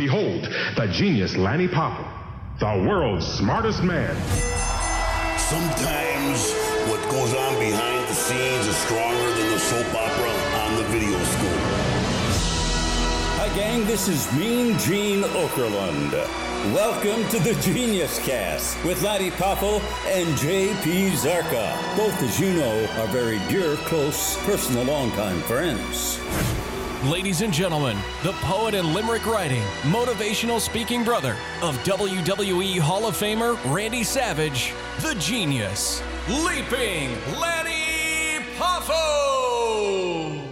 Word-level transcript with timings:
Behold, 0.00 0.48
the 0.76 0.86
genius 0.86 1.36
Lanny 1.36 1.68
Poffo, 1.68 2.08
the 2.58 2.88
world's 2.88 3.26
smartest 3.26 3.82
man. 3.82 4.16
Sometimes 5.38 6.54
what 6.88 7.02
goes 7.10 7.34
on 7.34 7.58
behind 7.58 8.08
the 8.08 8.14
scenes 8.14 8.66
is 8.66 8.76
stronger 8.76 9.30
than 9.34 9.50
the 9.50 9.58
soap 9.58 9.94
opera 9.94 10.30
on 10.64 10.76
the 10.76 10.84
video 10.84 11.22
scope. 11.24 11.60
Hi, 13.36 13.54
gang. 13.54 13.84
This 13.84 14.08
is 14.08 14.32
Mean 14.32 14.78
Gene 14.78 15.20
Okerlund. 15.20 16.12
Welcome 16.72 17.28
to 17.28 17.38
the 17.38 17.60
Genius 17.60 18.18
Cast 18.20 18.82
with 18.86 19.02
Lanny 19.02 19.30
Poffo 19.32 19.82
and 20.06 20.28
JP 20.38 21.10
Zarka. 21.10 21.76
Both, 21.98 22.22
as 22.22 22.40
you 22.40 22.54
know, 22.54 22.86
are 23.02 23.08
very 23.08 23.38
dear, 23.50 23.76
close, 23.76 24.42
personal, 24.46 24.84
longtime 24.84 25.42
friends. 25.42 26.18
Ladies 27.04 27.40
and 27.40 27.50
gentlemen, 27.50 27.96
the 28.22 28.32
poet 28.42 28.74
and 28.74 28.92
limerick 28.92 29.24
writing, 29.24 29.62
motivational 29.84 30.60
speaking 30.60 31.02
brother 31.02 31.34
of 31.62 31.74
WWE 31.78 32.78
Hall 32.78 33.06
of 33.06 33.16
Famer 33.16 33.56
Randy 33.74 34.04
Savage, 34.04 34.74
the 35.00 35.14
genius, 35.14 36.02
Leaping 36.28 37.16
Lanny 37.40 38.44
Poffo! 38.58 40.42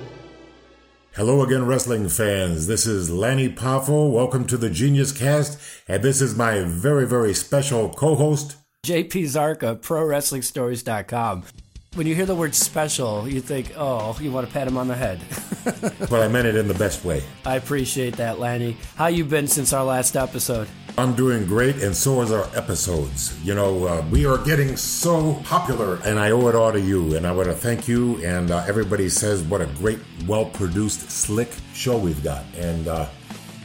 Hello 1.15 1.43
again, 1.43 1.67
wrestling 1.67 2.09
fans. 2.09 2.67
This 2.67 2.87
is 2.87 3.11
Lanny 3.11 3.51
Poffo. 3.51 4.11
Welcome 4.11 4.47
to 4.47 4.57
the 4.57 4.71
Genius 4.71 5.13
Cast, 5.13 5.61
and 5.87 6.03
this 6.03 6.23
is 6.23 6.35
my 6.35 6.61
very, 6.61 7.07
very 7.07 7.35
special 7.35 7.91
co-host, 7.91 8.57
JP 8.87 9.25
Zarka, 9.25 9.79
ProWrestlingStories.com. 9.79 11.45
When 11.95 12.07
you 12.07 12.15
hear 12.15 12.27
the 12.27 12.35
word 12.35 12.55
special, 12.55 13.27
you 13.27 13.41
think, 13.41 13.73
oh, 13.77 14.17
you 14.21 14.31
want 14.31 14.47
to 14.47 14.53
pat 14.53 14.69
him 14.69 14.77
on 14.77 14.89
the 14.89 14.95
head. 14.95 15.21
but 16.11 16.21
I 16.23 16.29
meant 16.29 16.47
it 16.47 16.55
in 16.55 16.69
the 16.69 16.75
best 16.75 17.05
way. 17.05 17.25
I 17.47 17.57
appreciate 17.57 18.17
that, 18.19 18.39
Lanny. 18.39 18.77
How 18.95 19.07
you 19.07 19.25
been 19.25 19.49
since 19.49 19.73
our 19.73 19.85
last 19.85 20.15
episode? 20.15 20.69
I'm 20.99 21.15
doing 21.15 21.47
great, 21.47 21.77
and 21.77 21.97
so 21.97 22.21
is 22.21 22.31
our 22.31 22.49
episodes. 22.55 23.43
You 23.43 23.55
know, 23.55 23.87
uh, 23.87 24.05
we 24.11 24.27
are 24.27 24.37
getting 24.39 24.77
so 24.77 25.35
popular, 25.45 25.99
and 26.05 26.19
I 26.19 26.31
owe 26.31 26.47
it 26.49 26.55
all 26.55 26.73
to 26.73 26.81
you. 26.81 27.17
And 27.17 27.27
I 27.27 27.33
want 27.33 27.49
to 27.49 27.55
thank 27.55 27.89
you. 27.89 28.23
And 28.25 28.51
uh, 28.51 28.65
everybody 28.69 29.09
says 29.09 29.43
what 29.43 29.63
a 29.63 29.67
great, 29.67 29.99
well-produced, 30.27 31.11
slick 31.11 31.51
show 31.73 31.97
we've 31.97 32.23
got. 32.23 32.45
And 32.57 32.87
uh, 32.87 33.09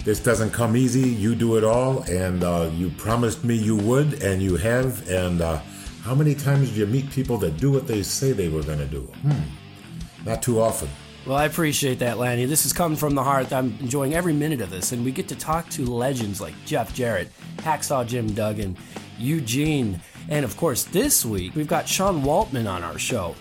this 0.05 0.19
doesn't 0.21 0.51
come 0.51 0.77
easy. 0.77 1.09
You 1.09 1.35
do 1.35 1.57
it 1.57 1.63
all, 1.63 2.03
and 2.03 2.43
uh, 2.43 2.69
you 2.73 2.89
promised 2.91 3.43
me 3.43 3.55
you 3.55 3.75
would, 3.75 4.23
and 4.23 4.41
you 4.41 4.55
have. 4.55 5.07
And 5.09 5.41
uh, 5.41 5.59
how 6.03 6.13
many 6.13 6.35
times 6.35 6.71
do 6.71 6.81
you 6.81 6.85
meet 6.85 7.09
people 7.11 7.37
that 7.37 7.55
do 7.55 7.71
what 7.71 7.87
they 7.87 8.03
say 8.03 8.33
they 8.33 8.49
were 8.49 8.61
going 8.61 8.79
to 8.79 8.85
do? 8.85 9.01
Hmm. 9.21 10.25
Not 10.25 10.43
too 10.43 10.59
often. 10.59 10.89
Well, 11.25 11.37
I 11.37 11.45
appreciate 11.45 11.99
that, 11.99 12.17
Lanny. 12.17 12.43
This 12.43 12.65
is 12.65 12.73
coming 12.73 12.97
from 12.97 13.15
the 13.15 13.23
heart. 13.23 13.53
I'm 13.53 13.77
enjoying 13.79 14.13
every 14.13 14.33
minute 14.33 14.59
of 14.59 14.69
this, 14.69 14.91
and 14.91 15.05
we 15.05 15.11
get 15.13 15.29
to 15.29 15.35
talk 15.35 15.69
to 15.69 15.85
legends 15.85 16.41
like 16.41 16.53
Jeff 16.65 16.93
Jarrett, 16.93 17.29
Hacksaw 17.59 18.05
Jim 18.05 18.33
Duggan, 18.33 18.75
Eugene, 19.17 20.01
and 20.27 20.43
of 20.43 20.57
course, 20.57 20.83
this 20.83 21.25
week 21.25 21.55
we've 21.55 21.67
got 21.67 21.87
Sean 21.87 22.21
Waltman 22.23 22.69
on 22.69 22.83
our 22.83 22.99
show. 22.99 23.35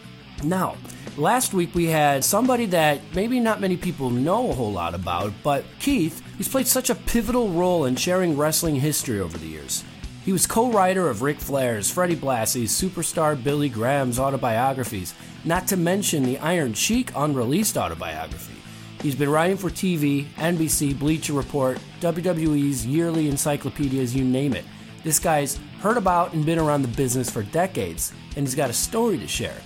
Now, 0.45 0.77
last 1.17 1.55
week 1.55 1.75
we 1.75 1.87
had 1.87 2.25
somebody 2.25 2.67
that 2.67 3.01
maybe 3.13 3.41
not 3.41 3.61
many 3.61 3.77
people 3.77 4.11
know 4.11 4.51
a 4.51 4.55
whole 4.55 4.73
lot 4.73 4.95
about, 4.95 5.33
but 5.43 5.65
Keith, 5.81 6.23
he's 6.39 6.49
played 6.49 6.69
such 6.69 6.91
a 6.91 6.95
pivotal 6.95 7.49
role 7.49 7.87
in 7.87 7.97
sharing 7.97 8.37
wrestling 8.37 8.77
history 8.77 9.19
over 9.19 9.37
the 9.37 9.47
years. 9.47 9.83
He 10.25 10.33
was 10.33 10.47
co 10.47 10.71
writer 10.71 11.09
of 11.09 11.23
Ric 11.23 11.41
Flair's, 11.41 11.91
Freddie 11.91 12.15
Blassie's, 12.15 12.71
superstar 12.71 13.43
Billy 13.43 13.69
Graham's 13.69 14.21
autobiographies, 14.21 15.15
not 15.45 15.67
to 15.67 15.77
mention 15.77 16.23
the 16.23 16.39
Iron 16.39 16.75
Sheik 16.75 17.11
unreleased 17.17 17.77
autobiography. 17.77 18.55
He's 19.01 19.17
been 19.17 19.31
writing 19.31 19.57
for 19.57 19.69
TV, 19.69 20.27
NBC, 20.35 20.97
Bleacher 20.97 21.33
Report, 21.33 21.81
WWE's 22.01 22.87
yearly 22.87 23.29
encyclopedias, 23.29 24.15
you 24.15 24.25
name 24.25 24.55
it. 24.55 24.65
This 25.03 25.19
guy's 25.19 25.59
heard 25.81 25.97
about 25.97 26.35
and 26.35 26.47
been 26.47 26.61
around 26.61 26.83
the 26.83 26.97
business 26.97 27.29
for 27.29 27.43
decades, 27.43 28.13
and 28.37 28.47
he's 28.47 28.55
got 28.55 28.71
a 28.71 28.75
story 28.75 29.19
to 29.19 29.27
share. 29.27 29.61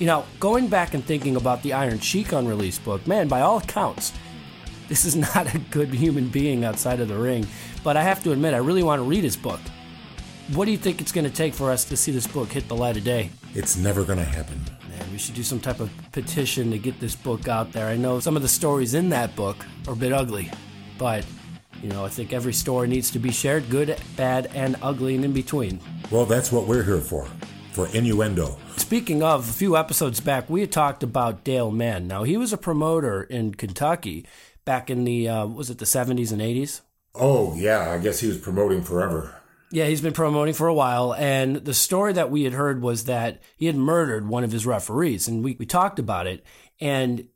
You 0.00 0.06
know, 0.06 0.24
going 0.40 0.66
back 0.66 0.94
and 0.94 1.04
thinking 1.04 1.36
about 1.36 1.62
the 1.62 1.74
Iron 1.74 2.00
Sheik 2.00 2.32
unreleased 2.32 2.84
book, 2.84 3.06
man, 3.06 3.28
by 3.28 3.42
all 3.42 3.58
accounts, 3.58 4.12
this 4.88 5.04
is 5.04 5.14
not 5.34 5.54
a 5.54 5.58
good 5.70 5.94
human 5.94 6.26
being 6.26 6.64
outside 6.64 6.98
of 6.98 7.06
the 7.06 7.16
ring. 7.16 7.46
But 7.84 7.96
I 7.96 8.02
have 8.02 8.20
to 8.24 8.32
admit, 8.32 8.52
I 8.52 8.58
really 8.58 8.82
want 8.82 8.98
to 8.98 9.04
read 9.04 9.22
his 9.22 9.36
book. 9.36 9.60
What 10.48 10.64
do 10.66 10.72
you 10.72 10.76
think 10.76 11.00
it's 11.00 11.12
going 11.12 11.24
to 11.24 11.30
take 11.30 11.54
for 11.54 11.70
us 11.70 11.84
to 11.84 11.96
see 11.96 12.10
this 12.10 12.26
book 12.26 12.50
hit 12.50 12.66
the 12.68 12.74
light 12.74 12.96
of 12.96 13.04
day? 13.04 13.30
It's 13.54 13.76
never 13.76 14.04
going 14.04 14.18
to 14.18 14.24
happen. 14.24 14.60
Man, 14.88 15.10
we 15.12 15.16
should 15.16 15.36
do 15.36 15.44
some 15.44 15.60
type 15.60 15.78
of 15.78 15.90
petition 16.10 16.70
to 16.72 16.78
get 16.78 16.98
this 16.98 17.14
book 17.14 17.46
out 17.46 17.72
there. 17.72 17.86
I 17.86 17.96
know 17.96 18.18
some 18.18 18.34
of 18.34 18.42
the 18.42 18.48
stories 18.48 18.92
in 18.94 19.08
that 19.10 19.36
book 19.36 19.64
are 19.86 19.94
a 19.94 19.96
bit 19.96 20.12
ugly, 20.12 20.50
but 20.98 21.24
you 21.80 21.88
know, 21.88 22.04
I 22.04 22.08
think 22.08 22.32
every 22.32 22.52
story 22.52 22.88
needs 22.88 23.10
to 23.12 23.20
be 23.20 23.30
shared, 23.30 23.70
good, 23.70 23.96
bad, 24.16 24.50
and 24.52 24.76
ugly, 24.82 25.14
and 25.14 25.24
in 25.24 25.32
between. 25.32 25.80
Well, 26.10 26.26
that's 26.26 26.50
what 26.50 26.66
we're 26.66 26.82
here 26.82 27.00
for, 27.00 27.26
for 27.70 27.86
innuendo. 27.88 28.58
Speaking 28.76 29.22
of, 29.22 29.48
a 29.48 29.52
few 29.52 29.76
episodes 29.76 30.20
back, 30.20 30.50
we 30.50 30.60
had 30.60 30.72
talked 30.72 31.04
about 31.04 31.44
Dale 31.44 31.70
Mann. 31.70 32.06
Now, 32.08 32.24
he 32.24 32.36
was 32.36 32.52
a 32.52 32.58
promoter 32.58 33.22
in 33.22 33.54
Kentucky 33.54 34.26
back 34.64 34.90
in 34.90 35.04
the, 35.04 35.28
uh, 35.28 35.46
was 35.46 35.70
it 35.70 35.78
the 35.78 35.84
70s 35.84 36.32
and 36.32 36.42
80s? 36.42 36.82
Oh, 37.14 37.54
yeah, 37.56 37.90
I 37.90 37.98
guess 37.98 38.20
he 38.20 38.28
was 38.28 38.38
promoting 38.38 38.82
forever. 38.82 39.41
Yeah, 39.72 39.86
he's 39.86 40.02
been 40.02 40.12
promoting 40.12 40.52
for 40.52 40.68
a 40.68 40.74
while. 40.74 41.14
And 41.14 41.56
the 41.56 41.72
story 41.72 42.12
that 42.12 42.30
we 42.30 42.44
had 42.44 42.52
heard 42.52 42.82
was 42.82 43.04
that 43.04 43.42
he 43.56 43.66
had 43.66 43.76
murdered 43.76 44.28
one 44.28 44.44
of 44.44 44.52
his 44.52 44.66
referees. 44.66 45.26
And 45.26 45.42
we, 45.42 45.56
we 45.58 45.64
talked 45.64 45.98
about 45.98 46.26
it. 46.26 46.44
And 46.78 47.26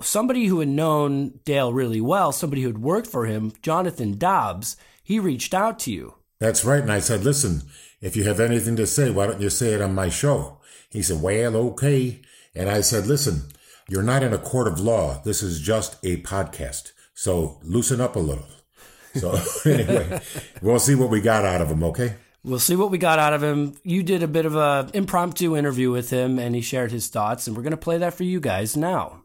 somebody 0.00 0.46
who 0.46 0.60
had 0.60 0.68
known 0.68 1.40
Dale 1.44 1.74
really 1.74 2.00
well, 2.00 2.32
somebody 2.32 2.62
who 2.62 2.68
had 2.68 2.78
worked 2.78 3.06
for 3.06 3.26
him, 3.26 3.52
Jonathan 3.60 4.16
Dobbs, 4.16 4.78
he 5.02 5.20
reached 5.20 5.52
out 5.52 5.78
to 5.80 5.92
you. 5.92 6.14
That's 6.40 6.64
right. 6.64 6.80
And 6.80 6.90
I 6.90 7.00
said, 7.00 7.22
listen, 7.22 7.62
if 8.00 8.16
you 8.16 8.24
have 8.24 8.40
anything 8.40 8.76
to 8.76 8.86
say, 8.86 9.10
why 9.10 9.26
don't 9.26 9.42
you 9.42 9.50
say 9.50 9.74
it 9.74 9.82
on 9.82 9.94
my 9.94 10.08
show? 10.08 10.60
He 10.88 11.02
said, 11.02 11.20
well, 11.20 11.54
okay. 11.56 12.22
And 12.54 12.70
I 12.70 12.80
said, 12.80 13.06
listen, 13.06 13.42
you're 13.90 14.02
not 14.02 14.22
in 14.22 14.32
a 14.32 14.38
court 14.38 14.68
of 14.68 14.80
law. 14.80 15.20
This 15.22 15.42
is 15.42 15.60
just 15.60 16.02
a 16.02 16.22
podcast. 16.22 16.92
So 17.12 17.60
loosen 17.62 18.00
up 18.00 18.16
a 18.16 18.20
little. 18.20 18.46
So 19.14 19.38
anyway, 19.70 20.20
we'll 20.62 20.78
see 20.78 20.94
what 20.94 21.10
we 21.10 21.20
got 21.20 21.44
out 21.44 21.60
of 21.60 21.70
him, 21.70 21.82
okay? 21.84 22.14
We'll 22.42 22.58
see 22.58 22.76
what 22.76 22.90
we 22.90 22.98
got 22.98 23.18
out 23.18 23.32
of 23.32 23.42
him. 23.42 23.74
You 23.84 24.02
did 24.02 24.22
a 24.22 24.28
bit 24.28 24.44
of 24.44 24.54
a 24.54 24.90
impromptu 24.92 25.56
interview 25.56 25.90
with 25.90 26.10
him 26.10 26.38
and 26.38 26.54
he 26.54 26.60
shared 26.60 26.92
his 26.92 27.08
thoughts 27.08 27.46
and 27.46 27.56
we're 27.56 27.62
going 27.62 27.70
to 27.70 27.76
play 27.76 27.96
that 27.98 28.14
for 28.14 28.24
you 28.24 28.40
guys 28.40 28.76
now. 28.76 29.24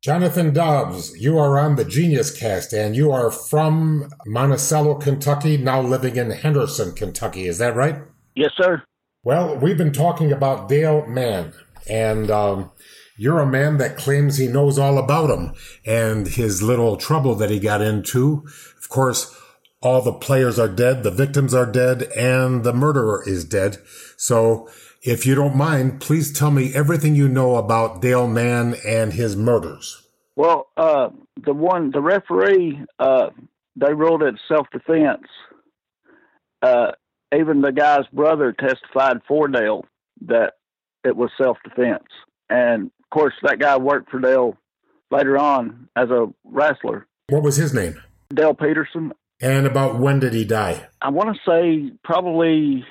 Jonathan 0.00 0.54
Dobbs, 0.54 1.20
you 1.20 1.38
are 1.38 1.58
on 1.58 1.74
the 1.74 1.84
Genius 1.84 2.30
Cast 2.30 2.72
and 2.72 2.94
you 2.94 3.10
are 3.10 3.32
from 3.32 4.08
Monticello, 4.26 4.94
Kentucky, 4.94 5.56
now 5.56 5.82
living 5.82 6.16
in 6.16 6.30
Henderson, 6.30 6.92
Kentucky. 6.92 7.48
Is 7.48 7.58
that 7.58 7.74
right? 7.74 7.96
Yes, 8.36 8.52
sir. 8.56 8.82
Well, 9.24 9.56
we've 9.56 9.76
been 9.76 9.92
talking 9.92 10.30
about 10.30 10.68
Dale 10.68 11.04
Mann, 11.06 11.52
and 11.88 12.30
um, 12.30 12.70
you're 13.16 13.40
a 13.40 13.46
man 13.46 13.78
that 13.78 13.96
claims 13.96 14.36
he 14.36 14.46
knows 14.46 14.78
all 14.78 14.96
about 14.96 15.30
him 15.30 15.52
and 15.84 16.26
his 16.26 16.62
little 16.62 16.96
trouble 16.96 17.34
that 17.34 17.50
he 17.50 17.58
got 17.58 17.82
into. 17.82 18.44
Of 18.78 18.88
course, 18.88 19.34
all 19.80 20.02
the 20.02 20.12
players 20.12 20.58
are 20.58 20.68
dead, 20.68 21.02
the 21.02 21.10
victims 21.10 21.52
are 21.52 21.70
dead, 21.70 22.04
and 22.16 22.64
the 22.64 22.72
murderer 22.72 23.22
is 23.26 23.44
dead. 23.44 23.78
So, 24.16 24.68
if 25.02 25.24
you 25.24 25.34
don't 25.34 25.56
mind, 25.56 26.00
please 26.00 26.36
tell 26.36 26.50
me 26.50 26.74
everything 26.74 27.14
you 27.14 27.28
know 27.28 27.56
about 27.56 28.02
Dale 28.02 28.26
Mann 28.26 28.74
and 28.86 29.12
his 29.12 29.36
murders. 29.36 30.02
Well, 30.34 30.68
uh, 30.76 31.10
the 31.44 31.54
one, 31.54 31.90
the 31.92 32.00
referee, 32.00 32.80
uh, 32.98 33.30
they 33.76 33.94
ruled 33.94 34.22
it 34.22 34.34
self-defense. 34.48 35.26
Uh, 36.62 36.92
even 37.36 37.60
the 37.60 37.72
guy's 37.72 38.06
brother 38.12 38.52
testified 38.52 39.18
for 39.26 39.48
Dale 39.48 39.84
that 40.26 40.54
it 41.04 41.16
was 41.16 41.30
self-defense, 41.40 42.04
and 42.50 42.86
of 42.86 43.10
course 43.10 43.34
that 43.42 43.58
guy 43.58 43.76
worked 43.76 44.10
for 44.10 44.20
Dale 44.20 44.56
later 45.10 45.38
on 45.38 45.88
as 45.96 46.10
a 46.10 46.26
wrestler. 46.44 47.06
What 47.28 47.42
was 47.42 47.56
his 47.56 47.74
name? 47.74 48.00
Dale 48.34 48.54
Peterson. 48.54 49.12
And 49.40 49.66
about 49.66 49.98
when 49.98 50.18
did 50.18 50.32
he 50.32 50.44
die? 50.44 50.88
I 51.00 51.10
want 51.10 51.34
to 51.34 51.40
say 51.48 51.92
probably 52.02 52.84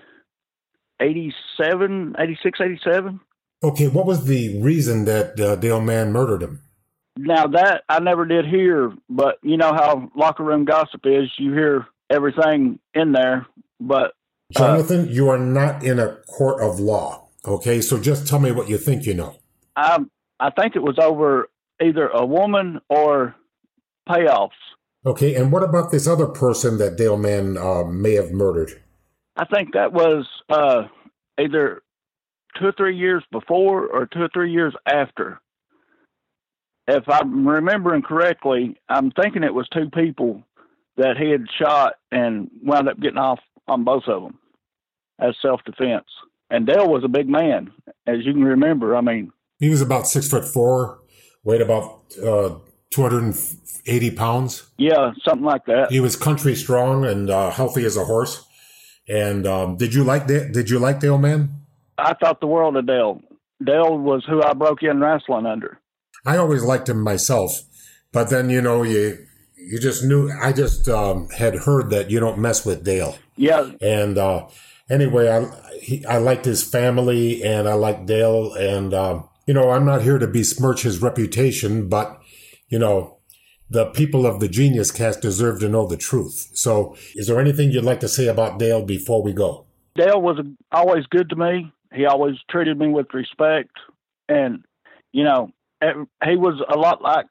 87, 0.99 2.15
86, 2.17 2.61
87. 2.61 3.19
Okay, 3.63 3.87
what 3.87 4.05
was 4.05 4.25
the 4.25 4.61
reason 4.61 5.05
that 5.05 5.39
uh, 5.39 5.55
Dale 5.55 5.81
Mann 5.81 6.11
murdered 6.11 6.43
him? 6.43 6.61
Now 7.17 7.47
that 7.47 7.83
I 7.89 7.99
never 7.99 8.25
did 8.25 8.45
hear, 8.45 8.93
but 9.09 9.39
you 9.41 9.57
know 9.57 9.73
how 9.73 10.11
locker 10.15 10.43
room 10.43 10.65
gossip 10.65 11.01
is. 11.05 11.31
You 11.39 11.51
hear 11.51 11.87
everything 12.11 12.79
in 12.93 13.11
there, 13.11 13.47
but 13.79 14.13
uh, 14.55 14.59
Jonathan, 14.59 15.09
you 15.09 15.27
are 15.29 15.39
not 15.39 15.83
in 15.83 15.97
a 15.97 16.17
court 16.27 16.61
of 16.61 16.79
law. 16.79 17.26
Okay, 17.47 17.81
so 17.81 17.97
just 17.97 18.27
tell 18.27 18.39
me 18.39 18.51
what 18.51 18.67
you 18.67 18.77
think 18.77 19.05
you 19.05 19.13
know. 19.13 19.37
I 19.75 19.99
I 20.39 20.49
think 20.51 20.75
it 20.75 20.83
was 20.83 20.99
over 20.99 21.49
either 21.81 22.07
a 22.07 22.25
woman 22.25 22.81
or 22.89 23.35
payoffs. 24.07 24.49
Okay, 25.05 25.35
and 25.35 25.51
what 25.51 25.63
about 25.63 25.91
this 25.91 26.07
other 26.07 26.27
person 26.27 26.77
that 26.79 26.97
Dale 26.97 27.17
Mann 27.17 27.57
uh, 27.57 27.85
may 27.85 28.13
have 28.15 28.31
murdered? 28.31 28.81
I 29.37 29.45
think 29.45 29.73
that 29.73 29.93
was 29.93 30.27
uh, 30.49 30.83
either 31.39 31.81
two 32.59 32.65
or 32.65 32.73
three 32.75 32.97
years 32.97 33.23
before 33.31 33.87
or 33.87 34.07
two 34.07 34.21
or 34.21 34.29
three 34.33 34.51
years 34.51 34.75
after. 34.85 35.39
If 36.87 37.03
I'm 37.07 37.47
remembering 37.47 38.01
correctly, 38.01 38.77
I'm 38.89 39.11
thinking 39.11 39.43
it 39.43 39.53
was 39.53 39.67
two 39.69 39.89
people 39.89 40.43
that 40.97 41.15
he 41.17 41.29
had 41.29 41.45
shot 41.57 41.93
and 42.11 42.49
wound 42.63 42.89
up 42.89 42.99
getting 42.99 43.17
off 43.17 43.39
on 43.67 43.83
both 43.83 44.03
of 44.07 44.23
them 44.23 44.39
as 45.19 45.35
self 45.41 45.61
defense. 45.65 46.05
And 46.49 46.65
Dale 46.65 46.87
was 46.87 47.03
a 47.03 47.09
big 47.09 47.27
man, 47.27 47.71
as 48.05 48.25
you 48.25 48.33
can 48.33 48.43
remember. 48.43 48.95
I 48.95 49.01
mean, 49.01 49.31
he 49.59 49.69
was 49.69 49.81
about 49.81 50.07
six 50.07 50.29
foot 50.29 50.45
four, 50.45 50.99
weighed 51.43 51.61
about 51.61 52.03
uh, 52.23 52.55
280 52.91 54.11
pounds. 54.11 54.67
Yeah, 54.77 55.11
something 55.25 55.45
like 55.45 55.65
that. 55.65 55.91
He 55.91 55.99
was 55.99 56.15
country 56.15 56.55
strong 56.55 57.05
and 57.05 57.29
uh, 57.29 57.51
healthy 57.51 57.85
as 57.85 57.97
a 57.97 58.05
horse. 58.05 58.45
And 59.09 59.47
um, 59.47 59.77
did 59.77 59.93
you 59.93 60.03
like 60.03 60.27
Dale, 60.27 60.51
did 60.51 60.69
you 60.69 60.79
like 60.79 60.99
Dale 60.99 61.17
Mann? 61.17 61.61
I 61.97 62.13
thought 62.13 62.39
the 62.39 62.47
world 62.47 62.75
of 62.77 62.85
Dale. 62.85 63.21
Dale 63.63 63.97
was 63.97 64.23
who 64.27 64.43
I 64.43 64.53
broke 64.53 64.83
in 64.83 64.99
wrestling 64.99 65.45
under. 65.45 65.79
I 66.25 66.37
always 66.37 66.63
liked 66.63 66.89
him 66.89 67.01
myself, 67.01 67.51
but 68.11 68.29
then 68.29 68.49
you 68.49 68.61
know 68.61 68.83
you 68.83 69.17
you 69.55 69.79
just 69.79 70.03
knew. 70.03 70.31
I 70.41 70.53
just 70.53 70.87
um, 70.87 71.29
had 71.29 71.55
heard 71.55 71.89
that 71.89 72.11
you 72.11 72.19
don't 72.19 72.39
mess 72.39 72.65
with 72.65 72.83
Dale. 72.83 73.17
Yeah. 73.35 73.71
And 73.81 74.17
uh, 74.17 74.47
anyway, 74.89 75.29
I 75.29 75.77
he, 75.79 76.05
I 76.05 76.17
liked 76.17 76.45
his 76.45 76.63
family, 76.63 77.43
and 77.43 77.67
I 77.67 77.73
liked 77.73 78.05
Dale, 78.05 78.53
and 78.53 78.93
um, 78.93 79.29
you 79.45 79.53
know 79.53 79.69
I'm 79.71 79.85
not 79.85 80.01
here 80.01 80.17
to 80.17 80.27
besmirch 80.27 80.83
his 80.83 81.01
reputation, 81.01 81.87
but 81.87 82.21
you 82.67 82.79
know 82.79 83.17
the 83.69 83.85
people 83.87 84.25
of 84.25 84.39
the 84.39 84.47
Genius 84.47 84.91
Cast 84.91 85.21
deserve 85.21 85.59
to 85.59 85.69
know 85.69 85.85
the 85.85 85.97
truth. 85.97 86.51
So, 86.53 86.95
is 87.15 87.27
there 87.27 87.39
anything 87.39 87.71
you'd 87.71 87.83
like 87.83 87.99
to 88.01 88.07
say 88.07 88.27
about 88.27 88.59
Dale 88.59 88.83
before 88.83 89.21
we 89.21 89.33
go? 89.33 89.65
Dale 89.95 90.21
was 90.21 90.39
always 90.71 91.05
good 91.07 91.29
to 91.29 91.35
me. 91.35 91.71
He 91.93 92.05
always 92.05 92.35
treated 92.49 92.77
me 92.77 92.89
with 92.89 93.07
respect, 93.13 93.71
and 94.29 94.63
you 95.11 95.23
know, 95.23 95.51
he 95.81 96.35
was 96.35 96.61
a 96.69 96.77
lot 96.77 97.01
like 97.01 97.25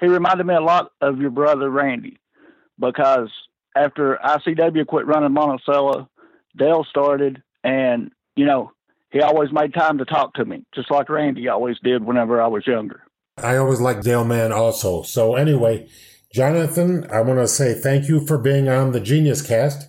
he 0.00 0.06
reminded 0.06 0.46
me 0.46 0.54
a 0.54 0.60
lot 0.60 0.92
of 1.00 1.18
your 1.18 1.30
brother 1.30 1.70
Randy, 1.70 2.18
because 2.78 3.30
after 3.74 4.18
ICW 4.24 4.86
quit 4.86 5.06
running 5.06 5.32
Monticello, 5.32 6.08
Dale 6.56 6.84
started, 6.88 7.42
and 7.64 8.10
you 8.34 8.44
know, 8.44 8.72
he 9.10 9.20
always 9.20 9.52
made 9.52 9.74
time 9.74 9.98
to 9.98 10.04
talk 10.04 10.34
to 10.34 10.44
me, 10.44 10.64
just 10.74 10.90
like 10.90 11.08
Randy 11.08 11.48
always 11.48 11.76
did 11.82 12.04
whenever 12.04 12.40
I 12.40 12.48
was 12.48 12.66
younger. 12.66 13.02
I 13.38 13.56
always 13.56 13.80
liked 13.80 14.04
Dale 14.04 14.24
Mann 14.24 14.52
also. 14.52 15.02
So 15.02 15.34
anyway, 15.34 15.88
Jonathan, 16.32 17.06
I 17.10 17.20
want 17.20 17.38
to 17.38 17.48
say 17.48 17.74
thank 17.74 18.08
you 18.08 18.26
for 18.26 18.38
being 18.38 18.68
on 18.68 18.92
the 18.92 19.00
Genius 19.00 19.46
Cast. 19.46 19.88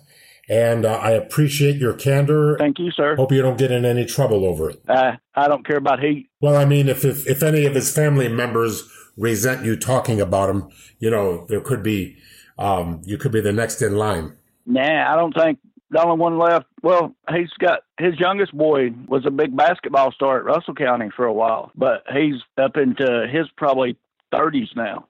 And 0.50 0.86
uh, 0.86 0.94
I 0.94 1.10
appreciate 1.10 1.76
your 1.76 1.92
candor. 1.92 2.56
Thank 2.58 2.78
you, 2.78 2.90
sir. 2.90 3.16
Hope 3.16 3.32
you 3.32 3.42
don't 3.42 3.58
get 3.58 3.70
in 3.70 3.84
any 3.84 4.06
trouble 4.06 4.46
over 4.46 4.70
it. 4.70 4.80
Uh, 4.88 5.12
I 5.34 5.46
don't 5.46 5.66
care 5.66 5.76
about 5.76 6.00
heat. 6.00 6.30
Well, 6.40 6.56
I 6.56 6.64
mean, 6.64 6.88
if, 6.88 7.04
if, 7.04 7.26
if 7.26 7.42
any 7.42 7.66
of 7.66 7.74
his 7.74 7.94
family 7.94 8.28
members 8.28 8.90
resent 9.18 9.66
you 9.66 9.76
talking 9.76 10.22
about 10.22 10.48
him, 10.48 10.70
you 11.00 11.10
know, 11.10 11.44
there 11.50 11.60
could 11.60 11.82
be, 11.82 12.16
um, 12.58 13.02
you 13.04 13.18
could 13.18 13.30
be 13.30 13.42
the 13.42 13.52
next 13.52 13.82
in 13.82 13.96
line. 13.96 14.38
Nah, 14.64 15.12
I 15.12 15.16
don't 15.16 15.34
think 15.34 15.58
the 15.90 16.02
only 16.02 16.18
one 16.18 16.38
left. 16.38 16.66
Well, 16.82 17.14
he's 17.30 17.50
got 17.58 17.80
his 17.98 18.18
youngest 18.18 18.56
boy 18.56 18.90
was 19.08 19.24
a 19.26 19.30
big 19.30 19.56
basketball 19.56 20.12
star 20.12 20.38
at 20.38 20.44
Russell 20.44 20.74
County 20.74 21.08
for 21.14 21.24
a 21.24 21.32
while, 21.32 21.70
but 21.74 22.04
he's 22.12 22.40
up 22.56 22.76
into 22.76 23.26
his 23.30 23.46
probably 23.56 23.96
30s 24.32 24.76
now, 24.76 25.06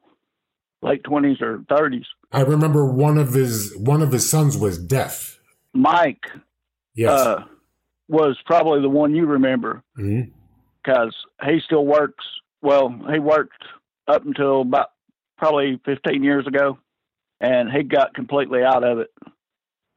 late 0.83 1.03
20s 1.03 1.43
or 1.43 1.59
30s. 1.71 2.05
I 2.33 2.43
remember 2.43 2.85
one 2.87 3.19
of 3.19 3.33
his 3.33 3.77
one 3.77 4.03
of 4.03 4.13
his 4.13 4.29
sons 4.29 4.57
was 4.57 4.79
deaf. 4.79 5.39
Mike, 5.75 6.25
yes, 6.95 7.11
uh, 7.11 7.45
was 8.09 8.37
probably 8.47 8.81
the 8.81 8.89
one 8.89 9.15
you 9.15 9.27
remember 9.27 9.83
because 9.95 10.17
mm-hmm. 10.87 11.51
he 11.51 11.61
still 11.65 11.85
works. 11.85 12.25
Well, 12.63 12.95
he 13.13 13.19
worked 13.19 13.63
up 14.07 14.25
until 14.25 14.63
about 14.63 14.89
probably 15.37 15.81
15 15.85 16.23
years 16.23 16.47
ago, 16.47 16.79
and 17.41 17.71
he 17.71 17.83
got 17.83 18.15
completely 18.15 18.63
out 18.63 18.85
of 18.85 18.99
it. 18.99 19.11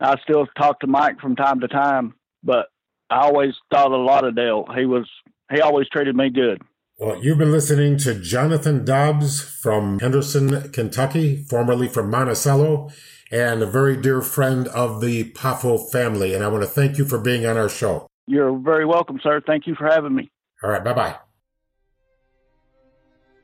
I 0.01 0.15
still 0.23 0.47
talk 0.57 0.79
to 0.79 0.87
Mike 0.87 1.19
from 1.19 1.35
time 1.35 1.59
to 1.59 1.67
time, 1.67 2.15
but 2.43 2.67
I 3.09 3.21
always 3.21 3.53
thought 3.71 3.91
a 3.91 3.97
lot 3.97 4.25
of 4.25 4.35
Dale. 4.35 4.65
He 4.75 4.85
was 4.85 5.07
he 5.51 5.61
always 5.61 5.87
treated 5.89 6.15
me 6.15 6.29
good. 6.29 6.61
Well, 6.97 7.23
you've 7.23 7.37
been 7.37 7.51
listening 7.51 7.97
to 7.99 8.19
Jonathan 8.19 8.85
Dobbs 8.85 9.41
from 9.41 9.99
Henderson, 9.99 10.71
Kentucky, 10.71 11.35
formerly 11.35 11.87
from 11.87 12.09
Monticello, 12.09 12.91
and 13.31 13.61
a 13.61 13.65
very 13.65 13.97
dear 13.97 14.21
friend 14.21 14.67
of 14.67 15.01
the 15.01 15.31
Poffo 15.31 15.91
family. 15.91 16.33
And 16.33 16.43
I 16.43 16.47
want 16.47 16.63
to 16.63 16.69
thank 16.69 16.97
you 16.97 17.05
for 17.05 17.19
being 17.19 17.45
on 17.45 17.57
our 17.57 17.69
show. 17.69 18.07
You're 18.27 18.57
very 18.57 18.85
welcome, 18.85 19.19
sir. 19.21 19.41
Thank 19.45 19.67
you 19.67 19.75
for 19.75 19.87
having 19.87 20.15
me. 20.15 20.31
All 20.63 20.69
right, 20.69 20.83
bye 20.83 20.93
bye. 20.93 21.15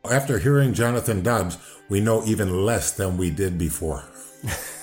After 0.10 0.40
hearing 0.40 0.74
Jonathan 0.74 1.22
Dobbs, 1.22 1.58
we 1.90 2.00
know 2.00 2.24
even 2.26 2.66
less 2.66 2.92
than 2.92 3.18
we 3.18 3.30
did 3.30 3.58
before. 3.58 4.04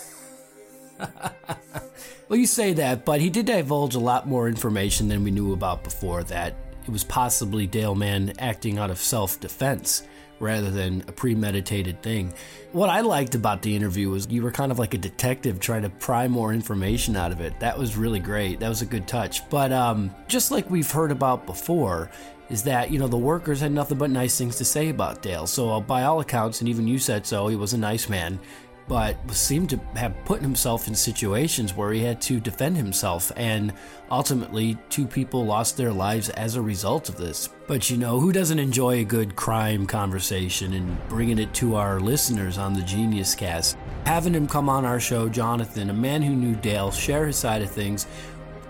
well, 2.28 2.38
you 2.38 2.46
say 2.46 2.72
that, 2.74 3.04
but 3.04 3.20
he 3.20 3.30
did 3.30 3.46
divulge 3.46 3.94
a 3.94 4.00
lot 4.00 4.28
more 4.28 4.48
information 4.48 5.08
than 5.08 5.24
we 5.24 5.30
knew 5.30 5.52
about 5.52 5.84
before 5.84 6.22
that 6.24 6.54
it 6.86 6.90
was 6.90 7.04
possibly 7.04 7.66
Dale 7.66 7.94
Mann 7.94 8.32
acting 8.38 8.78
out 8.78 8.90
of 8.90 8.98
self 8.98 9.40
defense 9.40 10.02
rather 10.40 10.70
than 10.70 11.02
a 11.06 11.12
premeditated 11.12 12.02
thing. 12.02 12.34
What 12.72 12.90
I 12.90 13.00
liked 13.00 13.34
about 13.34 13.62
the 13.62 13.74
interview 13.74 14.10
was 14.10 14.28
you 14.28 14.42
were 14.42 14.50
kind 14.50 14.72
of 14.72 14.78
like 14.78 14.92
a 14.92 14.98
detective 14.98 15.60
trying 15.60 15.82
to 15.82 15.90
pry 15.90 16.26
more 16.28 16.52
information 16.52 17.16
out 17.16 17.32
of 17.32 17.40
it. 17.40 17.58
That 17.60 17.78
was 17.78 17.96
really 17.96 18.18
great. 18.18 18.60
That 18.60 18.68
was 18.68 18.82
a 18.82 18.86
good 18.86 19.06
touch. 19.06 19.48
But 19.48 19.72
um, 19.72 20.14
just 20.26 20.50
like 20.50 20.68
we've 20.68 20.90
heard 20.90 21.12
about 21.12 21.46
before, 21.46 22.10
is 22.50 22.62
that 22.64 22.90
you 22.90 22.98
know 22.98 23.08
the 23.08 23.16
workers 23.16 23.60
had 23.60 23.72
nothing 23.72 23.96
but 23.96 24.10
nice 24.10 24.36
things 24.36 24.56
to 24.56 24.64
say 24.64 24.90
about 24.90 25.22
Dale. 25.22 25.46
So 25.46 25.70
uh, 25.70 25.80
by 25.80 26.04
all 26.04 26.20
accounts, 26.20 26.60
and 26.60 26.68
even 26.68 26.86
you 26.86 26.98
said 26.98 27.26
so, 27.26 27.48
he 27.48 27.56
was 27.56 27.72
a 27.72 27.78
nice 27.78 28.08
man 28.08 28.38
but 28.86 29.16
seemed 29.30 29.70
to 29.70 29.78
have 29.96 30.14
put 30.24 30.42
himself 30.42 30.88
in 30.88 30.94
situations 30.94 31.74
where 31.74 31.92
he 31.92 32.02
had 32.02 32.20
to 32.22 32.40
defend 32.40 32.76
himself, 32.76 33.32
and 33.36 33.72
ultimately, 34.10 34.76
two 34.90 35.06
people 35.06 35.44
lost 35.44 35.76
their 35.76 35.92
lives 35.92 36.28
as 36.30 36.56
a 36.56 36.62
result 36.62 37.08
of 37.08 37.16
this. 37.16 37.48
But 37.66 37.88
you 37.88 37.96
know, 37.96 38.20
who 38.20 38.32
doesn't 38.32 38.58
enjoy 38.58 39.00
a 39.00 39.04
good 39.04 39.36
crime 39.36 39.86
conversation 39.86 40.74
and 40.74 41.08
bringing 41.08 41.38
it 41.38 41.54
to 41.54 41.76
our 41.76 41.98
listeners 41.98 42.58
on 42.58 42.74
the 42.74 42.82
Genius 42.82 43.34
Cast? 43.34 43.78
Having 44.04 44.34
him 44.34 44.46
come 44.46 44.68
on 44.68 44.84
our 44.84 45.00
show, 45.00 45.30
Jonathan, 45.30 45.88
a 45.88 45.94
man 45.94 46.20
who 46.20 46.34
knew 46.34 46.54
Dale, 46.56 46.90
share 46.90 47.26
his 47.26 47.38
side 47.38 47.62
of 47.62 47.70
things, 47.70 48.06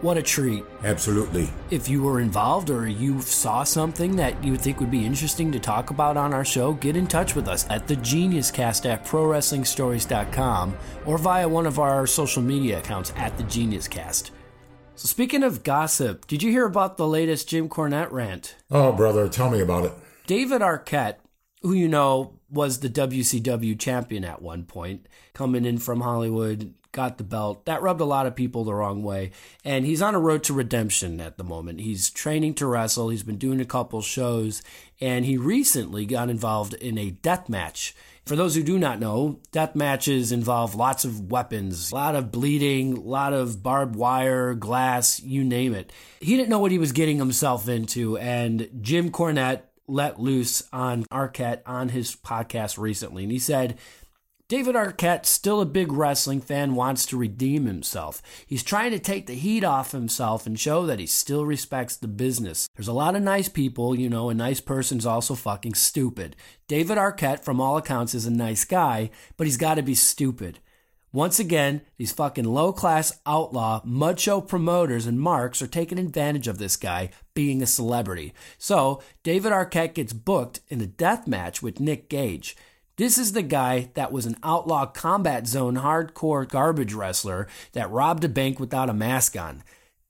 what 0.02 0.16
a 0.16 0.22
treat. 0.22 0.64
Absolutely. 0.82 1.50
If 1.70 1.88
you 1.88 2.02
were 2.02 2.20
involved 2.20 2.70
or 2.70 2.86
you 2.86 3.20
saw 3.20 3.64
something 3.64 4.16
that 4.16 4.42
you 4.44 4.56
think 4.56 4.80
would 4.80 4.90
be 4.90 5.04
interesting 5.04 5.50
to 5.52 5.58
talk 5.58 5.90
about 5.90 6.16
on 6.16 6.34
our 6.34 6.44
show, 6.44 6.72
get 6.74 6.96
in 6.96 7.06
touch 7.06 7.34
with 7.34 7.48
us 7.48 7.66
at 7.70 7.86
the 7.86 7.96
Geniuscast 7.96 8.84
at 8.86 9.04
ProWrestlingStories.com 9.04 10.76
or 11.06 11.18
via 11.18 11.48
one 11.48 11.66
of 11.66 11.78
our 11.78 12.06
social 12.06 12.42
media 12.42 12.78
accounts 12.78 13.12
at 13.16 13.36
the 13.36 13.44
Genius 13.44 13.88
Cast. 13.88 14.30
So, 14.96 15.08
speaking 15.08 15.42
of 15.42 15.64
gossip, 15.64 16.26
did 16.26 16.42
you 16.42 16.52
hear 16.52 16.66
about 16.66 16.96
the 16.96 17.08
latest 17.08 17.48
Jim 17.48 17.68
Cornette 17.68 18.12
rant? 18.12 18.54
Oh, 18.70 18.92
brother, 18.92 19.28
tell 19.28 19.50
me 19.50 19.60
about 19.60 19.84
it. 19.86 19.92
David 20.26 20.62
Arquette, 20.62 21.16
who 21.62 21.72
you 21.72 21.88
know 21.88 22.38
was 22.48 22.78
the 22.78 22.88
WCW 22.88 23.78
champion 23.78 24.24
at 24.24 24.40
one 24.40 24.64
point, 24.64 25.08
coming 25.32 25.64
in 25.64 25.78
from 25.78 26.00
Hollywood, 26.00 26.74
got 26.94 27.18
the 27.18 27.24
belt. 27.24 27.66
That 27.66 27.82
rubbed 27.82 28.00
a 28.00 28.06
lot 28.06 28.26
of 28.26 28.34
people 28.34 28.64
the 28.64 28.72
wrong 28.72 29.02
way. 29.02 29.32
And 29.64 29.84
he's 29.84 30.00
on 30.00 30.14
a 30.14 30.20
road 30.20 30.42
to 30.44 30.54
redemption 30.54 31.20
at 31.20 31.36
the 31.36 31.44
moment. 31.44 31.80
He's 31.80 32.08
training 32.08 32.54
to 32.54 32.66
wrestle. 32.66 33.10
He's 33.10 33.22
been 33.22 33.36
doing 33.36 33.60
a 33.60 33.66
couple 33.66 34.00
shows, 34.00 34.62
and 35.00 35.26
he 35.26 35.36
recently 35.36 36.06
got 36.06 36.30
involved 36.30 36.72
in 36.72 36.96
a 36.96 37.10
death 37.10 37.50
match. 37.50 37.94
For 38.24 38.36
those 38.36 38.54
who 38.54 38.62
do 38.62 38.78
not 38.78 39.00
know, 39.00 39.40
death 39.52 39.74
matches 39.74 40.32
involve 40.32 40.74
lots 40.74 41.04
of 41.04 41.30
weapons, 41.30 41.92
a 41.92 41.94
lot 41.94 42.14
of 42.14 42.32
bleeding, 42.32 42.96
a 42.96 43.00
lot 43.00 43.34
of 43.34 43.62
barbed 43.62 43.96
wire, 43.96 44.54
glass, 44.54 45.20
you 45.20 45.44
name 45.44 45.74
it. 45.74 45.92
He 46.20 46.34
didn't 46.38 46.48
know 46.48 46.58
what 46.58 46.72
he 46.72 46.78
was 46.78 46.92
getting 46.92 47.18
himself 47.18 47.68
into, 47.68 48.16
and 48.16 48.70
Jim 48.80 49.10
Cornette 49.10 49.64
let 49.86 50.18
loose 50.18 50.62
on 50.72 51.04
Arquette 51.12 51.60
on 51.66 51.90
his 51.90 52.16
podcast 52.16 52.78
recently. 52.78 53.24
And 53.24 53.32
he 53.32 53.38
said, 53.38 53.76
David 54.46 54.74
Arquette, 54.74 55.24
still 55.24 55.62
a 55.62 55.66
big 55.66 55.90
wrestling 55.90 56.42
fan, 56.42 56.74
wants 56.74 57.06
to 57.06 57.16
redeem 57.16 57.64
himself. 57.64 58.20
He's 58.46 58.62
trying 58.62 58.90
to 58.90 58.98
take 58.98 59.26
the 59.26 59.32
heat 59.32 59.64
off 59.64 59.92
himself 59.92 60.46
and 60.46 60.60
show 60.60 60.84
that 60.84 60.98
he 60.98 61.06
still 61.06 61.46
respects 61.46 61.96
the 61.96 62.08
business. 62.08 62.68
There's 62.76 62.86
a 62.86 62.92
lot 62.92 63.16
of 63.16 63.22
nice 63.22 63.48
people, 63.48 63.98
you 63.98 64.10
know, 64.10 64.28
a 64.28 64.34
nice 64.34 64.60
person's 64.60 65.06
also 65.06 65.34
fucking 65.34 65.72
stupid. 65.72 66.36
David 66.68 66.98
Arquette, 66.98 67.42
from 67.42 67.58
all 67.58 67.78
accounts, 67.78 68.14
is 68.14 68.26
a 68.26 68.30
nice 68.30 68.66
guy, 68.66 69.08
but 69.38 69.46
he's 69.46 69.56
got 69.56 69.76
to 69.76 69.82
be 69.82 69.94
stupid. 69.94 70.58
Once 71.10 71.38
again, 71.38 71.80
these 71.96 72.12
fucking 72.12 72.44
low 72.44 72.70
class 72.70 73.18
outlaw 73.24 73.80
mud 73.82 74.20
show 74.20 74.42
promoters 74.42 75.06
and 75.06 75.18
marks 75.18 75.62
are 75.62 75.66
taking 75.66 75.98
advantage 75.98 76.48
of 76.48 76.58
this 76.58 76.76
guy 76.76 77.08
being 77.32 77.62
a 77.62 77.66
celebrity. 77.66 78.34
So, 78.58 79.00
David 79.22 79.52
Arquette 79.52 79.94
gets 79.94 80.12
booked 80.12 80.60
in 80.68 80.82
a 80.82 80.86
death 80.86 81.26
match 81.26 81.62
with 81.62 81.80
Nick 81.80 82.10
Gage. 82.10 82.54
This 82.96 83.18
is 83.18 83.32
the 83.32 83.42
guy 83.42 83.90
that 83.94 84.12
was 84.12 84.24
an 84.24 84.36
outlaw 84.44 84.86
combat 84.86 85.48
zone 85.48 85.74
hardcore 85.74 86.48
garbage 86.48 86.94
wrestler 86.94 87.48
that 87.72 87.90
robbed 87.90 88.22
a 88.22 88.28
bank 88.28 88.60
without 88.60 88.88
a 88.88 88.94
mask 88.94 89.36
on. 89.36 89.64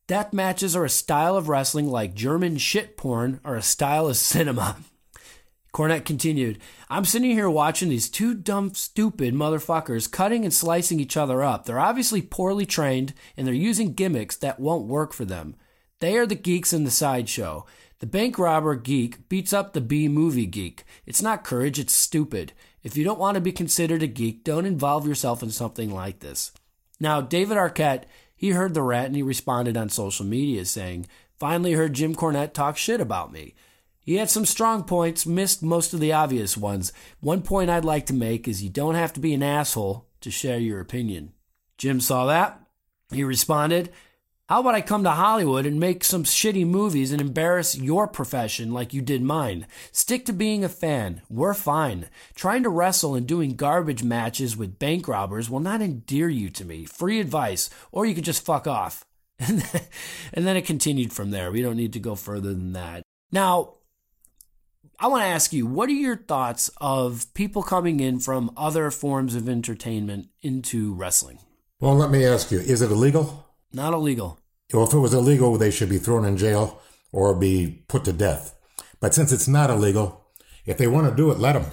Death 0.06 0.34
matches 0.34 0.76
are 0.76 0.84
a 0.84 0.90
style 0.90 1.34
of 1.34 1.48
wrestling 1.48 1.88
like 1.88 2.12
German 2.12 2.58
shit 2.58 2.98
porn 2.98 3.40
are 3.42 3.56
a 3.56 3.62
style 3.62 4.06
of 4.06 4.18
cinema. 4.18 4.76
Cornette 5.72 6.04
continued, 6.04 6.58
I'm 6.90 7.06
sitting 7.06 7.30
here 7.30 7.48
watching 7.48 7.88
these 7.88 8.10
two 8.10 8.34
dumb, 8.34 8.74
stupid 8.74 9.32
motherfuckers 9.32 10.10
cutting 10.10 10.44
and 10.44 10.52
slicing 10.52 11.00
each 11.00 11.16
other 11.16 11.42
up. 11.42 11.64
They're 11.64 11.80
obviously 11.80 12.20
poorly 12.20 12.66
trained 12.66 13.14
and 13.34 13.46
they're 13.46 13.54
using 13.54 13.94
gimmicks 13.94 14.36
that 14.36 14.60
won't 14.60 14.86
work 14.86 15.14
for 15.14 15.24
them. 15.24 15.56
They 16.00 16.18
are 16.18 16.26
the 16.26 16.34
geeks 16.34 16.74
in 16.74 16.84
the 16.84 16.90
sideshow. 16.90 17.64
The 18.00 18.06
bank 18.06 18.38
robber 18.38 18.76
geek 18.76 19.28
beats 19.30 19.54
up 19.54 19.72
the 19.72 19.80
B 19.80 20.06
movie 20.06 20.44
geek. 20.44 20.84
It's 21.06 21.22
not 21.22 21.44
courage, 21.44 21.78
it's 21.78 21.94
stupid. 21.94 22.52
If 22.84 22.98
you 22.98 23.02
don't 23.02 23.18
want 23.18 23.34
to 23.36 23.40
be 23.40 23.50
considered 23.50 24.02
a 24.02 24.06
geek, 24.06 24.44
don't 24.44 24.66
involve 24.66 25.08
yourself 25.08 25.42
in 25.42 25.50
something 25.50 25.92
like 25.92 26.20
this. 26.20 26.52
Now, 27.00 27.22
David 27.22 27.56
Arquette, 27.56 28.04
he 28.36 28.50
heard 28.50 28.74
the 28.74 28.82
rat 28.82 29.06
and 29.06 29.16
he 29.16 29.22
responded 29.22 29.76
on 29.76 29.88
social 29.88 30.26
media 30.26 30.66
saying, 30.66 31.06
Finally 31.38 31.72
heard 31.72 31.94
Jim 31.94 32.14
Cornette 32.14 32.52
talk 32.52 32.76
shit 32.76 33.00
about 33.00 33.32
me. 33.32 33.54
He 33.98 34.16
had 34.16 34.28
some 34.28 34.44
strong 34.44 34.84
points, 34.84 35.24
missed 35.24 35.62
most 35.62 35.94
of 35.94 36.00
the 36.00 36.12
obvious 36.12 36.58
ones. 36.58 36.92
One 37.20 37.40
point 37.40 37.70
I'd 37.70 37.86
like 37.86 38.04
to 38.06 38.14
make 38.14 38.46
is 38.46 38.62
you 38.62 38.68
don't 38.68 38.96
have 38.96 39.14
to 39.14 39.20
be 39.20 39.32
an 39.32 39.42
asshole 39.42 40.06
to 40.20 40.30
share 40.30 40.58
your 40.58 40.78
opinion. 40.78 41.32
Jim 41.78 42.00
saw 42.00 42.26
that. 42.26 42.60
He 43.10 43.24
responded, 43.24 43.90
How 44.46 44.60
about 44.60 44.74
I 44.74 44.82
come 44.82 45.04
to 45.04 45.10
Hollywood 45.10 45.64
and 45.64 45.80
make 45.80 46.04
some 46.04 46.22
shitty 46.22 46.66
movies 46.66 47.12
and 47.12 47.20
embarrass 47.20 47.78
your 47.78 48.06
profession 48.06 48.72
like 48.72 48.92
you 48.92 49.00
did 49.00 49.22
mine? 49.22 49.66
Stick 49.90 50.26
to 50.26 50.34
being 50.34 50.62
a 50.62 50.68
fan. 50.68 51.22
We're 51.30 51.54
fine. 51.54 52.10
Trying 52.34 52.62
to 52.64 52.68
wrestle 52.68 53.14
and 53.14 53.26
doing 53.26 53.56
garbage 53.56 54.02
matches 54.02 54.54
with 54.54 54.78
bank 54.78 55.08
robbers 55.08 55.48
will 55.48 55.60
not 55.60 55.80
endear 55.80 56.28
you 56.28 56.50
to 56.50 56.64
me. 56.66 56.84
Free 56.84 57.20
advice, 57.20 57.70
or 57.90 58.04
you 58.04 58.14
could 58.14 58.24
just 58.24 58.44
fuck 58.44 58.66
off. 58.66 59.06
and 59.38 59.62
then 60.34 60.58
it 60.58 60.66
continued 60.66 61.14
from 61.14 61.30
there. 61.30 61.50
We 61.50 61.62
don't 61.62 61.78
need 61.78 61.94
to 61.94 61.98
go 61.98 62.14
further 62.14 62.52
than 62.52 62.74
that. 62.74 63.02
Now, 63.32 63.76
I 65.00 65.06
want 65.06 65.22
to 65.22 65.28
ask 65.28 65.54
you, 65.54 65.66
what 65.66 65.88
are 65.88 65.92
your 65.92 66.18
thoughts 66.18 66.70
of 66.82 67.32
people 67.32 67.62
coming 67.62 67.98
in 67.98 68.18
from 68.18 68.52
other 68.58 68.90
forms 68.90 69.34
of 69.34 69.48
entertainment 69.48 70.28
into 70.42 70.92
wrestling? 70.92 71.38
Well, 71.80 71.94
let 71.94 72.10
me 72.10 72.26
ask 72.26 72.50
you, 72.50 72.58
is 72.58 72.82
it 72.82 72.90
illegal? 72.90 73.43
Not 73.74 73.92
illegal. 73.92 74.38
Well, 74.72 74.84
if 74.84 74.94
it 74.94 74.98
was 74.98 75.12
illegal, 75.12 75.56
they 75.56 75.70
should 75.70 75.88
be 75.88 75.98
thrown 75.98 76.24
in 76.24 76.36
jail 76.36 76.80
or 77.12 77.34
be 77.34 77.84
put 77.88 78.04
to 78.04 78.12
death. 78.12 78.56
But 79.00 79.14
since 79.14 79.32
it's 79.32 79.48
not 79.48 79.68
illegal, 79.68 80.24
if 80.64 80.78
they 80.78 80.86
want 80.86 81.08
to 81.10 81.14
do 81.14 81.30
it, 81.30 81.38
let 81.38 81.52
them. 81.52 81.66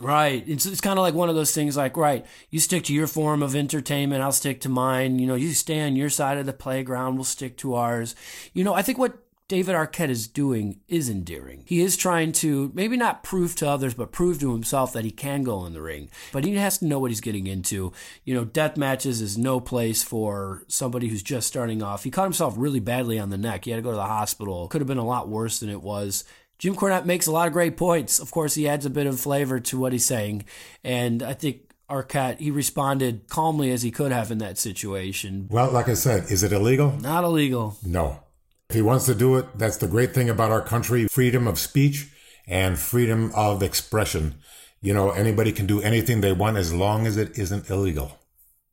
Right. 0.00 0.44
It's, 0.46 0.64
it's 0.64 0.80
kind 0.80 0.98
of 0.98 1.02
like 1.02 1.14
one 1.14 1.28
of 1.28 1.34
those 1.34 1.52
things 1.52 1.76
like, 1.76 1.96
right, 1.96 2.24
you 2.50 2.60
stick 2.60 2.84
to 2.84 2.94
your 2.94 3.08
form 3.08 3.42
of 3.42 3.56
entertainment, 3.56 4.22
I'll 4.22 4.30
stick 4.30 4.60
to 4.60 4.68
mine. 4.68 5.18
You 5.18 5.26
know, 5.26 5.34
you 5.34 5.52
stay 5.54 5.80
on 5.80 5.96
your 5.96 6.10
side 6.10 6.38
of 6.38 6.46
the 6.46 6.52
playground, 6.52 7.16
we'll 7.16 7.24
stick 7.24 7.56
to 7.58 7.74
ours. 7.74 8.14
You 8.52 8.62
know, 8.62 8.74
I 8.74 8.82
think 8.82 8.98
what 8.98 9.18
David 9.48 9.74
Arquette 9.74 10.10
is 10.10 10.28
doing 10.28 10.80
is 10.88 11.08
endearing. 11.08 11.62
He 11.64 11.80
is 11.80 11.96
trying 11.96 12.32
to 12.32 12.70
maybe 12.74 12.98
not 12.98 13.22
prove 13.22 13.56
to 13.56 13.68
others, 13.68 13.94
but 13.94 14.12
prove 14.12 14.38
to 14.40 14.52
himself 14.52 14.92
that 14.92 15.06
he 15.06 15.10
can 15.10 15.42
go 15.42 15.64
in 15.64 15.72
the 15.72 15.80
ring. 15.80 16.10
But 16.32 16.44
he 16.44 16.54
has 16.56 16.76
to 16.78 16.84
know 16.84 16.98
what 16.98 17.10
he's 17.10 17.22
getting 17.22 17.46
into. 17.46 17.94
You 18.24 18.34
know, 18.34 18.44
death 18.44 18.76
matches 18.76 19.22
is 19.22 19.38
no 19.38 19.58
place 19.58 20.02
for 20.02 20.64
somebody 20.68 21.08
who's 21.08 21.22
just 21.22 21.48
starting 21.48 21.82
off. 21.82 22.04
He 22.04 22.10
caught 22.10 22.24
himself 22.24 22.54
really 22.58 22.78
badly 22.78 23.18
on 23.18 23.30
the 23.30 23.38
neck. 23.38 23.64
He 23.64 23.70
had 23.70 23.78
to 23.78 23.82
go 23.82 23.90
to 23.90 23.96
the 23.96 24.02
hospital. 24.02 24.68
Could 24.68 24.82
have 24.82 24.88
been 24.88 24.98
a 24.98 25.04
lot 25.04 25.30
worse 25.30 25.60
than 25.60 25.70
it 25.70 25.80
was. 25.82 26.24
Jim 26.58 26.74
Cornette 26.76 27.06
makes 27.06 27.26
a 27.26 27.32
lot 27.32 27.46
of 27.46 27.54
great 27.54 27.78
points. 27.78 28.18
Of 28.18 28.30
course, 28.30 28.54
he 28.54 28.68
adds 28.68 28.84
a 28.84 28.90
bit 28.90 29.06
of 29.06 29.18
flavor 29.18 29.60
to 29.60 29.78
what 29.78 29.92
he's 29.92 30.04
saying. 30.04 30.44
And 30.84 31.22
I 31.22 31.32
think 31.32 31.72
Arquette, 31.88 32.38
he 32.38 32.50
responded 32.50 33.28
calmly 33.30 33.70
as 33.70 33.80
he 33.80 33.90
could 33.90 34.12
have 34.12 34.30
in 34.30 34.38
that 34.38 34.58
situation. 34.58 35.46
Well, 35.50 35.70
like 35.70 35.88
I 35.88 35.94
said, 35.94 36.30
is 36.30 36.42
it 36.42 36.52
illegal? 36.52 36.92
Not 37.00 37.24
illegal. 37.24 37.78
No. 37.82 38.24
If 38.70 38.76
he 38.76 38.82
wants 38.82 39.06
to 39.06 39.14
do 39.14 39.36
it, 39.36 39.56
that's 39.56 39.78
the 39.78 39.88
great 39.88 40.12
thing 40.12 40.28
about 40.28 40.50
our 40.50 40.60
country 40.60 41.08
freedom 41.08 41.48
of 41.48 41.58
speech 41.58 42.08
and 42.46 42.78
freedom 42.78 43.32
of 43.34 43.62
expression. 43.62 44.34
You 44.82 44.92
know, 44.92 45.10
anybody 45.10 45.52
can 45.52 45.64
do 45.64 45.80
anything 45.80 46.20
they 46.20 46.32
want 46.32 46.58
as 46.58 46.74
long 46.74 47.06
as 47.06 47.16
it 47.16 47.38
isn't 47.38 47.70
illegal. 47.70 48.18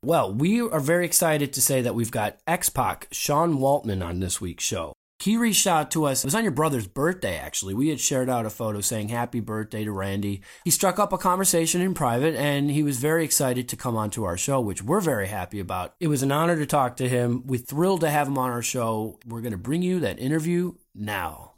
Well, 0.04 0.34
we 0.34 0.60
are 0.60 0.80
very 0.80 1.06
excited 1.06 1.50
to 1.54 1.62
say 1.62 1.80
that 1.80 1.94
we've 1.94 2.10
got 2.10 2.36
X 2.46 2.68
Pac, 2.68 3.08
Sean 3.10 3.56
Waltman, 3.56 4.04
on 4.04 4.20
this 4.20 4.38
week's 4.38 4.64
show. 4.64 4.92
He 5.18 5.36
reached 5.36 5.66
out 5.66 5.90
to 5.92 6.04
us. 6.04 6.22
It 6.22 6.26
was 6.26 6.34
on 6.34 6.44
your 6.44 6.52
brother's 6.52 6.86
birthday, 6.86 7.36
actually. 7.36 7.74
We 7.74 7.88
had 7.88 8.00
shared 8.00 8.28
out 8.28 8.44
a 8.44 8.50
photo 8.50 8.80
saying 8.80 9.08
happy 9.08 9.40
birthday 9.40 9.82
to 9.84 9.90
Randy. 9.92 10.42
He 10.64 10.70
struck 10.70 10.98
up 10.98 11.12
a 11.12 11.18
conversation 11.18 11.80
in 11.80 11.94
private 11.94 12.34
and 12.34 12.70
he 12.70 12.82
was 12.82 12.98
very 12.98 13.24
excited 13.24 13.68
to 13.68 13.76
come 13.76 13.96
onto 13.96 14.24
our 14.24 14.36
show, 14.36 14.60
which 14.60 14.82
we're 14.82 15.00
very 15.00 15.28
happy 15.28 15.58
about. 15.58 15.94
It 16.00 16.08
was 16.08 16.22
an 16.22 16.32
honor 16.32 16.56
to 16.56 16.66
talk 16.66 16.96
to 16.96 17.08
him. 17.08 17.44
We're 17.46 17.60
thrilled 17.60 18.02
to 18.02 18.10
have 18.10 18.28
him 18.28 18.36
on 18.38 18.50
our 18.50 18.62
show. 18.62 19.18
We're 19.26 19.40
going 19.40 19.52
to 19.52 19.58
bring 19.58 19.82
you 19.82 20.00
that 20.00 20.18
interview 20.18 20.74
now. 20.94 21.52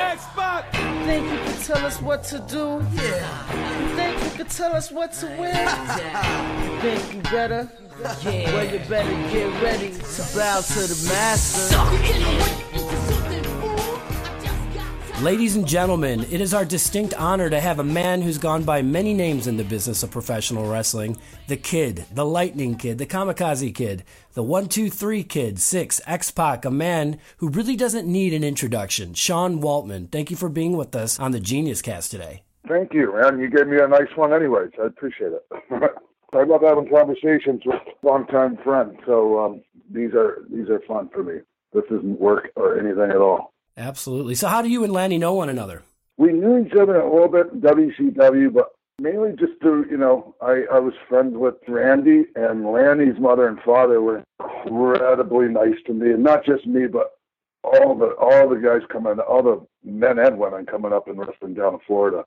X-Pac! 0.00 0.72
Think 0.72 1.30
you 1.30 1.38
can 1.38 1.62
tell 1.62 1.86
us 1.86 2.02
what 2.02 2.24
to 2.24 2.38
do? 2.40 2.84
Yeah. 2.94 3.88
You 3.88 3.96
think 3.96 4.24
you 4.24 4.30
can 4.30 4.46
tell 4.46 4.74
us 4.74 4.90
what 4.90 5.12
to 5.14 5.26
win? 5.26 5.54
You 6.64 6.80
think 6.80 7.14
you 7.14 7.22
better? 7.30 7.70
Yeah. 8.00 8.54
Well, 8.54 8.64
you 8.72 8.78
better 8.88 9.10
get 9.30 9.62
ready 9.62 9.90
to 9.90 10.22
bow 10.34 10.60
to 10.60 10.80
the 10.86 11.08
master. 11.08 11.76
Ladies 15.22 15.54
and 15.54 15.68
gentlemen, 15.68 16.24
it 16.30 16.40
is 16.40 16.54
our 16.54 16.64
distinct 16.64 17.12
honor 17.12 17.50
to 17.50 17.60
have 17.60 17.78
a 17.78 17.84
man 17.84 18.22
who's 18.22 18.38
gone 18.38 18.62
by 18.62 18.80
many 18.80 19.12
names 19.12 19.46
in 19.46 19.58
the 19.58 19.64
business 19.64 20.02
of 20.02 20.10
professional 20.10 20.66
wrestling 20.66 21.18
the 21.46 21.58
Kid, 21.58 22.06
the 22.14 22.24
Lightning 22.24 22.74
Kid, 22.74 22.96
the 22.96 23.04
Kamikaze 23.04 23.74
Kid, 23.74 24.02
the 24.32 24.42
123 24.42 25.22
Kid, 25.24 25.58
6, 25.58 26.00
X 26.06 26.30
Pac, 26.30 26.64
a 26.64 26.70
man 26.70 27.18
who 27.36 27.50
really 27.50 27.76
doesn't 27.76 28.10
need 28.10 28.32
an 28.32 28.42
introduction. 28.42 29.12
Sean 29.12 29.60
Waltman, 29.60 30.10
thank 30.10 30.30
you 30.30 30.38
for 30.38 30.48
being 30.48 30.74
with 30.74 30.96
us 30.96 31.20
on 31.20 31.32
the 31.32 31.40
Genius 31.40 31.82
Cast 31.82 32.10
today. 32.10 32.44
Thank 32.66 32.94
you, 32.94 33.12
man. 33.20 33.38
You 33.38 33.50
gave 33.50 33.66
me 33.66 33.78
a 33.78 33.88
nice 33.88 34.16
one, 34.16 34.32
anyways. 34.32 34.70
I 34.82 34.86
appreciate 34.86 35.32
it. 35.32 35.44
I 36.32 36.44
love 36.44 36.62
having 36.62 36.88
conversations 36.88 37.62
with 37.64 37.80
longtime 38.02 38.58
friends, 38.62 38.96
so 39.06 39.38
um, 39.38 39.62
these 39.90 40.14
are 40.14 40.44
these 40.50 40.68
are 40.68 40.80
fun 40.86 41.08
for 41.12 41.22
me. 41.22 41.40
This 41.72 41.84
isn't 41.86 42.20
work 42.20 42.50
or 42.56 42.78
anything 42.78 43.10
at 43.10 43.16
all. 43.16 43.52
Absolutely. 43.76 44.34
So, 44.34 44.48
how 44.48 44.62
do 44.62 44.68
you 44.68 44.84
and 44.84 44.92
Lanny 44.92 45.18
know 45.18 45.34
one 45.34 45.48
another? 45.48 45.82
We 46.16 46.32
knew 46.32 46.64
each 46.64 46.72
other 46.72 46.96
a 46.96 47.12
little 47.12 47.28
bit 47.28 47.52
in 47.52 47.60
WCW, 47.60 48.52
but 48.52 48.72
mainly 49.00 49.30
just 49.30 49.52
through, 49.60 49.86
you 49.90 49.96
know, 49.96 50.34
I, 50.42 50.64
I 50.70 50.78
was 50.78 50.92
friends 51.08 51.34
with 51.34 51.54
Randy, 51.66 52.26
and 52.36 52.70
Lanny's 52.70 53.18
mother 53.18 53.48
and 53.48 53.58
father 53.62 54.02
were 54.02 54.22
incredibly 54.66 55.48
nice 55.48 55.80
to 55.86 55.94
me, 55.94 56.10
and 56.10 56.22
not 56.22 56.44
just 56.44 56.66
me, 56.66 56.86
but 56.86 57.12
all 57.64 57.94
the 57.94 58.14
all 58.20 58.48
the 58.48 58.56
guys 58.56 58.82
coming, 58.90 59.18
all 59.20 59.42
the 59.42 59.66
men 59.84 60.18
and 60.18 60.38
women 60.38 60.66
coming 60.66 60.92
up 60.92 61.08
and 61.08 61.18
wrestling 61.18 61.54
down 61.54 61.74
in 61.74 61.80
Florida 61.86 62.24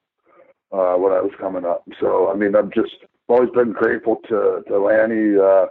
uh, 0.72 0.96
when 0.96 1.14
I 1.14 1.22
was 1.22 1.32
coming 1.40 1.66
up. 1.66 1.84
So, 2.00 2.32
I 2.32 2.36
mean, 2.36 2.56
I'm 2.56 2.72
just 2.72 2.96
always 3.28 3.50
been 3.52 3.72
grateful 3.72 4.18
to 4.30 4.64
to 4.68 4.80
Lanny, 4.80 5.38
uh, 5.38 5.68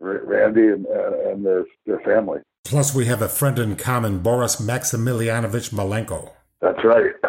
Randy, 0.00 0.68
and, 0.68 0.86
and 0.86 1.44
their 1.44 1.64
their 1.86 2.00
family. 2.00 2.40
Plus, 2.64 2.94
we 2.94 3.06
have 3.06 3.22
a 3.22 3.28
friend 3.28 3.58
in 3.58 3.76
common, 3.76 4.18
Boris 4.18 4.56
Maximilianovich 4.56 5.72
Malenko. 5.72 6.32
That's 6.60 6.82
right, 6.84 7.12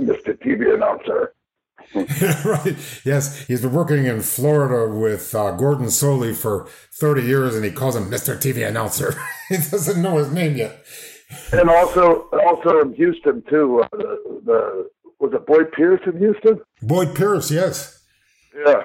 Mr. 0.00 0.38
TV 0.38 0.74
announcer. 0.74 1.34
right. 2.44 2.76
Yes, 3.04 3.46
he's 3.46 3.62
been 3.62 3.72
working 3.72 4.06
in 4.06 4.20
Florida 4.20 4.94
with 4.94 5.34
uh, 5.34 5.50
Gordon 5.52 5.86
Solie 5.86 6.36
for 6.36 6.68
30 6.92 7.22
years, 7.22 7.56
and 7.56 7.64
he 7.64 7.72
calls 7.72 7.96
him 7.96 8.10
Mr. 8.10 8.36
TV 8.36 8.66
announcer. 8.66 9.14
he 9.48 9.56
doesn't 9.56 10.00
know 10.00 10.18
his 10.18 10.30
name 10.30 10.56
yet. 10.56 10.84
And 11.52 11.68
also, 11.68 12.28
also 12.46 12.80
in 12.80 12.94
Houston 12.94 13.42
too. 13.48 13.82
Uh, 13.82 13.88
the, 13.96 14.40
the 14.44 14.90
was 15.18 15.32
it 15.34 15.46
Boyd 15.46 15.72
Pierce 15.72 16.00
in 16.06 16.16
Houston? 16.18 16.60
Boyd 16.82 17.14
Pierce, 17.14 17.50
yes. 17.50 17.99
Yeah. 18.54 18.84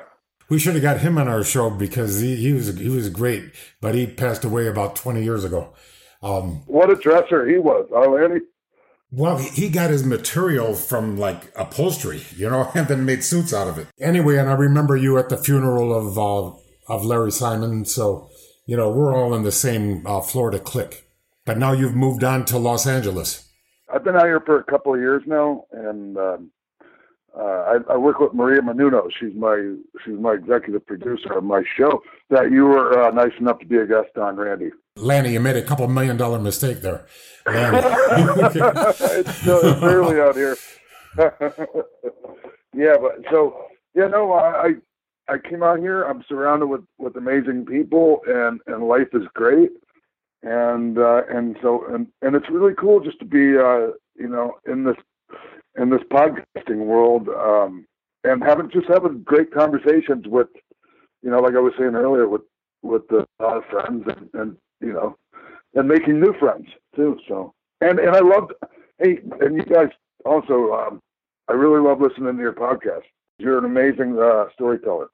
We 0.50 0.60
should 0.60 0.74
have 0.76 0.84
got 0.84 1.00
him 1.00 1.18
on 1.18 1.28
our 1.28 1.44
show 1.44 1.70
because 1.70 2.20
he, 2.20 2.36
he 2.36 2.54
was 2.54 2.78
he 2.78 2.90
was 2.90 3.10
great, 3.10 3.52
but 3.82 3.96
he 3.96 4.06
passed 4.06 4.44
away 4.46 4.68
about 4.68 4.96
20 4.96 5.24
years 5.24 5.44
ago. 5.44 5.74
Um, 6.22 6.64
what 6.68 6.90
a 6.90 6.96
dresser 6.96 7.48
he 7.48 7.58
was, 7.58 7.88
Lanny? 7.92 8.42
Well, 9.12 9.38
he 9.38 9.70
got 9.70 9.92
his 9.92 10.04
material 10.04 10.74
from 10.74 11.18
like 11.18 11.52
upholstery, 11.56 12.24
you 12.36 12.50
know, 12.50 12.70
and 12.76 12.88
then 12.88 13.06
made 13.06 13.24
suits 13.24 13.54
out 13.54 13.68
of 13.68 13.78
it. 13.78 13.88
Anyway, 14.00 14.38
and 14.38 14.50
I 14.50 14.54
remember 14.54 14.96
you 14.96 15.18
at 15.18 15.30
the 15.30 15.38
funeral 15.38 15.94
of 15.94 16.18
uh, 16.18 16.58
of 16.94 17.06
Larry 17.06 17.32
Simon, 17.32 17.86
so 17.86 18.30
you 18.66 18.78
know 18.78 18.90
we're 18.90 19.16
all 19.16 19.34
in 19.34 19.44
the 19.44 19.52
same 19.52 20.06
uh, 20.06 20.22
Florida 20.22 20.60
clique. 20.60 21.08
But 21.46 21.58
now 21.58 21.72
you've 21.72 21.96
moved 21.96 22.24
on 22.24 22.46
to 22.46 22.58
Los 22.58 22.88
Angeles. 22.88 23.48
I've 23.94 24.04
been 24.04 24.16
out 24.16 24.26
here 24.26 24.42
for 24.42 24.60
a 24.60 24.64
couple 24.64 24.94
of 24.94 25.00
years 25.00 25.24
now, 25.28 25.66
and 25.72 26.18
um, 26.18 26.52
uh, 27.38 27.78
I, 27.90 27.94
I, 27.94 27.98
work 27.98 28.20
with 28.20 28.34
Maria 28.34 28.62
Menounos. 28.62 29.10
She's 29.20 29.36
my 29.36 29.76
she's 30.04 30.18
my 30.18 30.34
executive 30.34 30.86
producer 30.86 31.34
of 31.34 31.44
my 31.44 31.64
show. 31.78 32.02
That 32.30 32.52
you 32.52 32.66
were 32.66 33.04
uh, 33.04 33.12
nice 33.12 33.34
enough 33.40 33.60
to 33.60 33.66
be 33.66 33.76
a 33.78 33.86
guest 33.86 34.18
on, 34.18 34.38
Randy. 34.38 34.72
Lanny, 34.96 35.34
you 35.34 35.42
made 35.42 35.58
a 35.58 35.62
couple 35.62 35.88
million 35.88 36.16
dollar 36.16 36.40
mistake 36.40 36.82
there. 36.82 37.06
it's 37.48 39.36
still 39.42 39.60
it's 39.64 39.84
early 39.84 40.22
out 40.22 40.36
here. 40.36 40.56
yeah, 42.74 42.96
but 43.02 43.26
so 43.30 43.66
yeah, 43.94 44.08
no, 44.08 44.32
I 44.34 44.76
I 45.28 45.38
came 45.38 45.62
out 45.62 45.80
here. 45.80 46.04
I'm 46.04 46.24
surrounded 46.30 46.68
with 46.68 46.86
with 46.98 47.18
amazing 47.18 47.66
people, 47.66 48.22
and 48.28 48.62
and 48.68 48.88
life 48.88 49.10
is 49.14 49.24
great. 49.34 49.72
And 50.44 50.98
uh, 50.98 51.24
and 51.30 51.58
so 51.62 51.86
and 51.94 52.08
and 52.22 52.36
it's 52.36 52.50
really 52.50 52.74
cool 52.80 53.02
just 53.02 53.20
to 53.20 53.26
be 53.26 53.58
uh, 53.58 53.92
you 54.16 54.30
know 54.30 54.54
in 54.66 54.86
this 54.86 54.98
in 55.78 55.90
this 55.90 56.02
podcasting 56.12 56.86
world 56.86 57.30
um, 57.30 57.86
and 58.24 58.44
having 58.44 58.70
just 58.72 58.88
having 58.88 59.22
great 59.24 59.54
conversations 59.54 60.26
with 60.28 60.48
you 61.22 61.30
know 61.30 61.40
like 61.40 61.56
I 61.56 61.60
was 61.60 61.74
saying 61.78 61.96
earlier 61.96 62.28
with 62.28 62.42
with 62.82 63.04
a 63.12 63.26
lot 63.42 63.58
of 63.58 63.64
friends 63.66 64.04
and, 64.08 64.30
and 64.34 64.58
you 64.82 64.94
know 64.94 65.16
and 65.74 65.88
making 65.88 66.20
new 66.20 66.34
friends 66.40 66.68
too. 66.96 67.18
So 67.28 67.54
and 67.82 68.00
and 68.00 68.16
I 68.16 68.20
loved 68.20 68.54
hey 69.00 69.20
and 69.42 69.56
you 69.56 69.64
guys 69.64 69.90
also 70.26 70.74
um, 70.74 71.02
I 71.50 71.54
really 71.54 71.82
love 71.82 72.02
listening 72.02 72.36
to 72.36 72.42
your 72.42 72.54
podcast. 72.54 73.04
You're 73.38 73.58
an 73.58 73.66
amazing 73.66 74.18
uh, 74.18 74.46
storyteller. 74.54 75.08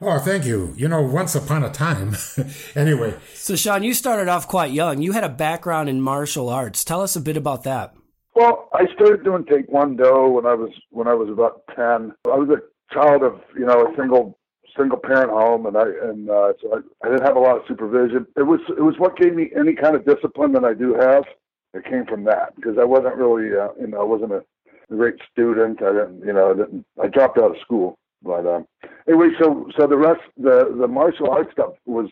Oh, 0.00 0.18
thank 0.18 0.44
you. 0.44 0.74
You 0.76 0.88
know, 0.88 1.02
once 1.02 1.34
upon 1.34 1.64
a 1.64 1.70
time. 1.70 2.16
anyway. 2.76 3.16
So, 3.34 3.56
Sean, 3.56 3.82
you 3.82 3.94
started 3.94 4.28
off 4.28 4.46
quite 4.46 4.70
young. 4.70 5.02
You 5.02 5.12
had 5.12 5.24
a 5.24 5.28
background 5.28 5.88
in 5.88 6.00
martial 6.00 6.48
arts. 6.48 6.84
Tell 6.84 7.00
us 7.00 7.16
a 7.16 7.20
bit 7.20 7.36
about 7.36 7.64
that. 7.64 7.94
Well, 8.38 8.68
I 8.72 8.86
started 8.94 9.24
doing 9.24 9.42
Taekwondo 9.42 10.30
when 10.30 10.46
I 10.46 10.54
was 10.54 10.70
when 10.90 11.08
I 11.08 11.14
was 11.14 11.28
about 11.28 11.62
ten. 11.74 12.12
I 12.24 12.36
was 12.36 12.48
a 12.50 12.94
child 12.94 13.24
of 13.24 13.40
you 13.58 13.66
know 13.66 13.88
a 13.88 13.96
single 13.96 14.38
single 14.78 14.96
parent 14.96 15.30
home, 15.32 15.66
and 15.66 15.76
I 15.76 15.86
and 16.04 16.30
uh, 16.30 16.52
so 16.62 16.74
I, 16.76 16.78
I 17.04 17.10
didn't 17.10 17.26
have 17.26 17.34
a 17.34 17.40
lot 17.40 17.56
of 17.56 17.62
supervision. 17.66 18.28
It 18.36 18.44
was 18.44 18.60
it 18.68 18.80
was 18.80 18.94
what 18.98 19.16
gave 19.16 19.34
me 19.34 19.50
any 19.58 19.74
kind 19.74 19.96
of 19.96 20.06
discipline 20.06 20.52
that 20.52 20.64
I 20.64 20.72
do 20.72 20.94
have. 20.94 21.24
It 21.74 21.84
came 21.86 22.06
from 22.06 22.22
that 22.26 22.54
because 22.54 22.78
I 22.78 22.84
wasn't 22.84 23.16
really 23.16 23.58
uh, 23.58 23.70
you 23.80 23.88
know 23.88 24.00
I 24.00 24.04
wasn't 24.04 24.30
a 24.30 24.44
great 24.88 25.16
student. 25.32 25.82
I 25.82 25.90
didn't 25.90 26.24
you 26.24 26.32
know 26.32 26.52
I 26.52 26.54
didn't 26.54 26.86
I 27.02 27.08
dropped 27.08 27.38
out 27.38 27.56
of 27.56 27.60
school. 27.60 27.98
But 28.22 28.46
um, 28.46 28.68
anyway, 29.08 29.30
so 29.42 29.68
so 29.76 29.88
the 29.88 29.98
rest 29.98 30.22
the 30.36 30.76
the 30.80 30.86
martial 30.86 31.28
arts 31.28 31.50
stuff 31.50 31.72
was 31.86 32.08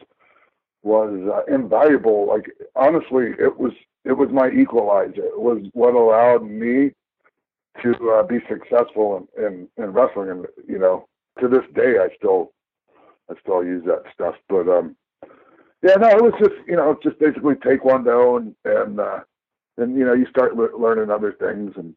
was 0.82 1.12
uh, 1.32 1.54
invaluable. 1.54 2.26
Like 2.26 2.46
honestly, 2.74 3.26
it 3.38 3.60
was 3.60 3.70
it 4.06 4.14
was 4.14 4.30
my 4.32 4.50
equalizer. 4.50 5.24
It 5.24 5.40
was 5.40 5.62
what 5.74 5.94
allowed 5.94 6.48
me 6.50 6.92
to 7.82 8.10
uh, 8.12 8.24
be 8.24 8.38
successful 8.48 9.28
in, 9.38 9.44
in 9.44 9.68
in 9.84 9.92
wrestling. 9.92 10.30
And 10.30 10.46
you 10.68 10.78
know, 10.78 11.08
to 11.40 11.48
this 11.48 11.64
day, 11.74 11.96
I 12.00 12.08
still 12.16 12.52
I 13.30 13.34
still 13.42 13.64
use 13.64 13.84
that 13.86 14.04
stuff. 14.14 14.34
But 14.48 14.68
um, 14.68 14.96
yeah, 15.82 15.96
no, 15.96 16.08
it 16.10 16.22
was 16.22 16.34
just 16.38 16.54
you 16.66 16.76
know 16.76 16.98
just 17.02 17.18
basically 17.20 17.56
take 17.56 17.82
taekwondo 17.82 18.38
and 18.38 18.54
and 18.64 19.00
uh, 19.00 19.20
and 19.78 19.96
you 19.96 20.04
know 20.04 20.14
you 20.14 20.26
start 20.30 20.56
le- 20.56 20.78
learning 20.78 21.10
other 21.10 21.32
things 21.32 21.72
and 21.76 21.94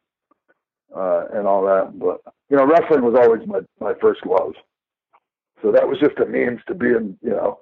uh, 0.95 1.25
and 1.33 1.47
all 1.47 1.63
that. 1.65 1.99
But 1.99 2.21
you 2.49 2.57
know, 2.57 2.65
wrestling 2.67 3.03
was 3.03 3.15
always 3.19 3.47
my 3.47 3.61
my 3.79 3.93
first 4.01 4.25
love. 4.25 4.53
So 5.61 5.71
that 5.71 5.87
was 5.87 5.99
just 5.99 6.19
a 6.19 6.25
means 6.25 6.59
to 6.67 6.75
being 6.75 7.17
you 7.21 7.31
know 7.31 7.61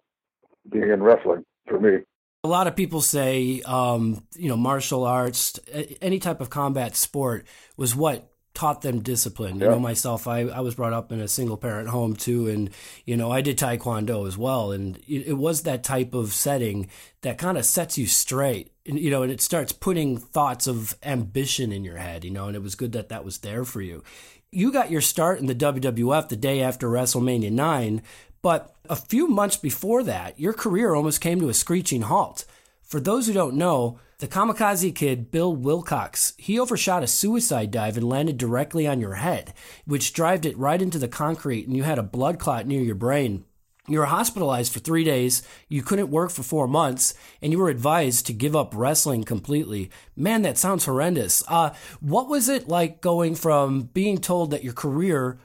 being 0.72 0.90
in 0.92 1.04
wrestling 1.04 1.46
for 1.68 1.80
me. 1.80 2.00
A 2.44 2.48
lot 2.48 2.68
of 2.68 2.76
people 2.76 3.02
say, 3.02 3.62
um, 3.66 4.24
you 4.36 4.48
know, 4.48 4.58
martial 4.58 5.04
arts, 5.04 5.60
any 6.02 6.20
type 6.20 6.40
of 6.40 6.50
combat 6.50 6.96
sport 6.96 7.46
was 7.76 7.96
what 7.96 8.32
taught 8.58 8.82
them 8.82 9.02
discipline. 9.02 9.60
You 9.60 9.68
know, 9.68 9.80
myself, 9.80 10.28
I, 10.28 10.40
I 10.42 10.62
was 10.62 10.74
brought 10.74 10.92
up 10.92 11.12
in 11.12 11.20
a 11.20 11.28
single 11.28 11.58
parent 11.58 11.90
home 11.90 12.16
too, 12.16 12.48
and 12.48 12.72
you 13.06 13.16
know, 13.16 13.32
I 13.32 13.42
did 13.42 13.58
taekwondo 13.60 14.28
as 14.28 14.36
well, 14.36 14.72
and 14.72 14.98
it, 15.08 15.28
it 15.28 15.38
was 15.38 15.62
that 15.62 15.84
type 15.84 16.16
of 16.16 16.34
setting 16.34 16.90
that 17.22 17.38
kind 17.38 17.58
of 17.58 17.66
sets 17.66 18.00
you 18.00 18.08
straight, 18.08 18.72
and, 18.88 19.00
you 19.00 19.12
know, 19.12 19.22
and 19.22 19.32
it 19.32 19.42
starts 19.42 19.74
putting 19.74 20.18
thoughts 20.18 20.66
of 20.66 20.96
ambition 21.04 21.72
in 21.72 21.84
your 21.84 21.98
head, 21.98 22.24
you 22.24 22.32
know, 22.32 22.48
and 22.48 22.56
it 22.56 22.64
was 22.64 22.74
good 22.74 22.94
that 22.94 23.10
that 23.10 23.24
was 23.24 23.40
there 23.40 23.64
for 23.64 23.82
you. 23.82 24.04
You 24.52 24.72
got 24.72 24.90
your 24.90 25.02
start 25.02 25.40
in 25.40 25.46
the 25.46 25.54
WWF 25.54 26.30
the 26.30 26.36
day 26.36 26.62
after 26.62 26.88
WrestleMania 26.88 27.52
nine, 27.52 28.02
but 28.48 28.74
a 28.90 28.96
few 28.96 29.28
months 29.28 29.58
before 29.58 30.04
that, 30.04 30.40
your 30.40 30.54
career 30.54 30.96
almost 30.96 31.20
came 31.20 31.42
to 31.42 31.50
a 31.50 31.54
screeching 31.54 32.04
halt. 32.04 32.46
For 32.82 33.02
those 33.02 33.28
who 33.28 33.34
don't 33.34 33.58
know, 33.58 34.00
the 34.20 34.28
kamikaze 34.30 34.96
kid, 34.96 35.32
Bill 35.32 35.54
Wilcox, 35.54 36.32
he 36.38 36.58
overshot 36.58 37.04
a 37.04 37.08
suicide 37.08 37.72
dive 37.72 37.98
and 37.98 38.08
landed 38.08 38.38
directly 38.38 38.88
on 38.88 39.02
your 39.02 39.16
head, 39.16 39.54
which 39.84 40.14
drived 40.14 40.46
it 40.46 40.58
right 40.58 40.82
into 40.82 40.98
the 40.98 41.10
concrete, 41.10 41.68
and 41.68 41.76
you 41.76 41.84
had 41.84 42.00
a 42.00 42.04
blood 42.04 42.40
clot 42.40 42.66
near 42.66 42.82
your 42.82 42.96
brain. 42.96 43.44
You 43.90 44.00
were 44.00 44.06
hospitalized 44.06 44.72
for 44.72 44.80
three 44.80 45.04
days, 45.04 45.44
you 45.68 45.84
couldn't 45.84 46.10
work 46.10 46.32
for 46.32 46.44
four 46.44 46.70
months, 46.70 47.16
and 47.42 47.52
you 47.52 47.60
were 47.60 47.68
advised 47.68 48.28
to 48.28 48.34
give 48.34 48.56
up 48.56 48.74
wrestling 48.74 49.26
completely. 49.26 49.92
Man, 50.16 50.44
that 50.44 50.58
sounds 50.58 50.86
horrendous. 50.86 51.44
Uh, 51.50 51.72
what 52.00 52.30
was 52.30 52.48
it 52.48 52.70
like 52.70 53.02
going 53.02 53.36
from 53.36 53.90
being 53.94 54.20
told 54.20 54.52
that 54.52 54.64
your 54.64 54.72
career 54.72 55.38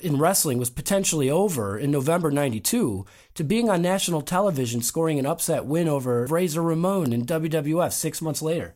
in 0.00 0.18
wrestling 0.18 0.58
was 0.58 0.70
potentially 0.70 1.28
over 1.28 1.78
in 1.78 1.90
November 1.90 2.30
92 2.30 3.04
to 3.34 3.44
being 3.44 3.68
on 3.68 3.82
national 3.82 4.22
television 4.22 4.80
scoring 4.80 5.18
an 5.18 5.26
upset 5.26 5.66
win 5.66 5.88
over 5.88 6.26
Razor 6.26 6.62
Ramon 6.62 7.12
in 7.12 7.26
WWF 7.26 7.92
six 7.92 8.22
months 8.22 8.40
later. 8.40 8.74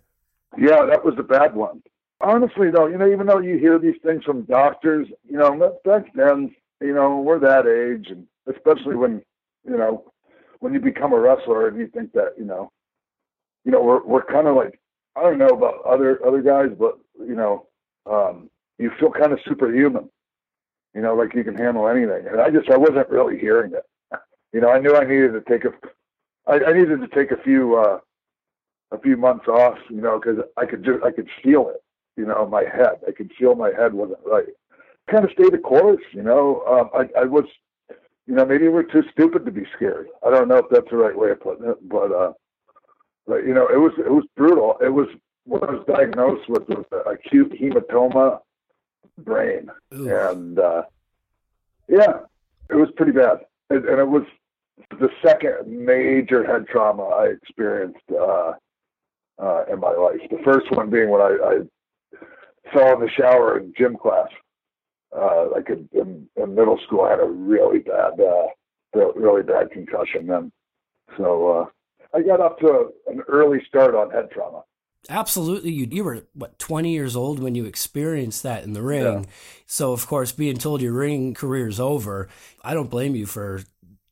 Yeah, 0.59 0.85
that 0.87 1.05
was 1.05 1.15
a 1.19 1.23
bad 1.23 1.55
one. 1.55 1.83
Honestly, 2.21 2.71
though, 2.71 2.87
you 2.87 2.97
know, 2.97 3.11
even 3.11 3.27
though 3.27 3.39
you 3.39 3.59
hear 3.59 3.79
these 3.79 4.01
things 4.03 4.25
from 4.25 4.43
doctors, 4.43 5.09
you 5.29 5.37
know, 5.37 5.79
back 5.85 6.13
then, 6.15 6.55
you 6.81 6.95
know, 6.95 7.21
we're 7.21 7.39
that 7.39 7.67
age, 7.67 8.11
and 8.11 8.27
especially 8.47 8.97
when, 8.97 9.23
you 9.65 9.77
know, 9.77 10.13
when 10.61 10.73
you 10.73 10.81
become 10.81 11.13
a 11.13 11.19
wrestler 11.19 11.69
and 11.69 11.79
you 11.79 11.87
think 11.89 12.13
that, 12.13 12.35
you 12.39 12.45
know, 12.45 12.73
you 13.65 13.73
know, 13.73 13.83
we're 13.83 14.03
we're 14.05 14.25
kind 14.25 14.47
of 14.47 14.57
like, 14.57 14.81
I 15.15 15.23
don't 15.23 15.39
know 15.39 15.49
about 15.49 15.85
other 15.85 16.25
other 16.27 16.41
guys, 16.41 16.71
but 16.79 16.99
you 17.19 17.35
know, 17.35 17.67
um, 18.07 18.49
you 18.79 18.91
feel 18.99 19.11
kind 19.11 19.33
of 19.33 19.41
superhuman 19.47 20.09
you 20.97 21.03
know, 21.03 21.15
like 21.15 21.35
you 21.35 21.45
can 21.45 21.55
handle 21.55 21.87
anything. 21.89 22.27
And 22.27 22.41
I 22.41 22.49
just, 22.49 22.71
I 22.71 22.79
wasn't 22.79 23.11
really 23.11 23.39
hearing 23.39 23.73
it. 23.75 23.85
You 24.55 24.63
know, 24.63 24.71
I 24.71 24.79
knew 24.79 24.97
I 24.97 25.05
needed 25.05 25.33
to 25.33 25.43
take 25.43 25.67
a, 25.67 25.73
I, 26.47 26.71
I 26.71 26.73
needed 26.73 27.01
to 27.03 27.09
take 27.09 27.33
a 27.33 27.43
few, 27.43 27.77
uh, 27.77 27.99
a 28.93 28.99
few 29.01 29.19
months 29.19 29.47
off, 29.47 29.77
you 29.91 30.01
know, 30.01 30.19
because 30.19 30.43
I 30.57 30.65
could 30.65 30.83
just, 30.83 31.05
I 31.05 31.11
could 31.11 31.29
feel 31.43 31.69
it, 31.69 31.83
you 32.17 32.25
know, 32.25 32.47
my 32.47 32.63
head. 32.63 33.01
I 33.07 33.13
could 33.13 33.31
feel 33.39 33.55
my 33.55 33.73
head 33.73 33.93
wasn't 33.93 34.21
right. 34.25 34.47
Kind 35.11 35.27
of 35.27 35.33
stayed 35.33 35.53
the 35.53 35.59
course, 35.59 36.03
you 36.13 36.23
know. 36.23 36.63
Um, 36.67 36.91
I, 36.99 37.21
I 37.21 37.25
was, 37.25 37.45
you 38.27 38.35
know, 38.35 38.47
maybe 38.47 38.69
we're 38.69 38.83
too 38.83 39.05
stupid 39.13 39.45
to 39.45 39.53
be 39.53 39.67
scared. 39.77 40.09
I 40.27 40.31
don't 40.31 40.49
know 40.49 40.57
if 40.57 40.67
that's 40.71 40.91
the 40.91 40.97
right 40.97 41.17
way 41.17 41.31
of 41.31 41.41
putting 41.41 41.69
it, 41.69 41.77
but, 41.87 42.11
uh, 42.11 42.33
but 43.27 43.45
you 43.45 43.53
know, 43.53 43.69
it 43.69 43.77
was, 43.77 43.93
it 43.99 44.11
was 44.11 44.25
brutal. 44.35 44.79
It 44.81 44.89
was 44.89 45.09
what 45.45 45.69
I 45.69 45.73
was 45.73 45.85
diagnosed 45.87 46.49
with 46.49 46.67
was 46.71 46.87
acute 47.07 47.53
hematoma 47.53 48.41
brain. 49.19 49.71
And 50.27 50.59
uh, 50.59 50.83
yeah, 51.89 52.21
it 52.71 52.75
was 52.75 52.89
pretty 52.97 53.13
bad. 53.13 53.41
And, 53.71 53.85
and, 53.85 53.99
it 53.99 54.09
was 54.09 54.25
the 54.91 55.11
second 55.25 55.67
major 55.67 56.45
head 56.45 56.67
trauma 56.69 57.05
I 57.05 57.27
experienced 57.27 57.99
uh, 58.13 58.53
uh, 59.39 59.65
in 59.71 59.81
my 59.81 59.93
life. 59.93 60.21
The 60.31 60.43
first 60.45 60.71
one 60.71 60.91
being 60.91 61.11
when 61.11 61.21
I, 61.21 61.37
I 61.43 62.71
fell 62.73 62.95
in 62.95 63.01
the 63.01 63.11
shower 63.11 63.59
in 63.59 63.73
gym 63.77 63.97
class. 63.97 64.29
Uh, 65.17 65.49
like 65.51 65.71
in, 65.71 65.89
in, 65.93 66.29
in, 66.37 66.55
middle 66.55 66.79
school, 66.85 67.03
I 67.03 67.11
had 67.11 67.21
a 67.21 67.25
really 67.25 67.79
bad, 67.79 68.21
uh, 68.21 68.49
really 69.15 69.43
bad 69.43 69.71
concussion 69.71 70.27
then. 70.27 70.53
So 71.17 71.49
uh, 71.49 72.17
I 72.17 72.23
got 72.23 72.41
up 72.41 72.59
to 72.61 72.91
an 73.07 73.23
early 73.29 73.65
start 73.67 73.95
on 73.95 74.11
head 74.11 74.31
trauma. 74.31 74.65
Absolutely, 75.09 75.73
you 75.73 75.87
you 75.91 76.05
were 76.05 76.25
what 76.35 76.59
twenty 76.59 76.93
years 76.93 77.17
old 77.17 77.39
when 77.39 77.55
you 77.55 77.65
experienced 77.65 78.43
that 78.43 78.65
in 78.65 78.73
the 78.73 78.83
ring. 78.83 79.05
Yeah. 79.05 79.23
So 79.67 79.93
of 79.93 80.07
course, 80.07 80.33
being 80.33 80.59
told 80.59 80.83
your 80.83 80.93
ring 80.93 81.35
career 81.35 81.69
is 81.69 81.81
over, 81.81 82.29
I 82.63 82.75
don't 82.75 82.91
blame 82.91 83.15
you 83.15 83.27
for 83.27 83.63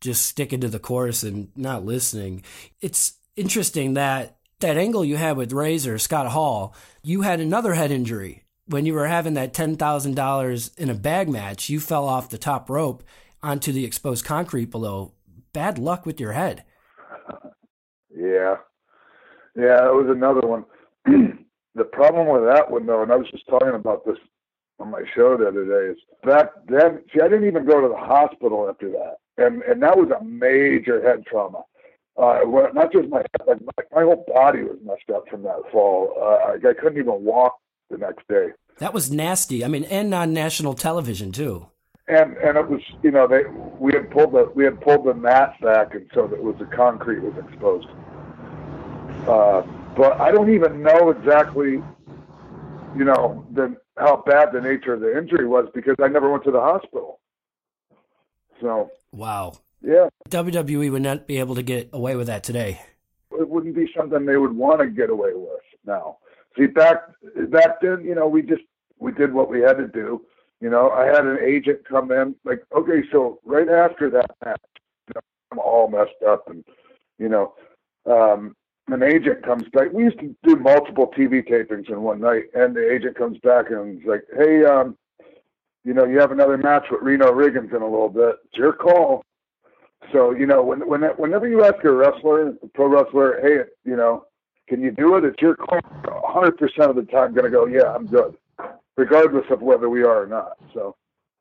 just 0.01 0.27
sticking 0.27 0.61
to 0.61 0.69
the 0.69 0.79
course 0.79 1.23
and 1.23 1.49
not 1.57 1.85
listening. 1.85 2.43
It's 2.81 3.15
interesting 3.37 3.95
that 3.95 4.37
that 4.61 4.77
angle 4.77 5.05
you 5.05 5.17
had 5.17 5.37
with 5.37 5.53
Razor 5.53 5.99
Scott 5.99 6.29
Hall, 6.29 6.75
you 7.03 7.23
had 7.23 7.41
another 7.41 7.75
head 7.75 7.91
injury 7.91 8.45
when 8.67 8.87
you 8.87 8.95
were 8.95 9.07
having 9.07 9.35
that 9.35 9.55
ten 9.55 9.77
thousand 9.77 10.15
dollars 10.15 10.71
in 10.77 10.91
a 10.91 10.95
bag 10.95 11.29
match. 11.29 11.69
You 11.69 11.81
fell 11.81 12.07
off 12.07 12.31
the 12.31 12.39
top 12.39 12.71
rope 12.71 13.03
onto 13.43 13.73
the 13.73 13.85
exposed 13.85 14.25
concrete 14.25 14.71
below. 14.71 15.13
Bad 15.53 15.79
luck 15.79 16.07
with 16.07 16.21
your 16.21 16.33
head. 16.33 16.65
Yeah, 18.17 18.57
yeah, 19.57 19.77
that 19.83 19.95
was 19.95 20.07
another 20.09 20.47
one. 20.47 20.65
The 21.07 21.85
problem 21.85 22.29
with 22.29 22.45
that 22.45 22.71
one 22.71 22.87
though, 22.87 23.03
and 23.03 23.13
I 23.13 23.17
was 23.17 23.31
just 23.31 23.47
talking 23.49 23.75
about 23.75 24.05
this 24.05 24.19
on 24.79 24.91
my 24.91 25.03
show 25.15 25.37
the 25.37 25.49
other 25.49 25.65
day, 25.65 25.93
is 25.93 25.99
back 26.25 26.51
then. 26.69 27.03
See, 27.13 27.21
I 27.21 27.29
didn't 27.29 27.47
even 27.47 27.65
go 27.65 27.81
to 27.81 27.89
the 27.89 27.97
hospital 27.97 28.69
after 28.69 28.91
that, 28.91 29.17
and 29.39 29.63
and 29.63 29.83
that 29.83 29.97
was 29.97 30.11
a 30.11 30.25
major 30.25 31.03
head 31.03 31.25
trauma. 31.27 31.63
Uh, 32.17 32.41
well, 32.47 32.69
not 32.73 32.93
just 32.93 33.09
my 33.09 33.19
head, 33.19 33.47
like 33.47 33.61
my, 33.61 34.01
my 34.01 34.03
whole 34.03 34.25
body 34.33 34.63
was 34.63 34.79
messed 34.85 35.11
up 35.15 35.29
from 35.29 35.43
that 35.43 35.61
fall. 35.73 36.15
Uh, 36.17 36.53
I, 36.53 36.71
I 36.71 36.75
couldn't 36.75 36.99
even 36.99 37.25
walk 37.25 37.59
the 37.91 37.99
next 37.99 38.27
day. 38.29 38.49
That 38.79 38.95
was 38.95 39.11
nasty. 39.11 39.65
I 39.65 39.69
mean, 39.69 39.85
and 39.85 40.15
on 40.15 40.33
national 40.33 40.75
television 40.75 41.33
too. 41.33 41.67
And 42.07 42.37
and 42.37 42.59
it 42.59 42.69
was 42.69 42.81
you 43.03 43.11
know 43.11 43.27
they 43.27 43.45
we 43.79 43.93
had 43.95 44.11
pulled 44.11 44.33
the 44.33 44.51
we 44.55 44.65
had 44.65 44.81
pulled 44.81 45.07
the 45.07 45.15
mat 45.15 45.55
back, 45.61 45.95
and 45.95 46.09
so 46.15 46.27
that 46.27 46.43
was 46.43 46.55
the 46.59 46.67
concrete 46.67 47.21
was 47.21 47.35
exposed. 47.49 47.89
Uh, 49.27 49.63
but 49.97 50.21
I 50.21 50.31
don't 50.31 50.53
even 50.53 50.83
know 50.83 51.11
exactly, 51.11 51.83
you 52.97 53.05
know, 53.05 53.47
the, 53.53 53.77
how 53.97 54.23
bad 54.27 54.53
the 54.53 54.61
nature 54.61 54.95
of 54.95 55.01
the 55.01 55.17
injury 55.17 55.47
was 55.47 55.69
because 55.75 55.97
I 56.03 56.09
never 56.09 56.31
went 56.31 56.45
to 56.45 56.51
the 56.51 56.61
hospital. 56.61 57.21
So 58.61 58.91
Wow. 59.13 59.55
yeah, 59.83 60.09
WWE 60.31 60.91
would 60.93 61.03
not 61.03 61.27
be 61.27 61.39
able 61.39 61.55
to 61.57 61.63
get 61.63 61.91
away 61.93 62.17
with 62.17 62.27
that 62.29 62.43
today. 62.45 62.81
it 63.33 63.49
wouldn't 63.49 63.75
be 63.75 63.91
something 63.97 64.25
they 64.27 64.37
would 64.37 64.53
want 64.53 64.81
to 64.81 64.87
get 64.87 65.11
away 65.11 65.31
with 65.35 65.61
now. 65.87 66.19
See, 66.57 66.67
back 66.67 67.03
back 67.51 67.81
then, 67.81 68.05
you 68.05 68.15
know, 68.15 68.27
we 68.29 68.43
just 68.43 68.63
we 68.99 69.13
did 69.13 69.33
what 69.33 69.49
we 69.51 69.61
had 69.61 69.77
to 69.77 69.89
do. 69.89 70.23
You 70.61 70.71
know, 70.71 70.91
I 70.91 71.07
had 71.07 71.27
an 71.27 71.39
agent 71.45 71.81
come 71.87 72.11
in, 72.11 72.35
like, 72.45 72.65
okay, 72.75 73.03
so 73.13 73.39
right 73.45 73.69
after 73.69 74.09
that 74.11 74.31
match, 74.45 74.61
you 75.09 75.15
know, 75.15 75.21
I'm 75.53 75.59
all 75.59 75.89
messed 75.89 76.23
up, 76.27 76.49
and 76.49 76.65
you 77.19 77.29
know, 77.29 77.55
um, 78.07 78.57
an 78.89 79.03
agent 79.03 79.43
comes 79.43 79.65
back. 79.73 79.93
We 79.93 80.05
used 80.05 80.19
to 80.21 80.35
do 80.43 80.57
multiple 80.57 81.13
TV 81.17 81.47
tapings 81.47 81.89
in 81.89 82.03
one 82.03 82.21
night, 82.21 82.45
and 82.55 82.75
the 82.75 82.93
agent 82.93 83.17
comes 83.17 83.39
back 83.39 83.71
and 83.71 84.01
is 84.01 84.07
like, 84.07 84.25
hey, 84.37 84.65
um, 84.65 84.97
you 85.85 85.95
know, 85.95 86.05
you 86.05 86.19
have 86.19 86.33
another 86.33 86.59
match 86.59 86.87
with 86.91 87.03
Reno 87.03 87.33
Riggins 87.33 87.75
in 87.75 87.83
a 87.83 87.89
little 87.89 88.09
bit. 88.09 88.37
It's 88.47 88.57
your 88.57 88.73
call. 88.73 89.23
So 90.13 90.33
you 90.33 90.47
know, 90.47 90.63
when, 90.63 90.87
when 90.87 91.03
whenever 91.17 91.49
you 91.49 91.65
ask 91.65 91.83
a 91.85 91.91
wrestler, 91.91 92.49
a 92.49 92.67
pro 92.75 92.89
wrestler, 92.89 93.41
hey, 93.43 93.71
you 93.89 93.97
know, 93.97 94.27
can 94.69 94.83
you 94.83 94.91
do 94.91 95.17
it? 95.17 95.25
It's 95.25 95.41
your 95.41 95.57
call. 95.57 95.81
100% 96.05 96.91
of 96.91 96.97
the 96.97 97.03
time, 97.11 97.33
going 97.33 97.45
to 97.45 97.51
go, 97.51 97.67
yeah, 97.67 97.95
I'm 97.95 98.07
good, 98.07 98.37
regardless 98.97 99.45
of 99.51 99.63
whether 99.63 99.89
we 99.89 100.03
are 100.03 100.25
or 100.25 100.27
not. 100.27 100.59
So 100.75 100.97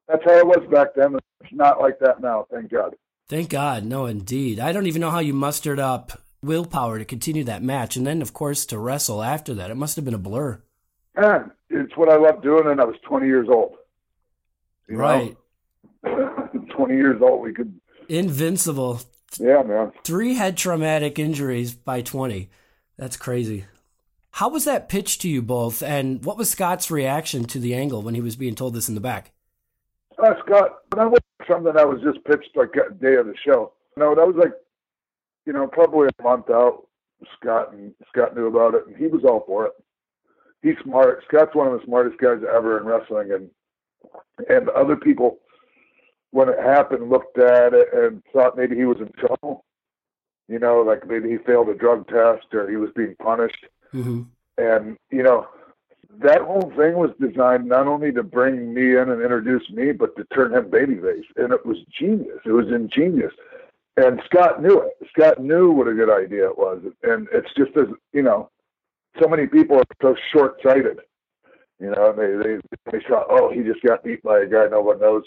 that's 0.08 0.24
how 0.24 0.38
it 0.38 0.46
was 0.46 0.66
back 0.72 0.90
then. 0.96 1.18
It's 1.42 1.54
not 1.54 1.82
like 1.82 2.00
that 2.00 2.22
now, 2.22 2.46
thank 2.52 2.72
God. 2.72 2.96
Thank 3.28 3.50
God. 3.50 3.86
No, 3.86 4.06
indeed. 4.06 4.60
I 4.60 4.72
don't 4.72 4.86
even 4.86 5.02
know 5.02 5.10
how 5.10 5.20
you 5.20 5.34
mustered 5.34 5.80
up 5.80 6.12
willpower 6.44 7.00
to 7.00 7.06
continue 7.06 7.44
that 7.46 7.64
match, 7.64 7.96
and 7.96 8.06
then, 8.06 8.22
of 8.22 8.34
course, 8.34 8.66
to 8.68 8.78
wrestle 8.78 9.24
after 9.24 9.54
that. 9.54 9.72
It 9.72 9.76
must 9.76 9.96
have 9.96 10.06
been 10.06 10.14
a 10.14 10.20
blur. 10.20 10.62
Man, 11.16 11.52
it's 11.70 11.96
what 11.96 12.10
I 12.10 12.18
loved 12.18 12.44
doing, 12.44 12.68
and 12.68 12.82
I 12.82 12.86
was 12.86 12.96
20 13.08 13.26
years 13.28 13.48
old. 13.50 13.74
You? 14.88 14.98
Right. 14.98 15.38
20 16.04 16.96
years 16.96 17.22
old, 17.22 17.42
we 17.42 17.54
could, 17.54 17.80
Invincible. 18.10 19.00
yeah, 19.40 19.64
man. 19.64 19.92
Three 20.04 20.34
head 20.36 20.58
traumatic 20.58 21.18
injuries 21.20 21.74
by 21.74 22.02
20. 22.02 22.50
That's 22.98 23.18
crazy. 23.18 23.66
How 24.32 24.50
was 24.50 24.66
that 24.66 24.90
pitched 24.90 25.22
to 25.22 25.30
you 25.30 25.42
both, 25.42 25.84
and 25.84 26.26
what 26.26 26.38
was 26.38 26.50
Scott's 26.50 26.90
reaction 26.90 27.46
to 27.46 27.60
the 27.60 27.76
angle 27.76 28.02
when 28.02 28.16
he 28.16 28.22
was 28.22 28.36
being 28.36 28.56
told 28.56 28.74
this 28.74 28.90
in 28.90 28.96
the 28.96 29.02
back? 29.02 29.32
Uh, 30.18 30.34
Scott, 30.46 30.80
that 30.96 31.10
was 31.10 31.20
something 31.48 31.74
that 31.74 31.88
was 31.88 32.02
just 32.02 32.24
pitched 32.26 32.56
like 32.56 32.72
day 33.00 33.16
of 33.16 33.28
the 33.28 33.36
show. 33.46 33.74
No, 33.96 34.16
that 34.16 34.26
was 34.26 34.36
like, 34.36 34.54
you 35.46 35.54
know, 35.54 35.68
probably 35.68 36.08
a 36.08 36.24
month 36.24 36.50
out. 36.50 36.88
Scott 37.40 37.74
and 37.74 37.94
Scott 38.10 38.36
knew 38.36 38.48
about 38.48 38.76
it, 38.76 38.86
and 38.88 38.98
he 38.98 39.08
was 39.08 39.24
all 39.24 39.44
for 39.48 39.66
it. 39.66 39.74
He's 40.62 40.76
smart. 40.84 41.24
Scott's 41.28 41.56
one 41.56 41.68
of 41.68 41.80
the 41.80 41.86
smartest 41.86 42.18
guys 42.18 42.42
ever 42.54 42.80
in 42.80 42.86
wrestling, 42.86 43.32
and 43.32 43.50
and 44.50 44.70
other 44.70 44.96
people, 44.96 45.40
when 46.32 46.50
it 46.50 46.60
happened, 46.60 47.10
looked 47.10 47.38
at 47.38 47.74
it 47.74 47.88
and 47.94 48.22
thought 48.34 48.58
maybe 48.58 48.76
he 48.76 48.86
was 48.86 48.98
in 49.00 49.12
trouble. 49.14 49.66
You 50.48 50.60
know, 50.60 50.82
like 50.82 51.08
maybe 51.08 51.30
he 51.30 51.38
failed 51.38 51.70
a 51.70 51.74
drug 51.74 52.08
test 52.08 52.54
or 52.54 52.70
he 52.70 52.76
was 52.76 52.90
being 52.96 53.16
punished. 53.22 53.66
Mm-hmm. 53.94 54.24
And, 54.58 54.98
you 55.10 55.24
know, 55.24 55.48
that 56.20 56.42
whole 56.42 56.72
thing 56.76 56.96
was 56.96 57.12
designed 57.20 57.66
not 57.66 57.88
only 57.88 58.12
to 58.12 58.24
bring 58.24 58.74
me 58.74 58.98
in 58.98 59.10
and 59.10 59.22
introduce 59.22 59.70
me, 59.70 59.94
but 59.94 60.16
to 60.18 60.26
turn 60.26 60.54
him 60.54 60.70
babyface. 60.70 61.24
And 61.38 61.54
it 61.54 61.66
was 61.66 61.78
genius. 61.98 62.40
It 62.46 62.52
was 62.52 62.68
ingenious. 62.68 63.34
And 63.98 64.22
Scott 64.26 64.62
knew 64.62 64.82
it. 64.82 65.08
Scott 65.10 65.40
knew 65.40 65.72
what 65.72 65.88
a 65.88 65.94
good 65.94 66.10
idea 66.10 66.48
it 66.50 66.58
was. 66.58 66.82
And 67.04 67.28
it's 67.32 67.54
just 67.56 67.78
as, 67.78 67.88
you 68.12 68.24
know, 68.24 68.50
so 69.22 69.28
many 69.28 69.46
people 69.46 69.78
are 69.78 69.84
so 70.02 70.16
short 70.32 70.60
sighted. 70.64 71.00
You 71.80 71.92
know, 71.92 72.14
they, 72.14 72.36
they, 72.38 72.58
they 72.92 73.04
thought, 73.08 73.28
oh, 73.30 73.52
he 73.52 73.62
just 73.62 73.84
got 73.84 74.04
beat 74.04 74.24
by 74.24 74.40
a 74.40 74.48
guy 74.48 74.68
no 74.70 74.82
one 74.82 75.00
knows, 75.00 75.24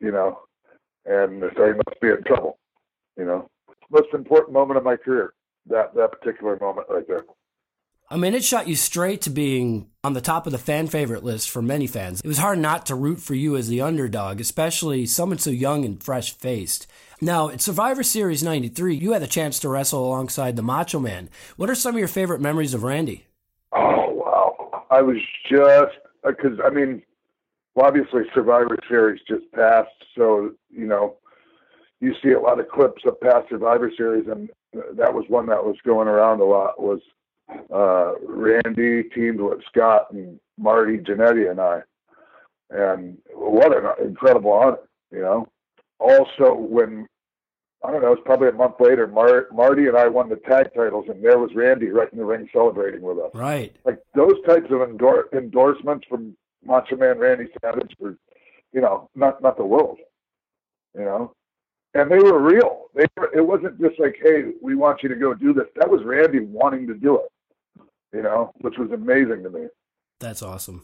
you 0.00 0.12
know, 0.12 0.40
and 1.04 1.42
so 1.56 1.66
he 1.66 1.72
must 1.72 2.00
be 2.00 2.08
in 2.08 2.22
trouble, 2.24 2.58
you 3.18 3.24
know. 3.24 3.48
Most 3.90 4.14
important 4.14 4.52
moment 4.52 4.78
of 4.78 4.84
my 4.84 4.96
career, 4.96 5.32
that, 5.68 5.94
that 5.94 6.12
particular 6.12 6.58
moment 6.60 6.86
right 6.88 7.06
there. 7.06 7.24
I 8.08 8.16
mean, 8.16 8.34
it 8.34 8.44
shot 8.44 8.68
you 8.68 8.76
straight 8.76 9.22
to 9.22 9.30
being 9.30 9.90
on 10.04 10.12
the 10.12 10.20
top 10.20 10.46
of 10.46 10.52
the 10.52 10.58
fan 10.58 10.86
favorite 10.86 11.24
list 11.24 11.50
for 11.50 11.60
many 11.60 11.88
fans. 11.88 12.20
It 12.20 12.28
was 12.28 12.38
hard 12.38 12.60
not 12.60 12.86
to 12.86 12.94
root 12.94 13.20
for 13.20 13.34
you 13.34 13.56
as 13.56 13.68
the 13.68 13.80
underdog, 13.80 14.40
especially 14.40 15.06
someone 15.06 15.38
so 15.38 15.50
young 15.50 15.84
and 15.84 16.00
fresh 16.00 16.32
faced. 16.32 16.86
Now, 17.20 17.48
at 17.48 17.60
Survivor 17.60 18.04
Series 18.04 18.44
93, 18.44 18.94
you 18.94 19.12
had 19.12 19.22
the 19.22 19.26
chance 19.26 19.58
to 19.58 19.68
wrestle 19.68 20.06
alongside 20.06 20.54
the 20.54 20.62
Macho 20.62 21.00
Man. 21.00 21.28
What 21.56 21.68
are 21.68 21.74
some 21.74 21.96
of 21.96 21.98
your 21.98 22.06
favorite 22.06 22.40
memories 22.40 22.74
of 22.74 22.84
Randy? 22.84 23.26
Oh, 23.72 24.12
wow. 24.12 24.84
I 24.88 25.02
was 25.02 25.16
just, 25.50 25.96
uh, 26.22 26.30
because, 26.30 26.60
I 26.64 26.70
mean, 26.70 27.02
well, 27.74 27.86
obviously 27.86 28.22
Survivor 28.32 28.78
Series 28.88 29.20
just 29.26 29.50
passed, 29.52 29.90
so, 30.16 30.52
you 30.70 30.86
know, 30.86 31.16
you 31.98 32.14
see 32.22 32.30
a 32.30 32.40
lot 32.40 32.60
of 32.60 32.68
clips 32.68 33.02
of 33.04 33.20
past 33.20 33.48
Survivor 33.48 33.90
Series, 33.96 34.28
and 34.28 34.48
uh, 34.76 34.82
that 34.94 35.12
was 35.12 35.24
one 35.26 35.46
that 35.46 35.64
was 35.64 35.76
going 35.84 36.06
around 36.06 36.40
a 36.40 36.44
lot 36.44 36.80
was 36.80 37.00
uh, 37.72 38.12
Randy 38.22 39.04
teamed 39.14 39.40
with 39.40 39.64
Scott 39.68 40.12
and 40.12 40.38
Marty 40.58 40.98
Jannetty 40.98 41.50
and 41.50 41.60
I. 41.60 41.82
And 42.70 43.18
what 43.32 43.76
an 43.76 44.06
incredible 44.06 44.52
honor, 44.52 44.78
you 45.12 45.20
know. 45.20 45.48
Also, 45.98 46.54
when 46.54 47.06
I 47.84 47.92
don't 47.92 48.02
know, 48.02 48.08
it 48.08 48.18
was 48.18 48.22
probably 48.24 48.48
a 48.48 48.52
month 48.52 48.74
later, 48.80 49.06
Mar- 49.06 49.46
Marty 49.52 49.86
and 49.86 49.96
I 49.96 50.08
won 50.08 50.28
the 50.28 50.36
tag 50.36 50.74
titles, 50.74 51.06
and 51.08 51.24
there 51.24 51.38
was 51.38 51.54
Randy 51.54 51.88
right 51.88 52.12
in 52.12 52.18
the 52.18 52.24
ring 52.24 52.48
celebrating 52.52 53.02
with 53.02 53.18
us. 53.18 53.30
Right. 53.34 53.74
Like 53.84 54.00
those 54.14 54.34
types 54.46 54.66
of 54.70 54.82
endor- 54.82 55.28
endorsements 55.32 56.06
from 56.08 56.36
Macho 56.64 56.96
Man 56.96 57.18
Randy 57.18 57.46
Savage 57.62 57.94
were, 58.00 58.16
you 58.72 58.80
know, 58.80 59.08
not 59.14 59.40
not 59.40 59.56
the 59.56 59.64
world, 59.64 59.98
you 60.94 61.04
know 61.04 61.32
and 61.96 62.10
they 62.10 62.18
were 62.18 62.40
real. 62.40 62.84
They 62.94 63.06
were, 63.16 63.30
it 63.34 63.46
wasn't 63.46 63.80
just 63.80 63.98
like, 63.98 64.16
hey, 64.22 64.52
we 64.60 64.74
want 64.74 65.02
you 65.02 65.08
to 65.08 65.14
go 65.14 65.34
do 65.34 65.52
this. 65.52 65.66
That 65.76 65.90
was 65.90 66.02
Randy 66.04 66.40
wanting 66.40 66.86
to 66.88 66.94
do 66.94 67.16
it, 67.16 67.30
you 68.16 68.22
know, 68.22 68.52
which 68.62 68.78
was 68.78 68.90
amazing 68.90 69.42
to 69.42 69.50
me. 69.50 69.66
That's 70.18 70.42
awesome. 70.42 70.82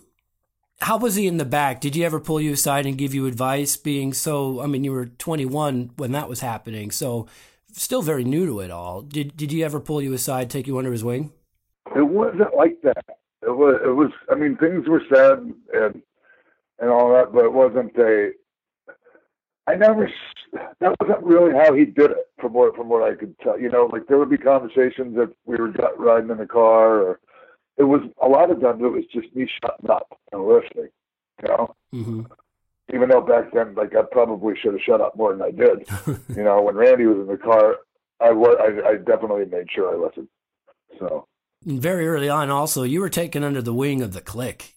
How 0.80 0.98
was 0.98 1.14
he 1.14 1.26
in 1.26 1.38
the 1.38 1.44
back? 1.44 1.80
Did 1.80 1.94
he 1.94 2.04
ever 2.04 2.20
pull 2.20 2.40
you 2.40 2.52
aside 2.52 2.86
and 2.86 2.98
give 2.98 3.14
you 3.14 3.26
advice? 3.26 3.76
Being 3.76 4.12
so, 4.12 4.60
I 4.60 4.66
mean, 4.66 4.84
you 4.84 4.92
were 4.92 5.06
21 5.06 5.92
when 5.96 6.12
that 6.12 6.28
was 6.28 6.40
happening, 6.40 6.90
so 6.90 7.26
still 7.72 8.02
very 8.02 8.24
new 8.24 8.46
to 8.46 8.60
it 8.60 8.70
all. 8.70 9.00
Did 9.00 9.36
Did 9.36 9.50
he 9.50 9.64
ever 9.64 9.80
pull 9.80 10.02
you 10.02 10.12
aside, 10.12 10.50
take 10.50 10.66
you 10.66 10.76
under 10.76 10.92
his 10.92 11.04
wing? 11.04 11.32
It 11.96 12.02
wasn't 12.02 12.54
like 12.54 12.82
that. 12.82 13.04
It 13.42 13.56
was. 13.56 13.80
It 13.84 13.94
was. 13.94 14.10
I 14.30 14.34
mean, 14.34 14.56
things 14.56 14.88
were 14.88 15.02
said 15.12 15.38
and 15.72 16.02
and 16.78 16.90
all 16.90 17.12
that, 17.12 17.32
but 17.32 17.44
it 17.44 17.52
wasn't 17.52 17.96
a. 17.96 18.32
I 19.66 19.76
never. 19.76 20.10
That 20.80 20.94
wasn't 21.00 21.22
really 21.22 21.52
how 21.52 21.72
he 21.72 21.84
did 21.84 22.10
it, 22.10 22.30
from 22.40 22.52
what 22.52 22.74
from 22.76 22.88
what 22.88 23.02
I 23.02 23.14
could 23.14 23.38
tell. 23.40 23.58
You 23.58 23.70
know, 23.70 23.88
like 23.92 24.06
there 24.06 24.18
would 24.18 24.30
be 24.30 24.38
conversations 24.38 25.16
if 25.16 25.30
we 25.46 25.56
were 25.56 25.72
riding 25.98 26.30
in 26.30 26.38
the 26.38 26.46
car, 26.46 27.00
or 27.00 27.20
it 27.76 27.84
was 27.84 28.02
a 28.20 28.28
lot 28.28 28.50
of 28.50 28.60
times 28.60 28.82
it 28.82 28.88
was 28.88 29.04
just 29.12 29.34
me 29.34 29.48
shutting 29.62 29.90
up 29.90 30.18
and 30.32 30.44
listening. 30.44 30.88
You 31.42 31.48
know, 31.48 31.74
mm-hmm. 31.94 32.22
even 32.94 33.08
though 33.08 33.20
back 33.20 33.52
then, 33.52 33.74
like 33.74 33.94
I 33.94 34.02
probably 34.10 34.54
should 34.56 34.72
have 34.72 34.82
shut 34.82 35.00
up 35.00 35.16
more 35.16 35.32
than 35.32 35.42
I 35.42 35.50
did. 35.50 35.86
you 36.36 36.42
know, 36.42 36.62
when 36.62 36.74
Randy 36.74 37.06
was 37.06 37.18
in 37.18 37.26
the 37.26 37.38
car, 37.38 37.76
I 38.20 38.30
was 38.32 38.56
I, 38.60 38.90
I 38.90 38.96
definitely 38.96 39.44
made 39.46 39.70
sure 39.70 39.94
I 39.94 39.96
listened. 39.96 40.28
So 40.98 41.28
very 41.64 42.08
early 42.08 42.28
on, 42.28 42.50
also 42.50 42.82
you 42.82 43.00
were 43.00 43.08
taken 43.08 43.44
under 43.44 43.62
the 43.62 43.74
wing 43.74 44.02
of 44.02 44.12
the 44.12 44.20
Kliq. 44.20 44.72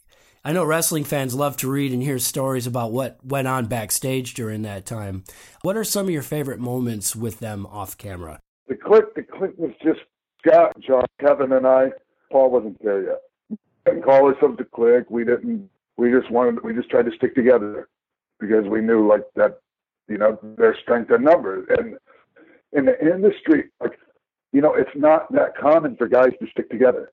I 0.48 0.54
know 0.54 0.64
wrestling 0.64 1.06
fans 1.06 1.34
love 1.34 1.58
to 1.58 1.72
read 1.72 1.92
and 1.92 2.04
hear 2.04 2.20
stories 2.20 2.68
about 2.68 2.92
what 2.92 3.18
went 3.26 3.48
on 3.48 3.66
backstage 3.66 4.36
during 4.36 4.62
that 4.62 4.86
time. 4.86 5.24
What 5.64 5.76
are 5.76 5.84
some 5.84 6.06
of 6.06 6.12
your 6.12 6.22
favorite 6.22 6.60
moments 6.60 7.16
with 7.16 7.40
them 7.40 7.66
off 7.66 7.98
camera? 7.98 8.40
The 8.68 8.76
Kliq, 8.76 9.16
the 9.16 9.24
Kliq 9.24 9.58
was 9.58 9.72
just 9.84 10.02
Scott, 10.46 10.80
John, 10.80 11.04
Kevin, 11.20 11.52
and 11.52 11.66
I. 11.66 11.90
Paul 12.32 12.52
wasn't 12.52 12.78
there 12.84 13.02
yet. 13.02 13.58
Didn't 13.88 14.04
call 14.04 14.28
ourselves 14.28 14.58
the 14.60 14.66
Kliq. 14.66 15.06
We 15.10 15.26
didn't. 15.26 15.68
We 15.98 16.12
just 16.12 16.30
wanted. 16.30 16.64
We 16.64 16.76
just 16.76 16.92
tried 16.92 17.06
to 17.06 17.16
stick 17.16 17.34
together 17.34 17.90
because 18.40 18.66
we 18.68 18.82
knew 18.82 19.08
like 19.08 19.24
that. 19.36 19.62
You 20.08 20.20
know, 20.20 20.38
their 20.60 20.78
strength 20.80 21.10
in 21.10 21.24
numbers 21.24 21.68
and 21.76 21.98
in 22.72 22.86
the 22.86 23.02
industry, 23.02 23.72
like 23.82 23.98
you 24.54 24.62
know, 24.62 24.76
it's 24.76 24.96
not 24.96 25.32
that 25.34 25.58
common 25.58 25.96
for 25.96 26.08
guys 26.08 26.34
to 26.40 26.48
stick 26.52 26.70
together. 26.70 27.12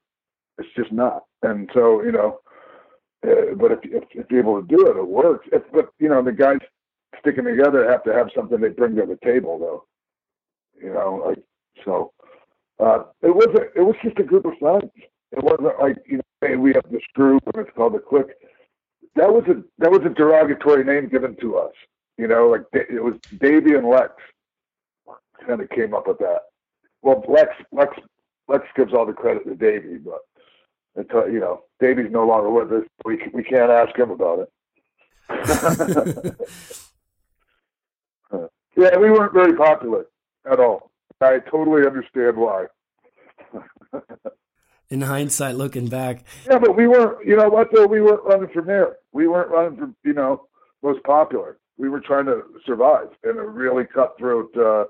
It's 0.59 0.69
just 0.77 0.93
not. 0.93 1.25
And 1.43 1.71
so, 1.73 2.03
you 2.03 2.13
know, 2.13 2.41
uh, 3.27 3.55
but 3.57 3.73
if, 3.73 3.79
if, 3.85 4.05
if 4.13 4.31
you're 4.31 4.41
able 4.41 4.61
to 4.61 4.67
do 4.67 4.87
it, 4.89 4.97
it 4.97 5.07
works. 5.07 5.49
If, 5.53 5.63
but 5.73 5.91
you 5.99 6.09
know, 6.09 6.23
the 6.23 6.33
guys 6.33 6.59
sticking 7.21 7.45
together 7.45 7.89
have 7.89 8.03
to 8.05 8.13
have 8.13 8.31
something 8.35 8.61
they 8.61 8.69
bring 8.69 8.97
to 8.97 9.07
the 9.07 9.19
table, 9.25 9.59
though. 9.59 9.85
You 10.83 10.93
know, 10.93 11.23
like 11.27 11.39
so. 11.85 12.13
Uh, 12.81 13.05
it 13.23 13.35
wasn't. 13.35 13.71
It 13.77 13.83
was 13.83 13.95
just 14.03 14.19
a 14.19 14.25
group 14.25 14.45
of 14.45 14.59
friends. 14.59 14.91
It 15.31 15.43
wasn't 15.43 15.79
like 15.81 15.97
you 16.07 16.17
know, 16.17 16.23
hey, 16.41 16.57
we 16.57 16.73
have 16.75 16.85
this 16.91 17.03
group 17.15 17.43
and 17.47 17.67
it's 17.67 17.77
called 17.77 17.95
the 17.95 17.99
Kliq. 17.99 18.29
That 19.15 19.33
was 19.33 19.45
a 19.49 19.63
that 19.79 19.91
was 19.91 20.01
a 20.05 20.09
derogatory 20.09 20.85
name 20.85 21.09
given 21.09 21.37
to 21.41 21.59
us. 21.59 21.73
You 22.19 22.27
know, 22.29 22.49
like 22.49 22.65
it 22.73 23.03
was 23.03 23.15
Davey 23.39 23.75
and 23.75 23.89
Lex 23.89 24.13
kind 25.47 25.61
of 25.61 25.71
came 25.71 25.95
up 25.95 26.09
with 26.09 26.19
that. 26.19 26.41
Well, 27.03 27.25
Lex 27.29 27.51
Lex 27.71 27.97
Lex 28.49 28.67
gives 28.75 28.93
all 28.93 29.07
the 29.07 29.13
credit 29.13 29.45
to 29.47 29.55
Davey, 29.55 29.99
but 29.99 30.21
uh, 30.99 31.27
you 31.27 31.41
know, 31.41 31.63
Davey's 31.81 32.11
no 32.11 32.27
longer 32.27 32.51
with 32.51 32.73
us. 32.73 32.87
We 33.05 33.23
we 33.33 33.43
can't 33.43 33.71
ask 33.71 33.97
him 33.99 34.11
about 34.11 34.41
it. 34.41 36.37
Yeah, 38.75 38.97
we 38.97 39.11
weren't 39.11 39.35
very 39.35 39.55
popular 39.55 40.07
at 40.51 40.59
all. 40.59 40.91
I 41.21 41.41
totally 41.41 41.87
understand 41.87 42.37
why. 42.39 42.67
In 44.89 45.03
hindsight, 45.03 45.57
looking 45.57 45.89
back, 45.89 46.25
Yeah, 46.51 46.59
but 46.59 46.75
we 46.77 46.87
weren't. 46.87 47.25
You 47.27 47.37
know 47.37 47.49
what? 47.49 47.69
Though 47.73 47.87
we 47.87 48.01
weren't 48.01 48.25
running 48.25 48.49
for 48.53 48.63
mayor. 48.63 48.97
We 49.13 49.29
weren't 49.29 49.51
running 49.51 49.77
for 49.79 49.93
you 50.05 50.15
know 50.15 50.47
most 50.83 51.03
popular. 51.05 51.59
We 51.77 51.89
were 51.91 52.01
trying 52.01 52.27
to 52.27 52.43
survive 52.67 53.09
in 53.25 53.37
a 53.37 53.45
really 53.47 53.85
cutthroat 53.85 54.57
uh, 54.57 54.85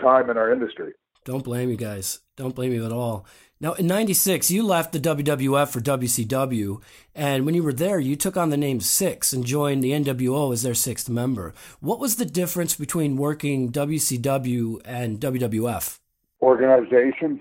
time 0.00 0.28
in 0.28 0.36
our 0.36 0.52
industry. 0.52 0.92
don't 1.24 1.44
blame 1.44 1.70
you 1.70 1.76
guys. 1.76 2.20
Don't 2.36 2.54
blame 2.54 2.72
you 2.72 2.84
at 2.84 2.92
all. 2.92 3.26
Now, 3.60 3.74
in 3.74 3.86
'96, 3.86 4.50
you 4.50 4.64
left 4.64 4.92
the 4.92 4.98
WWF 4.98 5.68
for 5.68 5.80
WCW, 5.80 6.82
and 7.14 7.46
when 7.46 7.54
you 7.54 7.62
were 7.62 7.72
there, 7.72 8.00
you 8.00 8.16
took 8.16 8.36
on 8.36 8.50
the 8.50 8.56
name 8.56 8.80
Six 8.80 9.32
and 9.32 9.44
joined 9.44 9.82
the 9.82 9.92
NWO 9.92 10.52
as 10.52 10.62
their 10.62 10.74
sixth 10.74 11.08
member. 11.08 11.54
What 11.80 12.00
was 12.00 12.16
the 12.16 12.24
difference 12.24 12.74
between 12.74 13.16
working 13.16 13.70
WCW 13.70 14.80
and 14.84 15.20
WWF? 15.20 16.00
Organization, 16.42 17.40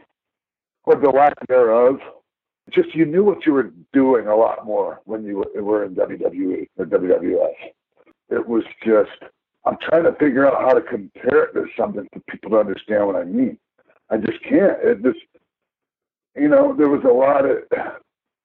or 0.85 0.95
the 0.95 1.09
lack 1.09 1.33
thereof. 1.47 1.99
Just 2.69 2.93
you 2.95 3.05
knew 3.05 3.23
what 3.23 3.45
you 3.45 3.53
were 3.53 3.73
doing 3.91 4.27
a 4.27 4.35
lot 4.35 4.65
more 4.65 5.01
when 5.05 5.25
you 5.25 5.43
were 5.55 5.83
in 5.83 5.95
WWE 5.95 6.67
or 6.77 6.85
WWF. 6.85 7.53
It 8.29 8.47
was 8.47 8.63
just 8.85 9.31
I'm 9.65 9.77
trying 9.81 10.03
to 10.03 10.13
figure 10.13 10.47
out 10.47 10.61
how 10.61 10.73
to 10.73 10.81
compare 10.81 11.45
it 11.45 11.53
to 11.53 11.65
something 11.77 12.07
for 12.13 12.19
people 12.29 12.51
to 12.51 12.57
understand 12.57 13.07
what 13.07 13.15
I 13.15 13.23
mean. 13.23 13.57
I 14.09 14.17
just 14.17 14.41
can't. 14.43 14.77
It 14.83 15.01
just 15.01 15.19
you 16.35 16.47
know, 16.47 16.75
there 16.77 16.89
was 16.89 17.03
a 17.03 17.13
lot 17.13 17.45
of 17.45 17.57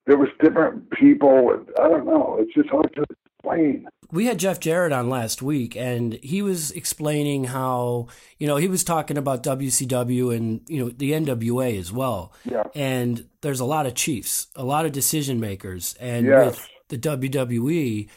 there 0.07 0.17
was 0.17 0.29
different 0.43 0.91
people 0.91 1.51
and 1.53 1.69
I 1.79 1.89
don't 1.89 2.07
know, 2.07 2.37
it's 2.41 2.55
just 2.55 2.71
hard 2.71 2.91
to 2.95 3.05
explain. 3.37 3.87
We 4.11 4.25
had 4.25 4.39
Jeff 4.39 4.59
Jarrett 4.59 4.91
on 4.91 5.11
last 5.11 5.43
week, 5.43 5.77
and 5.77 6.15
he 6.23 6.41
was 6.41 6.71
explaining 6.71 7.45
how, 7.45 8.09
you 8.39 8.47
know, 8.47 8.57
he 8.57 8.67
was 8.67 8.83
talking 8.83 9.19
about 9.19 9.43
WCW 9.43 10.35
and, 10.35 10.63
you 10.67 10.83
know, 10.83 10.89
the 10.91 11.13
NWA 11.13 11.79
as 11.79 11.93
well. 11.93 12.33
Yeah. 12.51 12.63
And 12.75 13.27
there's 13.43 13.61
a 13.61 13.67
lot 13.67 13.85
of 13.85 13.95
chiefs, 13.95 14.47
a 14.57 14.65
lot 14.65 14.87
of 14.87 14.93
decision 14.93 15.39
makers. 15.41 15.95
And 16.01 16.27
Yes. 16.27 16.47
with 16.47 16.69
the 16.89 16.97
WWE, 16.97 18.09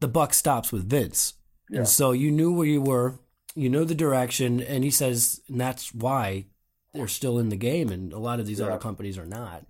the 0.00 0.08
buck 0.08 0.34
stops 0.34 0.72
with 0.72 0.90
Vince. 0.90 1.34
Yeah. 1.68 1.78
And 1.78 1.88
so 1.88 2.10
you 2.10 2.32
knew 2.32 2.52
where 2.52 2.66
you 2.66 2.80
were, 2.80 3.20
you 3.54 3.68
know 3.68 3.84
the 3.84 3.94
direction, 3.94 4.60
and 4.60 4.82
he 4.82 4.90
says, 4.90 5.40
and 5.48 5.60
that's 5.60 5.94
why 5.94 6.46
they're 6.92 7.08
still 7.08 7.38
in 7.38 7.48
the 7.48 7.56
game, 7.56 7.90
and 7.90 8.12
a 8.12 8.18
lot 8.18 8.40
of 8.40 8.46
these 8.46 8.60
other 8.60 8.78
companies 8.78 9.18
are 9.18 9.26
not. 9.26 9.64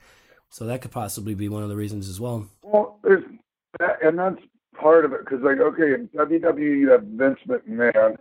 So 0.48 0.66
that 0.66 0.83
could 0.83 0.90
possibly 0.90 1.35
be 1.35 1.48
one 1.48 1.62
of 1.62 1.68
the 1.68 1.76
reasons 1.76 2.09
as 2.09 2.20
well. 2.20 2.48
Well, 2.62 2.98
there's 3.02 3.22
that, 3.78 4.02
and 4.02 4.18
that's 4.18 4.40
part 4.78 5.04
of 5.04 5.12
it 5.12 5.20
because, 5.20 5.40
like, 5.42 5.59
okay, 5.59 5.94
in 5.94 6.09
WWE, 6.09 6.78
you 6.78 6.90
have 6.90 7.04
Vince 7.04 7.38
McMahon. 7.46 8.16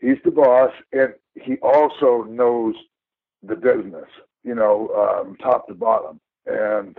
He's 0.00 0.18
the 0.24 0.30
boss, 0.30 0.70
and 0.92 1.14
he 1.34 1.56
also 1.62 2.24
knows 2.28 2.74
the 3.42 3.56
business, 3.56 4.06
you 4.44 4.54
know, 4.54 4.88
um, 4.94 5.36
top 5.36 5.66
to 5.68 5.74
bottom. 5.74 6.20
And 6.46 6.98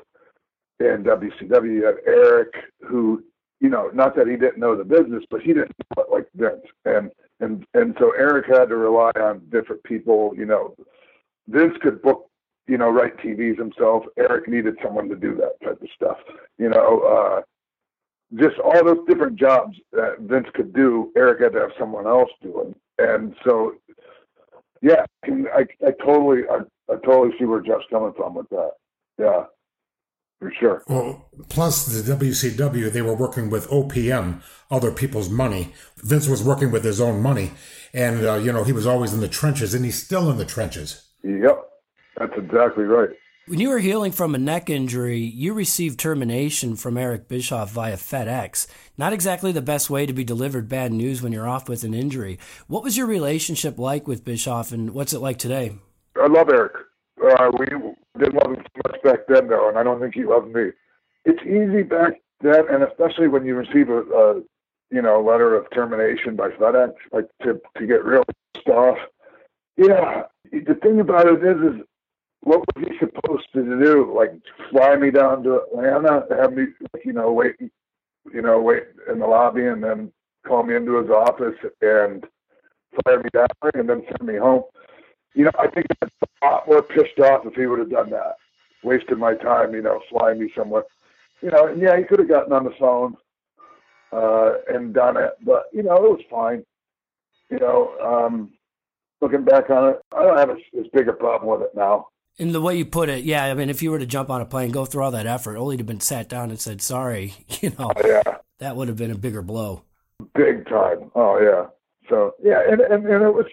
in 0.80 1.04
WCW, 1.04 1.74
you 1.74 1.86
have 1.86 1.96
Eric, 2.06 2.54
who, 2.86 3.24
you 3.62 3.70
know, 3.70 3.90
not 3.94 4.16
that 4.16 4.28
he 4.28 4.36
didn't 4.36 4.60
know 4.60 4.76
the 4.76 4.84
business, 4.84 5.24
but 5.30 5.42
he 5.42 5.54
didn't 5.54 5.72
know 5.96 6.04
it 6.04 6.12
like 6.12 6.28
Vince. 6.36 6.66
And 6.86 7.12
and 7.40 7.66
and 7.74 7.96
so 8.00 8.12
Eric 8.12 8.48
had 8.48 8.70
to 8.70 8.76
rely 8.76 9.12
on 9.16 9.42
different 9.50 9.84
people. 9.84 10.34
You 10.36 10.46
know, 10.46 10.76
Vince 11.48 11.74
could 11.82 12.02
book 12.02 12.30
you 12.68 12.78
know, 12.78 12.90
write 12.90 13.18
TVs 13.18 13.58
himself. 13.58 14.04
Eric 14.18 14.48
needed 14.48 14.76
someone 14.84 15.08
to 15.10 15.16
do 15.16 15.36
that 15.36 15.54
type 15.64 15.82
of 15.82 15.88
stuff. 15.96 16.18
You 16.58 16.70
know, 16.70 17.02
uh, 17.02 17.42
just 18.40 18.60
all 18.60 18.84
those 18.84 19.06
different 19.08 19.38
jobs 19.38 19.78
that 19.92 20.18
Vince 20.22 20.48
could 20.54 20.74
do, 20.74 21.12
Eric 21.16 21.42
had 21.42 21.54
to 21.54 21.60
have 21.60 21.72
someone 21.80 22.08
else 22.08 22.30
doing. 22.42 22.76
And 22.98 23.36
so, 23.46 23.74
yeah, 24.82 25.06
I, 25.26 25.66
I 25.86 25.92
totally, 26.04 26.42
I, 26.50 26.60
I 26.92 26.96
totally 27.06 27.36
see 27.38 27.46
where 27.46 27.62
Jeff's 27.62 27.86
coming 27.90 28.14
from 28.18 28.36
with 28.36 28.50
that. 28.50 28.72
Yeah, 29.20 29.44
for 30.40 30.52
sure. 30.60 30.84
Well, 30.88 31.30
plus 31.50 31.86
the 31.86 32.16
WCW, 32.16 32.92
they 32.92 33.02
were 33.02 33.16
working 33.16 33.50
with 33.50 33.70
OPM, 33.70 34.42
other 34.72 34.92
people's 34.92 35.30
money. 35.30 35.74
Vince 35.98 36.28
was 36.28 36.44
working 36.44 36.72
with 36.72 36.84
his 36.84 37.00
own 37.00 37.22
money, 37.22 37.52
and 37.94 38.26
uh, 38.26 38.36
you 38.36 38.52
know 38.52 38.64
he 38.64 38.74
was 38.74 38.88
always 38.88 39.14
in 39.14 39.22
the 39.22 39.28
trenches, 39.28 39.74
and 39.74 39.86
he's 39.86 40.04
still 40.04 40.30
in 40.30 40.38
the 40.38 40.46
trenches. 40.46 41.05
Yep, 41.26 41.70
that's 42.18 42.38
exactly 42.38 42.84
right. 42.84 43.10
When 43.48 43.60
you 43.60 43.70
were 43.70 43.80
healing 43.80 44.12
from 44.12 44.34
a 44.34 44.40
neck 44.40 44.72
injury, 44.72 45.20
you 45.20 45.54
received 45.54 46.00
termination 46.00 46.76
from 46.76 46.98
Eric 46.98 47.28
Bischoff 47.28 47.72
via 47.72 47.96
FedEx. 47.96 48.66
Not 48.98 49.14
exactly 49.14 49.52
the 49.52 49.62
best 49.62 49.90
way 49.90 50.06
to 50.06 50.14
be 50.14 50.24
delivered 50.24 50.68
bad 50.68 50.92
news 50.92 51.22
when 51.22 51.32
you're 51.32 51.48
off 51.48 51.70
with 51.70 51.84
an 51.84 51.94
injury. 51.94 52.40
What 52.68 52.84
was 52.84 52.98
your 52.98 53.06
relationship 53.06 53.78
like 53.78 54.08
with 54.08 54.26
Bischoff, 54.26 54.72
and 54.72 54.96
what's 54.96 55.14
it 55.14 55.20
like 55.20 55.38
today? 55.38 55.76
I 56.20 56.28
love 56.28 56.50
Eric. 56.50 56.74
Uh, 57.24 57.52
we 57.58 57.66
didn't 57.66 58.36
love 58.36 58.54
him 58.56 58.66
so 58.76 58.82
much 58.92 59.02
back 59.04 59.20
then, 59.28 59.48
though, 59.48 59.70
and 59.70 59.78
I 59.78 59.84
don't 59.84 60.00
think 60.00 60.16
he 60.16 60.26
loved 60.26 60.54
me. 60.54 60.72
It's 61.26 61.44
easy 61.44 61.84
back 61.84 62.14
then, 62.42 62.66
and 62.70 62.84
especially 62.84 63.28
when 63.28 63.46
you 63.46 63.56
receive 63.56 63.90
a, 63.90 64.02
a 64.02 64.42
you 64.92 65.02
know 65.02 65.22
letter 65.22 65.56
of 65.56 65.70
termination 65.72 66.36
by 66.36 66.50
FedEx, 66.50 66.94
like 67.12 67.28
to 67.44 67.60
to 67.78 67.86
get 67.88 68.04
real 68.04 68.24
stuff. 68.60 68.98
Yeah, 69.78 70.24
the 70.60 70.76
thing 70.76 71.00
about 71.00 71.28
it 71.28 71.44
is, 71.44 71.76
is 71.76 71.82
what 72.42 72.60
was 72.60 72.88
he 72.88 72.98
supposed 73.00 73.48
to 73.54 73.64
do? 73.64 74.14
Like 74.16 74.32
fly 74.70 74.96
me 74.96 75.12
down 75.12 75.44
to 75.44 75.62
Atlanta, 75.64 76.26
have 76.40 76.54
me, 76.54 76.68
you 77.04 77.14
know, 77.14 77.32
wait, 77.32 77.56
you 77.60 78.42
know, 78.42 78.62
wait 78.62 78.84
in 79.12 79.20
the 79.20 79.28
lobby, 79.28 79.66
and 79.66 79.84
then 79.84 80.12
call 80.46 80.64
me 80.64 80.76
into 80.76 81.02
his 81.02 81.10
office 81.10 81.56
and 81.82 82.26
fire 83.04 83.18
me 83.18 83.30
down, 83.34 83.48
and 83.74 83.90
then 83.90 84.04
send 84.06 84.28
me 84.30 84.38
home. 84.38 84.64
You 85.34 85.46
know, 85.46 85.52
I 85.60 85.68
think 85.68 85.88
I'd 86.02 86.10
be 86.22 86.28
a 86.44 86.46
lot 86.46 86.68
more 86.68 86.84
pissed 86.84 87.20
off 87.20 87.46
if 87.46 87.56
he 87.56 87.66
would 87.66 87.80
have 87.80 87.90
done 87.90 88.12
that, 88.12 88.36
wasted 88.84 89.18
my 89.18 89.34
time, 89.36 89.74
you 89.74 89.82
know, 89.82 90.00
flying 90.10 90.40
me 90.40 90.52
somewhere. 90.56 90.84
You 91.42 91.50
know, 91.52 91.68
and 91.68 91.82
yeah, 91.82 91.98
he 91.98 92.04
could 92.04 92.20
have 92.20 92.30
gotten 92.30 92.54
on 92.54 92.64
the 92.64 92.74
phone 92.80 93.18
uh, 94.12 94.54
and 94.74 94.94
done 94.94 95.18
it, 95.18 95.34
but 95.44 95.66
you 95.74 95.84
know, 95.84 95.96
it 95.96 96.12
was 96.12 96.22
fine. 96.30 96.64
You 97.50 97.60
know, 97.60 97.98
um, 98.00 98.52
looking 99.26 99.44
back 99.46 99.70
on 99.70 99.90
it, 99.90 100.00
I 100.16 100.24
don't 100.24 100.38
have 100.38 100.50
as, 100.52 100.58
as 100.80 100.86
big 100.94 101.08
a 101.08 101.14
problem 101.14 101.50
with 101.52 101.62
it 101.68 101.76
now. 101.76 102.08
In 102.38 102.52
the 102.52 102.62
way 102.62 102.78
you 102.78 102.86
put 102.86 103.10
it, 103.10 103.24
yeah, 103.24 103.46
I 103.46 103.54
mean, 103.54 103.70
if 103.70 103.82
you 103.82 103.92
were 103.92 103.98
to 104.00 104.06
jump 104.06 104.30
on 104.30 104.42
a 104.42 104.46
plane, 104.46 104.70
go 104.72 104.86
through 104.86 105.04
all 105.04 105.12
that 105.12 105.26
effort, 105.26 105.58
only 105.58 105.78
to 105.78 105.82
have 105.82 105.88
been 105.88 106.00
sat 106.02 106.30
down 106.30 106.50
and 106.50 106.60
said 106.60 106.82
sorry, 106.82 107.34
you 107.62 107.72
know, 107.80 107.92
Yeah, 108.06 108.22
that 108.60 108.76
would 108.76 108.88
have 108.88 108.98
been 108.98 109.12
a 109.12 109.18
bigger 109.18 109.42
blow. 109.42 109.84
big 110.36 110.68
time. 110.68 111.12
Oh 111.16 111.40
yeah. 111.40 111.68
So 112.10 112.36
yeah, 112.44 112.62
and 112.70 112.82
and, 112.82 113.06
and 113.06 113.24
it 113.24 113.34
was, 113.34 113.48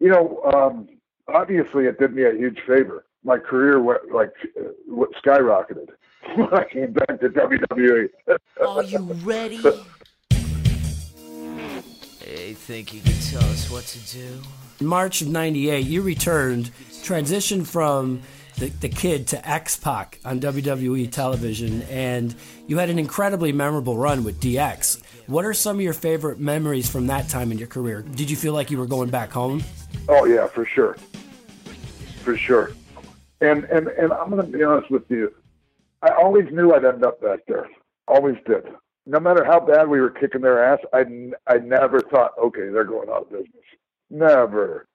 you 0.00 0.08
know, 0.08 0.40
um, 0.52 0.88
obviously 1.28 1.84
it 1.84 1.98
did 1.98 2.14
me 2.14 2.24
a 2.24 2.32
huge 2.32 2.58
favor. 2.66 3.04
My 3.22 3.38
career 3.38 3.80
went 3.82 4.10
like 4.12 4.32
uh, 4.58 5.04
skyrocketed 5.24 5.88
when 6.36 6.52
I 6.54 6.64
came 6.64 6.92
back 6.92 7.20
to. 7.20 7.28
WWE. 7.28 8.08
Are 8.66 8.82
you 8.82 8.98
ready? 9.24 9.60
Hey, 12.28 12.52
think 12.52 12.92
you 12.92 13.00
can 13.00 13.14
tell 13.30 13.42
us 13.44 13.70
what 13.70 13.84
to 13.84 13.98
do? 14.14 14.38
In 14.80 14.86
March 14.86 15.22
of 15.22 15.28
98, 15.28 15.86
you 15.86 16.02
returned, 16.02 16.70
transitioned 16.90 17.66
from 17.66 18.20
the, 18.58 18.68
the 18.68 18.90
kid 18.90 19.28
to 19.28 19.48
X 19.48 19.78
Pac 19.78 20.20
on 20.26 20.38
WWE 20.38 21.10
television, 21.10 21.80
and 21.84 22.34
you 22.66 22.76
had 22.76 22.90
an 22.90 22.98
incredibly 22.98 23.50
memorable 23.50 23.96
run 23.96 24.24
with 24.24 24.42
DX. 24.42 25.02
What 25.26 25.46
are 25.46 25.54
some 25.54 25.76
of 25.76 25.80
your 25.80 25.94
favorite 25.94 26.38
memories 26.38 26.86
from 26.86 27.06
that 27.06 27.30
time 27.30 27.50
in 27.50 27.56
your 27.56 27.66
career? 27.66 28.02
Did 28.02 28.28
you 28.28 28.36
feel 28.36 28.52
like 28.52 28.70
you 28.70 28.76
were 28.76 28.86
going 28.86 29.08
back 29.08 29.32
home? 29.32 29.64
Oh 30.06 30.26
yeah, 30.26 30.48
for 30.48 30.66
sure, 30.66 30.98
for 32.22 32.36
sure. 32.36 32.72
And 33.40 33.64
and 33.64 33.88
and 33.88 34.12
I'm 34.12 34.28
gonna 34.28 34.42
be 34.42 34.62
honest 34.62 34.90
with 34.90 35.10
you. 35.10 35.32
I 36.02 36.10
always 36.10 36.44
knew 36.52 36.74
I'd 36.74 36.84
end 36.84 37.06
up 37.06 37.22
back 37.22 37.46
there. 37.48 37.70
Always 38.06 38.36
did. 38.44 38.66
No 39.08 39.18
matter 39.18 39.42
how 39.42 39.58
bad 39.58 39.88
we 39.88 40.00
were 40.00 40.10
kicking 40.10 40.42
their 40.42 40.62
ass, 40.62 40.80
I 40.92 41.00
n- 41.00 41.34
I 41.46 41.56
never 41.56 42.00
thought, 42.00 42.32
okay, 42.38 42.68
they're 42.68 42.84
going 42.84 43.08
out 43.08 43.22
of 43.22 43.30
business. 43.30 43.64
Never. 44.10 44.86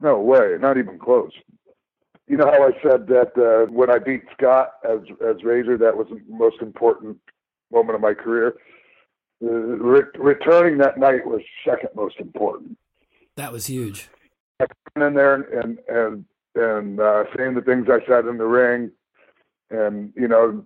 No 0.00 0.18
way. 0.20 0.56
Not 0.58 0.78
even 0.78 0.98
close. 0.98 1.30
You 2.26 2.38
know 2.38 2.46
how 2.46 2.62
I 2.66 2.70
said 2.82 3.06
that 3.08 3.32
uh, 3.36 3.70
when 3.70 3.90
I 3.90 3.98
beat 3.98 4.22
Scott 4.32 4.70
as 4.88 5.00
as 5.20 5.44
Razor, 5.44 5.76
that 5.78 5.94
was 5.96 6.06
the 6.08 6.20
most 6.28 6.62
important 6.62 7.18
moment 7.70 7.94
of 7.96 8.00
my 8.00 8.14
career. 8.14 8.54
Uh, 9.42 9.48
re- 9.48 10.02
returning 10.18 10.78
that 10.78 10.98
night 10.98 11.26
was 11.26 11.40
second 11.64 11.90
most 11.94 12.16
important 12.20 12.76
That 13.36 13.52
was 13.52 13.66
huge. 13.66 14.08
coming 14.94 15.08
in 15.08 15.14
there 15.14 15.34
and 15.34 15.78
and 15.88 16.24
and 16.54 17.00
uh, 17.00 17.24
saying 17.36 17.54
the 17.54 17.60
things 17.62 17.86
I 17.90 18.00
said 18.06 18.24
in 18.26 18.38
the 18.38 18.46
ring, 18.46 18.90
and 19.70 20.12
you 20.16 20.26
know, 20.28 20.64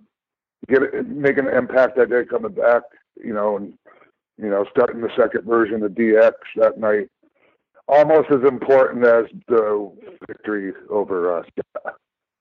get 0.68 0.82
it, 0.82 1.08
making 1.08 1.48
an 1.48 1.54
impact 1.54 1.96
that 1.96 2.10
day 2.10 2.24
coming 2.24 2.52
back, 2.52 2.82
you 3.22 3.32
know, 3.32 3.56
and 3.56 3.74
you 4.36 4.48
know, 4.48 4.64
starting 4.70 5.00
the 5.00 5.10
second 5.16 5.44
version 5.44 5.82
of 5.82 5.92
DX 5.92 6.32
that 6.56 6.78
night, 6.78 7.08
almost 7.86 8.30
as 8.30 8.42
important 8.42 9.04
as 9.04 9.26
the 9.46 9.92
victory 10.26 10.72
over 10.90 11.38
us. 11.38 11.46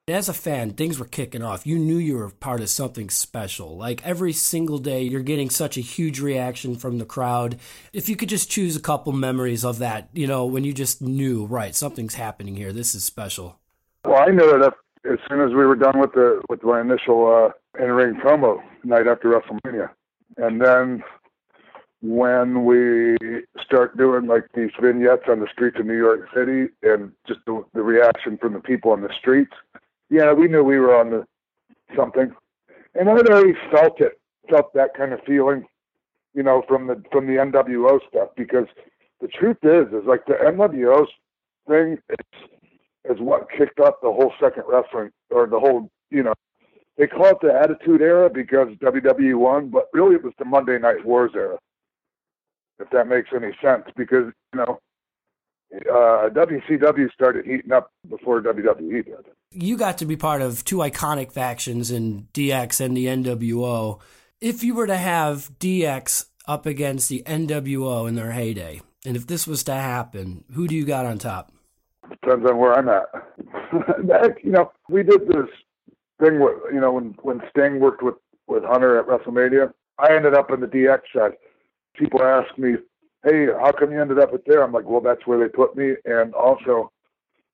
As 0.09 0.27
a 0.27 0.33
fan, 0.33 0.71
things 0.71 0.99
were 0.99 1.05
kicking 1.05 1.41
off. 1.41 1.65
You 1.65 1.79
knew 1.79 1.95
you 1.95 2.17
were 2.17 2.29
part 2.29 2.59
of 2.59 2.69
something 2.69 3.09
special. 3.09 3.77
Like 3.77 4.05
every 4.05 4.33
single 4.33 4.77
day, 4.77 5.03
you're 5.03 5.21
getting 5.21 5.49
such 5.49 5.77
a 5.77 5.81
huge 5.81 6.19
reaction 6.19 6.75
from 6.75 6.97
the 6.97 7.05
crowd. 7.05 7.57
If 7.93 8.09
you 8.09 8.17
could 8.17 8.27
just 8.27 8.49
choose 8.49 8.75
a 8.75 8.81
couple 8.81 9.13
memories 9.13 9.63
of 9.63 9.79
that, 9.79 10.09
you 10.11 10.27
know, 10.27 10.45
when 10.45 10.65
you 10.65 10.73
just 10.73 11.01
knew, 11.01 11.45
right, 11.45 11.73
something's 11.73 12.15
happening 12.15 12.55
here. 12.55 12.73
This 12.73 12.95
is 12.95 13.05
special. 13.05 13.59
Well, 14.03 14.21
I 14.21 14.31
knew 14.31 14.49
it 14.55 14.73
as 15.05 15.19
soon 15.29 15.41
as 15.41 15.49
we 15.49 15.65
were 15.65 15.75
done 15.75 15.99
with 15.99 16.13
the 16.13 16.41
with 16.49 16.63
my 16.63 16.81
initial 16.81 17.27
uh, 17.27 17.51
in-ring 17.79 18.15
promo 18.15 18.61
night 18.83 19.07
after 19.07 19.29
WrestleMania, 19.29 19.89
and 20.37 20.61
then 20.61 21.03
when 22.01 22.65
we 22.65 23.15
start 23.63 23.97
doing 23.97 24.27
like 24.27 24.43
these 24.53 24.71
vignettes 24.81 25.23
on 25.29 25.39
the 25.39 25.47
streets 25.51 25.77
of 25.79 25.85
New 25.85 25.97
York 25.97 26.27
City 26.35 26.67
and 26.83 27.13
just 27.25 27.39
the, 27.45 27.63
the 27.73 27.81
reaction 27.81 28.37
from 28.37 28.53
the 28.53 28.59
people 28.59 28.91
on 28.91 29.01
the 29.01 29.13
streets, 29.17 29.53
yeah, 30.09 30.33
we 30.33 30.47
knew 30.47 30.63
we 30.63 30.77
were 30.77 30.95
on 30.95 31.11
the 31.11 31.25
something, 31.95 32.35
and 32.93 33.09
I'd 33.09 33.27
already 33.29 33.57
felt 33.71 34.01
it, 34.01 34.19
felt 34.49 34.73
that 34.73 34.93
kind 34.95 35.13
of 35.13 35.21
feeling, 35.25 35.65
you 36.33 36.43
know, 36.43 36.63
from 36.67 36.87
the 36.87 37.01
from 37.11 37.25
the 37.25 37.33
NWO 37.33 37.99
stuff 38.09 38.29
because 38.35 38.67
the 39.21 39.27
truth 39.27 39.57
is, 39.63 39.87
is 39.93 40.05
like 40.05 40.25
the 40.25 40.33
NWO 40.33 41.07
thing 41.67 41.97
is 42.09 42.49
is 43.05 43.19
what 43.19 43.47
kicked 43.49 43.79
up 43.79 44.01
the 44.01 44.11
whole 44.11 44.33
second 44.39 44.63
wrestling 44.67 45.11
or 45.29 45.47
the 45.47 45.59
whole, 45.59 45.89
you 46.09 46.23
know, 46.23 46.33
they 46.97 47.07
call 47.07 47.27
it 47.27 47.37
the 47.41 47.53
Attitude 47.53 48.01
Era 48.01 48.29
because 48.29 48.69
WWE 48.77 49.35
won, 49.35 49.69
but 49.69 49.89
really 49.93 50.15
it 50.15 50.23
was 50.23 50.33
the 50.37 50.45
Monday 50.45 50.77
Night 50.77 51.05
Wars 51.05 51.31
era 51.35 51.57
if 52.79 52.89
that 52.91 53.07
makes 53.07 53.29
any 53.35 53.55
sense, 53.61 53.85
because 53.95 54.31
you 54.53 54.59
know 54.59 54.79
uh, 55.89 56.29
WCW 56.29 57.11
started 57.11 57.45
heating 57.45 57.71
up 57.71 57.91
before 58.09 58.41
WWE 58.41 59.05
did. 59.05 59.15
You 59.51 59.77
got 59.77 59.97
to 59.99 60.05
be 60.05 60.15
part 60.15 60.41
of 60.41 60.63
two 60.65 60.77
iconic 60.77 61.31
factions 61.31 61.91
in 61.91 62.27
DX 62.33 62.81
and 62.81 62.97
the 62.97 63.05
NWO. 63.05 63.99
If 64.41 64.63
you 64.63 64.75
were 64.75 64.87
to 64.87 64.97
have 64.97 65.51
DX 65.59 66.25
up 66.47 66.65
against 66.65 67.09
the 67.09 67.23
NWO 67.25 68.07
in 68.07 68.15
their 68.15 68.31
heyday, 68.31 68.81
and 69.05 69.15
if 69.15 69.27
this 69.27 69.47
was 69.47 69.63
to 69.65 69.73
happen, 69.73 70.43
who 70.53 70.67
do 70.67 70.75
you 70.75 70.85
got 70.85 71.05
on 71.05 71.17
top? 71.17 71.51
Depends 72.09 72.49
on 72.49 72.57
where 72.57 72.73
I'm 72.73 72.89
at. 72.89 73.05
you 74.43 74.51
know, 74.51 74.71
we 74.89 75.03
did 75.03 75.27
this 75.27 75.47
with 76.39 76.57
you 76.73 76.79
know 76.79 76.93
when 76.93 77.15
when 77.21 77.41
Sting 77.49 77.79
worked 77.79 78.03
with 78.03 78.15
with 78.47 78.63
Hunter 78.63 78.99
at 78.99 79.07
WrestleMania. 79.07 79.73
I 79.99 80.15
ended 80.15 80.33
up 80.33 80.51
in 80.51 80.59
the 80.59 80.67
DX 80.67 81.01
side 81.15 81.33
people 81.93 82.23
ask 82.23 82.57
me, 82.57 82.75
"Hey, 83.23 83.47
how 83.47 83.71
come 83.71 83.91
you 83.91 84.01
ended 84.01 84.19
up 84.19 84.33
at 84.33 84.45
there?" 84.45 84.63
I'm 84.63 84.71
like, 84.71 84.85
"Well, 84.85 85.01
that's 85.01 85.25
where 85.25 85.37
they 85.39 85.47
put 85.47 85.75
me." 85.75 85.95
And 86.05 86.33
also, 86.33 86.91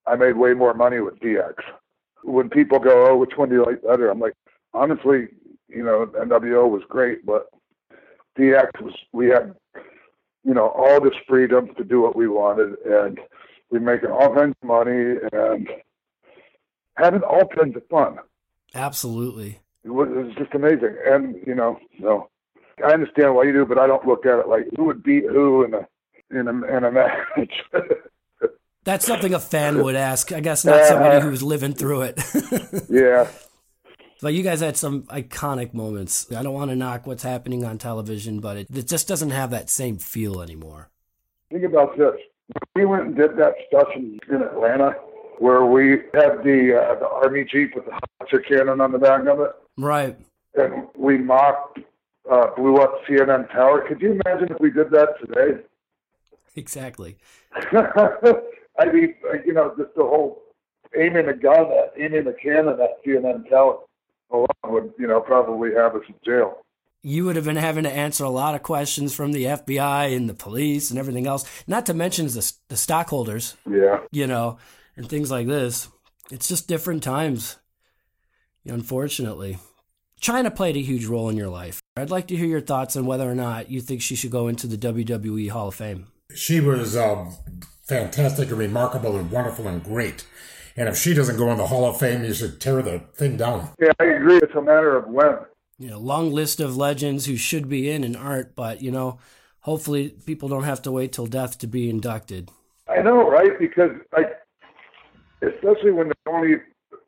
I 0.07 0.15
made 0.15 0.37
way 0.37 0.53
more 0.53 0.73
money 0.73 0.99
with 0.99 1.19
DX. 1.19 1.63
When 2.23 2.49
people 2.49 2.79
go, 2.79 3.07
"Oh, 3.07 3.17
which 3.17 3.37
one 3.37 3.49
do 3.49 3.55
you 3.55 3.65
like 3.65 3.83
better?" 3.83 4.09
I'm 4.09 4.19
like, 4.19 4.35
honestly, 4.73 5.29
you 5.67 5.83
know, 5.83 6.07
NWO 6.07 6.67
was 6.67 6.83
great, 6.85 7.25
but 7.25 7.49
DX 8.37 8.81
was 8.81 8.93
we 9.11 9.27
had, 9.27 9.55
you 10.43 10.53
know, 10.53 10.69
all 10.69 10.99
this 11.01 11.15
freedom 11.27 11.73
to 11.75 11.83
do 11.83 12.01
what 12.01 12.15
we 12.15 12.27
wanted, 12.27 12.77
and 12.85 13.19
we 13.69 13.79
making 13.79 14.11
all 14.11 14.33
kinds 14.33 14.55
of 14.61 14.67
money 14.67 15.17
and 15.31 15.69
having 16.97 17.21
all 17.21 17.47
kinds 17.47 17.75
of 17.75 17.87
fun. 17.87 18.19
Absolutely. 18.75 19.59
It 19.83 19.89
was, 19.89 20.09
it 20.09 20.25
was 20.25 20.35
just 20.37 20.53
amazing, 20.53 20.95
and 21.05 21.35
you 21.47 21.55
know, 21.55 21.79
no, 21.99 22.29
I 22.83 22.93
understand 22.93 23.35
why 23.35 23.43
you 23.43 23.53
do, 23.53 23.65
but 23.65 23.77
I 23.77 23.87
don't 23.87 24.05
look 24.05 24.25
at 24.25 24.39
it 24.39 24.47
like 24.47 24.67
who 24.75 24.85
would 24.85 25.03
beat 25.03 25.23
who 25.23 25.63
in 25.63 25.73
a 25.73 25.87
in 26.31 26.47
a 26.47 26.77
in 26.77 26.83
a 26.83 26.91
match. 26.91 27.51
That's 28.83 29.05
something 29.05 29.33
a 29.33 29.39
fan 29.39 29.83
would 29.83 29.95
ask. 29.95 30.31
I 30.31 30.39
guess 30.39 30.65
not 30.65 30.85
somebody 30.85 31.21
who's 31.21 31.43
living 31.43 31.73
through 31.73 32.03
it. 32.03 32.21
yeah. 32.89 33.27
But 34.21 34.33
you 34.33 34.43
guys 34.43 34.59
had 34.59 34.77
some 34.77 35.03
iconic 35.03 35.73
moments. 35.73 36.31
I 36.31 36.43
don't 36.43 36.53
want 36.53 36.71
to 36.71 36.75
knock 36.75 37.07
what's 37.07 37.23
happening 37.23 37.63
on 37.63 37.77
television, 37.77 38.39
but 38.39 38.57
it, 38.57 38.67
it 38.73 38.87
just 38.87 39.07
doesn't 39.07 39.29
have 39.29 39.51
that 39.51 39.69
same 39.69 39.97
feel 39.97 40.41
anymore. 40.41 40.89
Think 41.51 41.63
about 41.63 41.97
this. 41.97 42.15
We 42.75 42.85
went 42.85 43.05
and 43.05 43.15
did 43.15 43.37
that 43.37 43.53
stuff 43.67 43.87
in, 43.95 44.19
in 44.29 44.41
Atlanta 44.41 44.95
where 45.39 45.65
we 45.65 45.91
had 46.13 46.43
the 46.43 46.77
uh, 46.77 46.99
the 46.99 47.07
army 47.07 47.45
jeep 47.49 47.75
with 47.75 47.85
the 47.85 47.91
howitzer 47.91 48.39
cannon 48.39 48.81
on 48.81 48.91
the 48.91 48.99
back 48.99 49.25
of 49.25 49.39
it. 49.39 49.51
Right. 49.77 50.17
And 50.55 50.87
we 50.95 51.17
mocked 51.17 51.79
uh, 52.29 52.47
blew 52.55 52.77
up 52.77 52.93
CNN 53.07 53.51
Tower. 53.51 53.85
Could 53.87 54.01
you 54.01 54.19
imagine 54.25 54.49
if 54.51 54.59
we 54.59 54.71
did 54.71 54.91
that 54.91 55.15
today? 55.19 55.61
Exactly. 56.55 57.17
I 57.71 58.85
mean, 58.91 59.15
you 59.45 59.53
know, 59.53 59.73
just 59.77 59.95
the 59.95 60.03
whole 60.03 60.41
aiming 60.97 61.27
a 61.27 61.33
gun 61.33 61.67
at 61.71 61.93
aiming 61.97 62.27
a 62.27 62.33
cannon 62.33 62.79
at 62.81 63.03
CNN 63.05 63.49
Tower 63.49 63.79
alone 64.31 64.47
would, 64.65 64.93
you 64.99 65.07
know, 65.07 65.21
probably 65.21 65.73
have 65.75 65.95
us 65.95 66.03
in 66.07 66.15
jail. 66.25 66.57
You 67.01 67.25
would 67.25 67.37
have 67.37 67.45
been 67.45 67.55
having 67.55 67.85
to 67.85 67.91
answer 67.91 68.25
a 68.25 68.29
lot 68.29 68.55
of 68.55 68.63
questions 68.63 69.15
from 69.15 69.31
the 69.31 69.45
FBI 69.45 70.15
and 70.15 70.29
the 70.29 70.33
police 70.33 70.89
and 70.89 70.99
everything 70.99 71.27
else. 71.27 71.45
Not 71.65 71.85
to 71.85 71.93
mention 71.93 72.27
the 72.27 72.53
the 72.67 72.75
stockholders. 72.75 73.55
Yeah. 73.69 74.01
You 74.11 74.27
know, 74.27 74.57
and 74.99 75.09
things 75.09 75.31
like 75.31 75.47
this. 75.47 75.87
It's 76.29 76.49
just 76.49 76.67
different 76.67 77.01
times. 77.01 77.55
Unfortunately. 78.65 79.57
Chyna 80.21 80.53
played 80.53 80.75
a 80.75 80.81
huge 80.81 81.05
role 81.05 81.29
in 81.29 81.37
your 81.37 81.47
life. 81.47 81.81
I'd 81.95 82.09
like 82.09 82.27
to 82.27 82.35
hear 82.35 82.47
your 82.47 82.59
thoughts 82.59 82.97
on 82.97 83.05
whether 83.05 83.29
or 83.29 83.33
not 83.33 83.71
you 83.71 83.79
think 83.79 84.01
she 84.01 84.15
should 84.15 84.29
go 84.29 84.49
into 84.49 84.67
the 84.67 84.77
WWE 84.77 85.49
Hall 85.49 85.69
of 85.69 85.75
Fame. 85.75 86.07
She 86.35 86.59
was 86.59 86.97
um, 86.97 87.33
fantastic 87.87 88.49
and 88.49 88.59
remarkable 88.59 89.15
and 89.15 89.31
wonderful 89.31 89.69
and 89.69 89.81
great. 89.81 90.27
And 90.75 90.89
if 90.89 90.97
she 90.97 91.13
doesn't 91.13 91.37
go 91.37 91.49
in 91.49 91.57
the 91.57 91.67
Hall 91.67 91.85
of 91.85 91.97
Fame, 91.97 92.25
you 92.25 92.33
should 92.33 92.59
tear 92.59 92.81
the 92.81 92.99
thing 93.13 93.37
down. 93.37 93.69
Yeah, 93.79 93.93
I 94.01 94.03
agree. 94.03 94.37
It's 94.37 94.53
a 94.53 94.61
matter 94.61 94.97
of 94.97 95.07
when. 95.07 95.37
You 95.77 95.91
know, 95.91 95.99
long 95.99 96.33
list 96.33 96.59
of 96.59 96.75
legends 96.75 97.25
who 97.25 97.37
should 97.37 97.69
be 97.69 97.89
in 97.89 98.03
and 98.03 98.17
aren't, 98.17 98.53
but 98.53 98.81
you 98.81 98.91
know, 98.91 99.19
hopefully 99.61 100.09
people 100.25 100.49
don't 100.49 100.63
have 100.63 100.81
to 100.81 100.91
wait 100.91 101.13
till 101.13 101.25
death 101.25 101.57
to 101.59 101.67
be 101.67 101.89
inducted. 101.89 102.49
I 102.89 103.01
know, 103.01 103.29
right? 103.29 103.57
Because 103.57 103.91
like, 104.11 104.38
especially 105.41 105.91
when 105.91 106.07
they're 106.07 106.33
only 106.33 106.55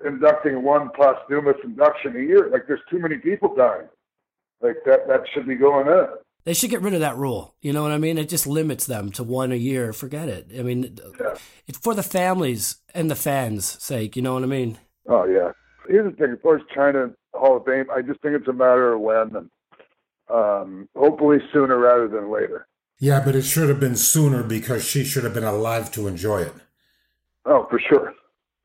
inducting 0.06 0.64
one 0.64 0.90
posthumous 0.90 1.58
induction 1.64 2.16
a 2.16 2.20
year, 2.20 2.50
like 2.52 2.68
there's 2.68 2.82
too 2.90 3.00
many 3.00 3.18
people 3.18 3.56
dying. 3.56 3.88
Like 4.62 4.78
that, 4.86 5.08
that 5.08 5.22
should 5.34 5.48
be 5.48 5.56
going 5.56 5.88
in. 5.88 6.08
They 6.44 6.54
should 6.54 6.70
get 6.72 6.82
rid 6.82 6.94
of 6.94 7.02
that 7.02 7.18
rule. 7.18 7.56
You 7.62 7.72
know 7.72 7.84
what 7.84 7.92
I 7.92 7.98
mean? 7.98 8.18
It 8.18 8.30
just 8.30 8.48
limits 8.48 8.86
them 8.86 9.12
to 9.12 9.24
one 9.24 9.52
a 9.52 9.56
year. 9.56 9.94
Forget 9.94 10.28
it. 10.28 10.48
I 10.58 10.64
mean, 10.64 10.98
yeah. 11.20 11.36
it's 11.68 11.78
for 11.78 11.94
the 11.94 12.04
families 12.04 12.78
and 12.94 13.12
the 13.12 13.16
fans' 13.16 13.82
sake. 13.84 14.16
You 14.16 14.22
know 14.22 14.34
what 14.34 14.44
I 14.44 14.48
mean? 14.48 14.80
Oh 15.08 15.26
yeah. 15.26 15.52
Here's 15.88 16.10
the 16.10 16.16
thing: 16.16 16.34
as 16.34 16.40
far 16.42 16.56
as 16.58 16.64
Chyna 16.76 17.14
Hall 17.34 17.58
of 17.58 17.66
Fame, 17.66 17.86
I 17.94 18.02
just 18.02 18.22
think 18.22 18.36
it's 18.36 18.48
a 18.48 18.54
matter 18.54 18.94
of 18.94 19.02
when, 19.02 19.36
and 19.36 19.50
um, 20.30 20.90
hopefully 20.96 21.38
sooner 21.54 21.78
rather 21.78 22.08
than 22.08 22.32
later. 22.32 22.68
Yeah, 23.00 23.22
but 23.24 23.36
it 23.36 23.44
should 23.44 23.70
have 23.70 23.80
been 23.80 23.96
sooner 23.96 24.44
because 24.44 24.86
she 24.86 25.04
should 25.04 25.24
have 25.24 25.34
been 25.34 25.44
alive 25.44 25.92
to 25.94 26.08
enjoy 26.08 26.42
it. 26.42 26.54
Oh, 27.46 27.68
for 27.70 27.80
sure. 27.80 28.14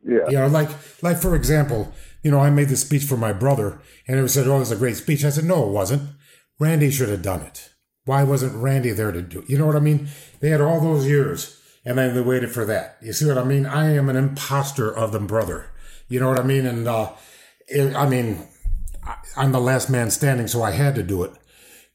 Yeah. 0.06 0.28
You 0.28 0.38
know, 0.38 0.46
like 0.46 0.70
like 1.02 1.18
for 1.18 1.34
example, 1.34 1.92
you 2.22 2.30
know, 2.30 2.40
I 2.40 2.50
made 2.50 2.68
the 2.68 2.76
speech 2.76 3.04
for 3.04 3.16
my 3.16 3.32
brother, 3.32 3.80
and 4.06 4.18
it 4.18 4.28
said, 4.28 4.46
"Oh, 4.46 4.56
it 4.56 4.60
was 4.60 4.70
a 4.70 4.76
great 4.76 4.96
speech." 4.96 5.24
I 5.24 5.30
said, 5.30 5.44
"No, 5.44 5.66
it 5.66 5.72
wasn't. 5.72 6.10
Randy 6.58 6.90
should 6.90 7.08
have 7.08 7.22
done 7.22 7.42
it. 7.42 7.70
Why 8.04 8.22
wasn't 8.22 8.62
Randy 8.62 8.92
there 8.92 9.12
to 9.12 9.20
do? 9.20 9.40
It? 9.40 9.50
You 9.50 9.58
know 9.58 9.66
what 9.66 9.76
I 9.76 9.80
mean? 9.80 10.08
They 10.40 10.50
had 10.50 10.60
all 10.60 10.80
those 10.80 11.06
years, 11.06 11.60
and 11.84 11.98
then 11.98 12.14
they 12.14 12.20
waited 12.20 12.52
for 12.52 12.64
that. 12.64 12.98
You 13.02 13.12
see 13.12 13.26
what 13.26 13.38
I 13.38 13.44
mean? 13.44 13.66
I 13.66 13.94
am 13.94 14.08
an 14.08 14.16
imposter 14.16 14.90
of 14.90 15.12
the 15.12 15.18
brother. 15.18 15.70
You 16.08 16.20
know 16.20 16.28
what 16.28 16.38
I 16.38 16.44
mean? 16.44 16.66
And 16.66 16.86
uh, 16.86 17.12
it, 17.66 17.94
I 17.96 18.08
mean, 18.08 18.46
I'm 19.36 19.50
the 19.50 19.60
last 19.60 19.90
man 19.90 20.10
standing, 20.10 20.46
so 20.46 20.62
I 20.62 20.70
had 20.70 20.94
to 20.94 21.02
do 21.02 21.24
it. 21.24 21.32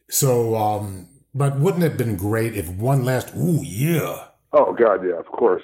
So, 0.10 0.56
um, 0.56 1.08
but 1.34 1.60
wouldn't 1.60 1.84
it 1.84 1.90
have 1.90 1.98
been 1.98 2.18
great 2.18 2.56
if 2.56 2.70
one 2.70 3.06
last? 3.06 3.34
Ooh, 3.36 3.62
yeah. 3.64 4.28
Oh 4.52 4.74
God, 4.74 5.06
yeah, 5.06 5.18
of 5.18 5.28
course. 5.28 5.64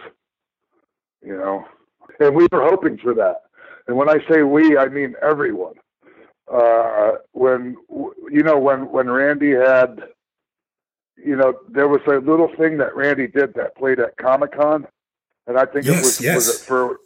You 1.21 1.35
know, 1.35 1.65
and 2.19 2.35
we 2.35 2.47
were 2.51 2.63
hoping 2.63 2.97
for 2.97 3.13
that. 3.15 3.43
And 3.87 3.97
when 3.97 4.09
I 4.09 4.17
say 4.29 4.43
we, 4.43 4.77
I 4.77 4.87
mean 4.87 5.15
everyone. 5.21 5.75
Uh, 6.51 7.13
when 7.33 7.75
you 8.31 8.41
know 8.41 8.57
when 8.57 8.89
when 8.91 9.09
Randy 9.09 9.51
had, 9.51 10.01
you 11.17 11.35
know, 11.35 11.55
there 11.69 11.89
was 11.89 11.99
a 12.07 12.19
little 12.19 12.49
thing 12.57 12.77
that 12.77 12.95
Randy 12.95 13.27
did 13.27 13.53
that 13.55 13.75
played 13.75 13.99
at 13.99 14.15
Comic 14.15 14.57
Con, 14.57 14.87
and 15.45 15.57
I 15.57 15.65
think 15.65 15.85
yes, 15.85 15.95
it 15.95 15.99
was, 15.99 16.21
yes. 16.21 16.35
was 16.35 16.55
it 16.55 16.65
for 16.65 16.99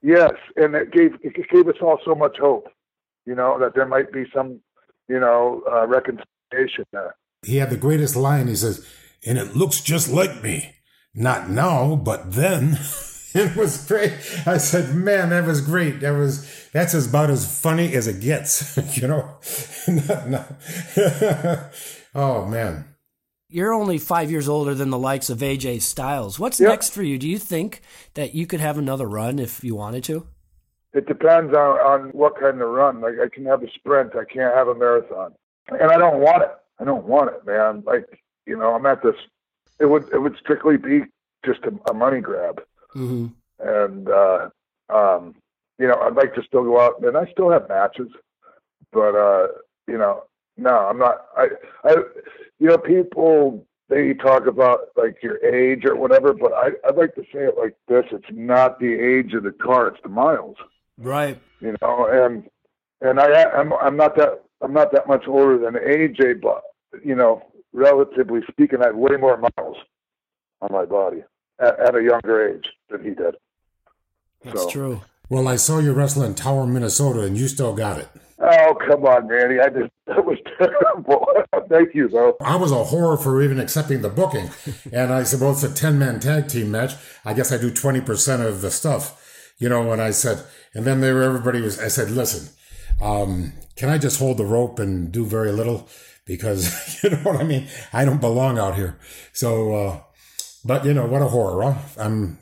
yes, 0.00 0.32
and 0.54 0.76
it 0.76 0.92
gave 0.92 1.16
it 1.22 1.48
gave 1.50 1.66
us 1.66 1.74
all 1.82 1.98
so 2.04 2.14
much 2.14 2.38
hope, 2.38 2.68
you 3.26 3.34
know, 3.34 3.58
that 3.58 3.74
there 3.74 3.86
might 3.86 4.12
be 4.12 4.26
some, 4.32 4.60
you 5.08 5.18
know, 5.18 5.62
uh, 5.68 5.84
reconciliation 5.86 6.84
there. 6.92 7.16
He 7.42 7.56
had 7.56 7.70
the 7.70 7.76
greatest 7.76 8.14
line. 8.14 8.46
He 8.46 8.54
says, 8.54 8.86
"And 9.26 9.38
it 9.38 9.56
looks 9.56 9.80
just 9.80 10.08
like 10.08 10.40
me, 10.40 10.76
not 11.14 11.50
now, 11.50 11.96
but 11.96 12.32
then." 12.32 12.78
it 13.34 13.56
was 13.56 13.86
great. 13.86 14.12
I 14.46 14.58
said, 14.58 14.94
"Man, 14.94 15.30
that 15.30 15.44
was 15.44 15.60
great. 15.60 16.00
That 16.00 16.12
was 16.12 16.68
that's 16.72 16.94
about 16.94 17.30
as 17.30 17.60
funny 17.60 17.94
as 17.94 18.06
it 18.06 18.20
gets." 18.20 18.76
you 18.96 19.08
know. 19.08 19.36
oh 22.14 22.46
man. 22.46 22.84
You're 23.50 23.72
only 23.72 23.96
five 23.96 24.30
years 24.30 24.46
older 24.48 24.74
than 24.74 24.90
the 24.90 24.98
likes 24.98 25.30
of 25.30 25.38
AJ 25.38 25.80
Styles. 25.80 26.38
What's 26.38 26.60
Yep. 26.60 26.68
next 26.68 26.90
for 26.90 27.02
you? 27.02 27.16
Do 27.18 27.26
you 27.26 27.38
think 27.38 27.80
that 28.12 28.34
you 28.34 28.46
could 28.46 28.60
have 28.60 28.76
another 28.76 29.06
run 29.06 29.38
if 29.38 29.64
you 29.64 29.74
wanted 29.74 30.04
to? 30.04 30.26
it 30.94 31.06
depends 31.06 31.52
on, 31.54 31.78
on 31.78 32.08
what 32.10 32.38
kind 32.40 32.60
of 32.60 32.68
run. 32.68 33.00
Like 33.00 33.14
I 33.22 33.28
can 33.28 33.44
have 33.46 33.62
a 33.62 33.70
sprint, 33.70 34.16
I 34.16 34.24
can't 34.24 34.54
have 34.54 34.68
a 34.68 34.74
marathon, 34.74 35.34
and 35.68 35.90
I 35.90 35.98
don't 35.98 36.20
want 36.20 36.42
it. 36.42 36.50
I 36.80 36.84
don't 36.84 37.04
want 37.04 37.30
it, 37.30 37.46
man. 37.46 37.82
Like 37.86 38.06
you 38.46 38.56
know, 38.56 38.74
I'm 38.74 38.86
at 38.86 39.02
this. 39.02 39.14
It 39.78 39.86
would 39.86 40.08
it 40.12 40.20
would 40.20 40.36
strictly 40.38 40.76
be 40.76 41.02
just 41.44 41.60
a, 41.64 41.90
a 41.90 41.94
money 41.94 42.20
grab, 42.20 42.62
Mm-hmm. 42.94 43.26
and 43.60 44.08
uh, 44.08 44.48
um, 44.88 45.34
you 45.78 45.86
know, 45.86 45.96
I'd 46.02 46.14
like 46.14 46.34
to 46.34 46.42
still 46.42 46.64
go 46.64 46.80
out, 46.80 47.02
and 47.02 47.16
I 47.16 47.30
still 47.30 47.50
have 47.50 47.68
matches, 47.68 48.08
but 48.92 49.14
uh, 49.14 49.48
you 49.86 49.98
know, 49.98 50.24
no, 50.56 50.70
I'm 50.70 50.98
not. 50.98 51.26
I, 51.36 51.48
I, 51.84 51.94
you 52.58 52.68
know, 52.68 52.78
people 52.78 53.64
they 53.88 54.14
talk 54.14 54.46
about 54.46 54.88
like 54.96 55.22
your 55.22 55.42
age 55.44 55.84
or 55.84 55.96
whatever, 55.96 56.32
but 56.32 56.52
I, 56.52 56.70
I'd 56.86 56.96
like 56.96 57.14
to 57.14 57.22
say 57.32 57.44
it 57.44 57.56
like 57.58 57.76
this: 57.86 58.04
it's 58.10 58.26
not 58.32 58.80
the 58.80 58.92
age 58.92 59.34
of 59.34 59.44
the 59.44 59.52
car; 59.52 59.88
it's 59.88 60.02
the 60.02 60.08
miles. 60.08 60.56
Right. 60.98 61.40
You 61.60 61.76
know, 61.80 62.08
and 62.10 62.48
and 63.00 63.20
I, 63.20 63.44
I'm 63.44 63.72
I'm 63.74 63.96
not 63.96 64.16
that 64.16 64.42
I'm 64.62 64.72
not 64.72 64.92
that 64.92 65.06
much 65.06 65.24
older 65.28 65.58
than 65.58 65.74
AJ, 65.74 66.40
but 66.40 66.62
you 67.04 67.14
know, 67.14 67.42
relatively 67.72 68.40
speaking, 68.50 68.82
I 68.82 68.86
have 68.86 68.96
way 68.96 69.16
more 69.16 69.36
miles 69.36 69.76
on 70.60 70.72
my 70.72 70.84
body 70.84 71.22
at, 71.60 71.78
at 71.80 71.94
a 71.94 72.02
younger 72.02 72.48
age 72.54 72.66
than 72.90 73.02
he 73.02 73.10
did. 73.10 73.34
That's 74.44 74.62
So- 74.62 74.70
true. 74.70 75.00
Well, 75.30 75.46
I 75.46 75.56
saw 75.56 75.78
you 75.78 75.92
wrestle 75.92 76.22
in 76.22 76.34
Tower, 76.34 76.66
Minnesota, 76.66 77.20
and 77.20 77.36
you 77.36 77.48
still 77.48 77.74
got 77.74 77.98
it. 77.98 78.08
Oh 78.40 78.74
come 78.86 79.04
on, 79.04 79.26
Randy! 79.26 79.60
I 79.60 79.68
just 79.68 79.90
that 80.06 80.24
was 80.24 80.38
terrible. 80.56 81.26
Thank 81.68 81.94
you, 81.94 82.08
though. 82.08 82.36
I 82.40 82.56
was 82.56 82.70
a 82.72 82.84
horror 82.84 83.16
for 83.18 83.42
even 83.42 83.58
accepting 83.60 84.00
the 84.00 84.08
booking. 84.08 84.48
and 84.92 85.12
I 85.12 85.24
said, 85.24 85.40
well, 85.40 85.50
it's 85.50 85.64
a 85.64 85.74
10 85.74 85.98
man 85.98 86.18
tag 86.20 86.48
team 86.48 86.70
match. 86.70 86.94
I 87.26 87.34
guess 87.34 87.52
I 87.52 87.58
do 87.58 87.70
20% 87.70 88.46
of 88.46 88.62
the 88.62 88.70
stuff, 88.70 89.52
you 89.58 89.68
know, 89.68 89.92
and 89.92 90.00
I 90.00 90.12
said, 90.12 90.44
and 90.72 90.86
then 90.86 91.00
there, 91.02 91.22
everybody 91.22 91.60
was, 91.60 91.78
I 91.78 91.88
said, 91.88 92.10
listen, 92.10 92.48
um, 93.02 93.52
can 93.76 93.90
I 93.90 93.98
just 93.98 94.18
hold 94.18 94.38
the 94.38 94.46
rope 94.46 94.78
and 94.78 95.12
do 95.12 95.26
very 95.26 95.52
little? 95.52 95.88
Because, 96.24 97.02
you 97.02 97.10
know 97.10 97.16
what 97.18 97.36
I 97.36 97.42
mean? 97.44 97.66
I 97.92 98.04
don't 98.06 98.20
belong 98.20 98.58
out 98.58 98.76
here. 98.76 98.98
So, 99.32 99.74
uh, 99.74 100.00
but 100.64 100.84
you 100.84 100.94
know, 100.94 101.06
what 101.06 101.22
a 101.22 101.28
horror, 101.28 101.72
huh? 101.72 101.78
I'm, 101.98 102.38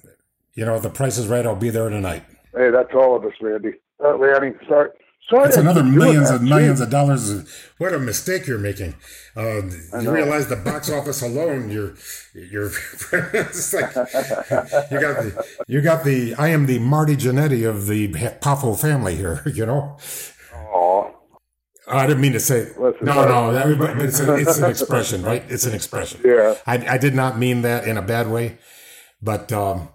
you 0.54 0.64
know, 0.64 0.74
if 0.76 0.82
the 0.82 0.90
price 0.90 1.18
is 1.18 1.28
right. 1.28 1.46
I'll 1.46 1.56
be 1.56 1.70
there 1.70 1.88
tonight. 1.88 2.24
Hey, 2.54 2.70
that's 2.70 2.92
all 2.94 3.16
of 3.16 3.24
us, 3.24 3.34
Randy. 3.40 3.74
Uh, 4.02 4.16
Randy, 4.16 4.56
sorry. 4.66 4.90
Sorry. 5.28 5.48
it's 5.48 5.56
another 5.56 5.82
millions 5.82 6.30
and 6.30 6.48
millions 6.48 6.80
of 6.80 6.88
dollars. 6.88 7.48
What 7.78 7.92
a 7.92 7.98
mistake 7.98 8.46
you're 8.46 8.58
making. 8.58 8.94
Uh, 9.36 9.62
you 10.00 10.12
realize 10.12 10.46
the 10.46 10.54
box 10.54 10.88
office 10.88 11.20
alone, 11.20 11.68
you're, 11.68 11.94
you're, 12.32 12.70
it's 13.12 13.72
like, 13.74 13.92
you 13.92 15.00
got 15.00 15.16
the, 15.20 15.46
you 15.66 15.80
got 15.80 16.04
the, 16.04 16.34
I 16.36 16.48
am 16.48 16.66
the 16.66 16.78
Marty 16.78 17.16
Jannetty 17.16 17.68
of 17.68 17.88
the 17.88 18.08
Poffo 18.40 18.80
family 18.80 19.16
here, 19.16 19.42
you 19.52 19.66
know? 19.66 19.96
Aw. 20.54 21.10
I 21.88 22.06
didn't 22.06 22.20
mean 22.20 22.32
to 22.32 22.40
say, 22.40 22.72
Listen, 22.78 23.04
no, 23.04 23.24
no, 23.26 23.52
that- 23.52 24.00
it's, 24.00 24.20
a, 24.20 24.34
it's 24.34 24.58
an 24.58 24.70
expression, 24.70 25.22
right? 25.22 25.44
It's 25.48 25.66
an 25.66 25.74
expression. 25.74 26.20
Yeah. 26.24 26.54
I, 26.66 26.94
I 26.94 26.98
did 26.98 27.14
not 27.14 27.38
mean 27.38 27.62
that 27.62 27.86
in 27.86 27.96
a 27.96 28.02
bad 28.02 28.28
way, 28.30 28.58
but, 29.22 29.52
um, 29.52 29.88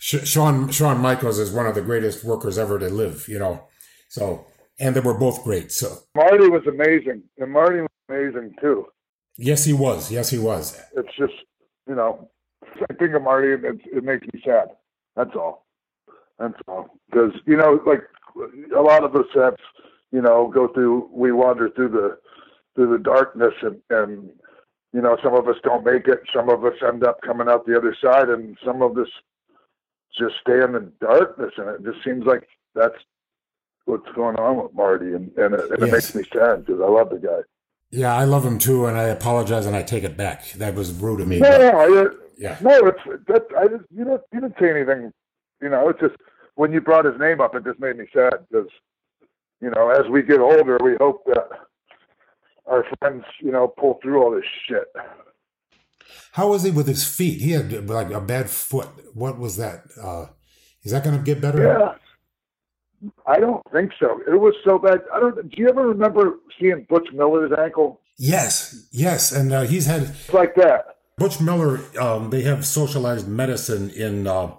Shawn, 0.00 0.70
Shawn 0.70 1.00
Michaels 1.00 1.38
is 1.40 1.52
one 1.52 1.66
of 1.66 1.74
the 1.74 1.82
greatest 1.82 2.24
workers 2.24 2.56
ever 2.56 2.78
to 2.78 2.88
live, 2.88 3.26
you 3.28 3.38
know? 3.38 3.64
So, 4.08 4.46
and 4.78 4.94
they 4.94 5.00
were 5.00 5.12
both 5.18 5.42
great. 5.42 5.72
So, 5.72 5.88
Marty 6.14 6.48
was 6.48 6.62
amazing, 6.68 7.24
and 7.38 7.52
Marty 7.52 7.80
was 7.80 7.88
amazing 8.08 8.54
too. 8.60 8.86
yes, 9.36 9.64
he 9.64 9.72
was. 9.72 10.10
Yes, 10.12 10.30
he 10.30 10.38
was. 10.38 10.80
It's 10.96 11.08
just, 11.18 11.34
you 11.88 11.96
know, 11.96 12.30
I 12.88 12.94
think 12.94 13.12
of 13.14 13.22
Marty, 13.22 13.52
and 13.54 13.64
it, 13.64 13.80
it 13.92 14.04
makes 14.04 14.24
me 14.32 14.40
sad. 14.44 14.68
That's 15.16 15.34
all. 15.34 15.66
That's 16.38 16.54
all. 16.68 16.88
Because 17.10 17.32
you 17.44 17.56
know, 17.56 17.80
like 17.84 18.02
a 18.76 18.80
lot 18.80 19.02
of 19.02 19.14
us 19.16 19.26
have, 19.34 19.56
you 20.12 20.22
know, 20.22 20.48
go 20.48 20.68
through. 20.68 21.08
We 21.12 21.32
wander 21.32 21.70
through 21.70 21.90
the 21.90 22.18
through 22.74 22.92
the 22.96 23.02
darkness, 23.02 23.54
and 23.62 23.80
and 23.90 24.30
you 24.92 25.00
know, 25.02 25.16
some 25.22 25.34
of 25.34 25.48
us 25.48 25.56
don't 25.62 25.84
make 25.84 26.06
it. 26.08 26.20
Some 26.34 26.48
of 26.48 26.64
us 26.64 26.74
end 26.86 27.04
up 27.04 27.20
coming 27.22 27.48
out 27.48 27.66
the 27.66 27.76
other 27.76 27.96
side, 28.02 28.28
and 28.28 28.56
some 28.64 28.82
of 28.82 28.96
us 28.98 29.08
just 30.18 30.36
stay 30.40 30.62
in 30.62 30.72
the 30.72 30.90
darkness. 31.00 31.52
And 31.56 31.68
it 31.68 31.84
just 31.84 32.02
seems 32.04 32.24
like 32.24 32.48
that's 32.74 32.94
what's 33.84 34.10
going 34.14 34.36
on 34.36 34.62
with 34.62 34.74
Marty, 34.74 35.12
and 35.14 35.30
and 35.36 35.54
it, 35.54 35.70
and 35.70 35.82
it 35.82 35.86
Yes. 35.86 35.92
makes 35.92 36.14
me 36.14 36.22
sad 36.32 36.64
because 36.64 36.80
I 36.80 36.86
love 36.88 37.10
the 37.10 37.18
guy. 37.18 37.40
Yeah, 37.90 38.14
I 38.14 38.24
love 38.24 38.44
him 38.44 38.58
too, 38.58 38.86
and 38.86 38.98
I 38.98 39.04
apologize 39.04 39.64
and 39.64 39.74
I 39.74 39.82
take 39.82 40.04
it 40.04 40.16
back. 40.16 40.50
That 40.52 40.74
was 40.74 40.92
rude 40.92 41.20
of 41.22 41.28
me. 41.28 41.38
No, 41.40 41.56
no, 41.58 41.70
I, 41.78 42.06
yeah. 42.36 42.58
no. 42.60 42.76
It's 42.86 42.98
that 43.28 43.46
I 43.58 43.66
just 43.68 43.84
you 43.90 44.04
didn't 44.04 44.22
you 44.32 44.40
didn't 44.40 44.56
say 44.60 44.70
anything. 44.70 45.10
You 45.62 45.70
know, 45.70 45.88
it's 45.88 46.00
just 46.00 46.14
when 46.54 46.72
you 46.72 46.80
brought 46.82 47.04
his 47.06 47.18
name 47.18 47.40
up, 47.40 47.54
it 47.54 47.64
just 47.64 47.80
made 47.80 47.96
me 47.96 48.06
sad 48.12 48.34
because 48.50 48.68
you 49.60 49.70
know, 49.70 49.90
as 49.90 50.08
we 50.10 50.22
get 50.22 50.40
older, 50.40 50.78
we 50.82 50.96
hope 51.00 51.24
that 51.26 51.48
our 52.66 52.84
friends, 52.98 53.24
you 53.40 53.50
know, 53.50 53.68
pull 53.68 53.98
through 54.02 54.22
all 54.22 54.30
this 54.30 54.44
shit. 54.66 54.84
How 56.32 56.48
was 56.48 56.62
he 56.62 56.70
with 56.70 56.86
his 56.86 57.04
feet? 57.04 57.40
He 57.40 57.52
had 57.52 57.88
like 57.88 58.10
a 58.10 58.20
bad 58.20 58.50
foot. 58.50 58.88
What 59.14 59.38
was 59.38 59.56
that? 59.56 59.84
Uh, 60.00 60.26
is 60.82 60.92
that 60.92 61.04
going 61.04 61.16
to 61.16 61.22
get 61.22 61.40
better? 61.40 61.62
Yeah. 61.62 61.94
I 63.26 63.38
don't 63.38 63.62
think 63.72 63.92
so. 63.98 64.20
It 64.26 64.40
was 64.40 64.54
so 64.64 64.78
bad. 64.78 65.00
I 65.14 65.20
don't. 65.20 65.36
Do 65.36 65.62
you 65.62 65.68
ever 65.68 65.86
remember 65.88 66.38
seeing 66.58 66.86
Butch 66.88 67.08
Miller's 67.12 67.52
ankle? 67.56 68.00
Yes, 68.18 68.88
yes, 68.90 69.30
and 69.30 69.52
uh, 69.52 69.62
he's 69.62 69.86
had 69.86 70.02
It's 70.02 70.32
like 70.32 70.56
that. 70.56 70.96
Butch 71.16 71.40
Miller. 71.40 71.80
Um, 72.00 72.30
they 72.30 72.42
have 72.42 72.66
socialized 72.66 73.28
medicine 73.28 73.90
in, 73.90 74.26
uh, 74.26 74.54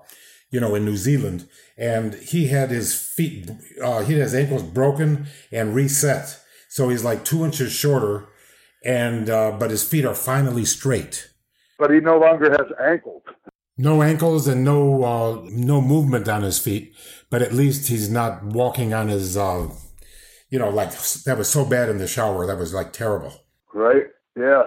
you 0.52 0.62
know, 0.62 0.76
in 0.76 0.86
New 0.86 0.96
Zealand, 0.96 1.50
and 1.80 2.16
he 2.16 2.48
had 2.48 2.70
his 2.70 2.94
feet, 2.94 3.50
uh, 3.82 4.04
he 4.04 4.14
had 4.14 4.24
his 4.24 4.36
ankles 4.36 4.64
broken 4.64 5.28
and 5.52 5.74
reset, 5.74 6.40
so 6.68 6.90
he's 6.90 7.06
like 7.06 7.24
two 7.24 7.46
inches 7.46 7.72
shorter, 7.72 8.28
and 8.84 9.30
uh, 9.30 9.56
but 9.58 9.72
his 9.72 9.88
feet 9.88 10.06
are 10.06 10.14
finally 10.14 10.66
straight. 10.66 11.30
But 11.78 11.92
he 11.92 12.02
no 12.02 12.20
longer 12.20 12.52
has 12.52 12.68
ankles. 12.86 13.24
No 13.78 14.04
ankles 14.04 14.46
and 14.46 14.66
no 14.66 15.04
uh, 15.04 15.42
no 15.46 15.80
movement 15.80 16.28
on 16.28 16.44
his 16.44 16.60
feet, 16.60 16.94
but 17.30 17.42
at 17.42 17.54
least 17.54 17.88
he's 17.88 18.10
not 18.10 18.44
walking 18.44 18.94
on 18.94 19.08
his. 19.08 19.38
Uh, 19.38 19.70
you 20.50 20.60
know, 20.60 20.70
like 20.70 20.92
that 21.26 21.38
was 21.38 21.50
so 21.50 21.64
bad 21.64 21.88
in 21.88 21.98
the 21.98 22.08
shower. 22.08 22.46
That 22.46 22.58
was 22.58 22.74
like 22.74 22.92
terrible. 22.92 23.32
Right? 23.74 24.08
Yeah. 24.36 24.64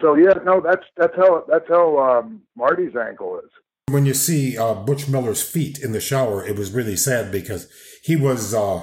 So 0.00 0.14
yeah, 0.14 0.34
no, 0.44 0.60
that's 0.60 0.84
that's 0.96 1.16
how 1.16 1.44
that's 1.48 1.68
how 1.68 1.98
um, 1.98 2.42
Marty's 2.54 2.94
ankle 2.94 3.40
is. 3.40 3.50
When 3.88 4.04
you 4.04 4.14
see 4.14 4.58
uh, 4.58 4.74
Butch 4.74 5.06
Miller's 5.06 5.48
feet 5.48 5.78
in 5.78 5.92
the 5.92 6.00
shower, 6.00 6.44
it 6.44 6.56
was 6.56 6.72
really 6.72 6.96
sad 6.96 7.30
because 7.30 7.68
he 8.02 8.16
was, 8.16 8.52
uh, 8.52 8.82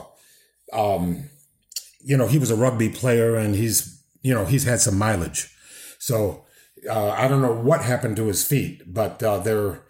um, 0.71 1.29
you 2.01 2.15
know, 2.15 2.27
he 2.27 2.39
was 2.39 2.49
a 2.49 2.55
rugby 2.55 2.87
player 2.87 3.35
and 3.35 3.53
he's, 3.53 4.01
you 4.21 4.33
know, 4.33 4.45
he's 4.45 4.63
had 4.63 4.79
some 4.79 4.97
mileage. 4.97 5.53
So 5.99 6.45
uh, 6.89 7.09
I 7.09 7.27
don't 7.27 7.41
know 7.41 7.53
what 7.53 7.83
happened 7.83 8.15
to 8.15 8.27
his 8.27 8.47
feet, 8.47 8.81
but 8.93 9.21
uh, 9.21 9.39
they're 9.39 9.81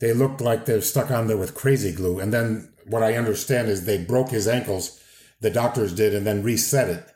they 0.00 0.12
look 0.12 0.40
like 0.40 0.66
they're 0.66 0.82
stuck 0.82 1.10
on 1.10 1.28
there 1.28 1.38
with 1.38 1.54
crazy 1.54 1.92
glue. 1.92 2.18
And 2.18 2.30
then 2.30 2.74
what 2.84 3.02
I 3.02 3.14
understand 3.14 3.68
is 3.68 3.86
they 3.86 4.04
broke 4.04 4.30
his 4.30 4.48
ankles, 4.48 5.00
the 5.40 5.48
doctors 5.48 5.94
did, 5.94 6.14
and 6.14 6.26
then 6.26 6.42
reset 6.42 6.90
it. 6.90 7.06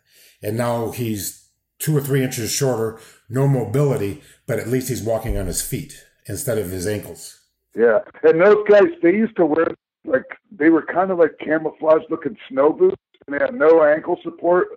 And 0.43 0.57
now 0.57 0.93
he's 0.93 1.51
two 1.79 1.95
or 1.95 2.01
three 2.01 2.25
inches 2.25 2.51
shorter, 2.51 2.99
no 3.29 3.47
mobility, 3.47 4.23
but 4.47 4.59
at 4.59 4.69
least 4.69 4.89
he's 4.89 5.03
walking 5.03 5.37
on 5.37 5.47
his 5.47 5.61
feet 5.61 6.06
instead 6.29 6.59
of 6.59 6.71
his 6.71 6.87
ankles. 6.87 7.41
Yeah, 7.75 7.99
and 8.23 8.41
those 8.41 8.65
guys 8.69 8.89
they 9.03 9.13
used 9.13 9.37
to 9.37 9.47
wear 9.47 9.67
like 10.05 10.25
they 10.51 10.71
were 10.71 10.83
kind 10.83 11.11
of 11.11 11.19
like 11.19 11.39
camouflage 11.39 12.03
looking 12.09 12.37
snow 12.49 12.73
boots, 12.73 12.97
and 13.27 13.35
they 13.35 13.45
had 13.45 13.55
no 13.55 13.83
ankle 13.83 14.19
support, 14.23 14.69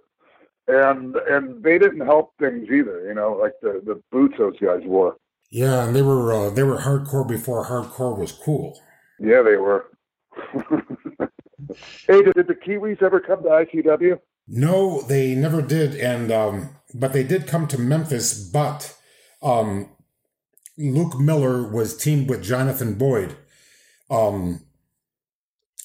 and 0.67 1.15
and 1.15 1.63
they 1.63 1.77
didn't 1.77 2.05
help 2.05 2.33
things 2.39 2.67
either. 2.69 3.07
You 3.07 3.13
know, 3.13 3.33
like 3.33 3.53
the 3.61 3.81
the 3.85 4.01
boots 4.11 4.35
those 4.37 4.59
guys 4.59 4.81
wore. 4.85 5.17
Yeah, 5.49 5.85
and 5.85 5.95
they 5.95 6.01
were 6.01 6.33
uh, 6.33 6.49
they 6.49 6.63
were 6.63 6.77
hardcore 6.77 7.27
before 7.27 7.65
hardcore 7.65 8.17
was 8.17 8.31
cool. 8.31 8.79
Yeah, 9.19 9.41
they 9.41 9.57
were. 9.57 9.85
hey, 12.07 12.21
did, 12.21 12.33
did 12.33 12.47
the 12.47 12.55
Kiwis 12.55 13.01
ever 13.01 13.19
come 13.19 13.43
to 13.43 13.49
ICW? 13.49 14.19
No, 14.47 15.01
they 15.01 15.35
never 15.35 15.61
did, 15.61 15.95
and 15.95 16.31
um, 16.31 16.75
but 16.93 17.13
they 17.13 17.23
did 17.23 17.47
come 17.47 17.67
to 17.67 17.79
Memphis. 17.79 18.33
But 18.49 18.95
um, 19.41 19.89
Luke 20.79 21.19
Miller 21.19 21.67
was 21.69 21.97
teamed 21.97 22.29
with 22.29 22.41
Jonathan 22.41 22.93
Boyd, 22.93 23.35
um, 24.09 24.61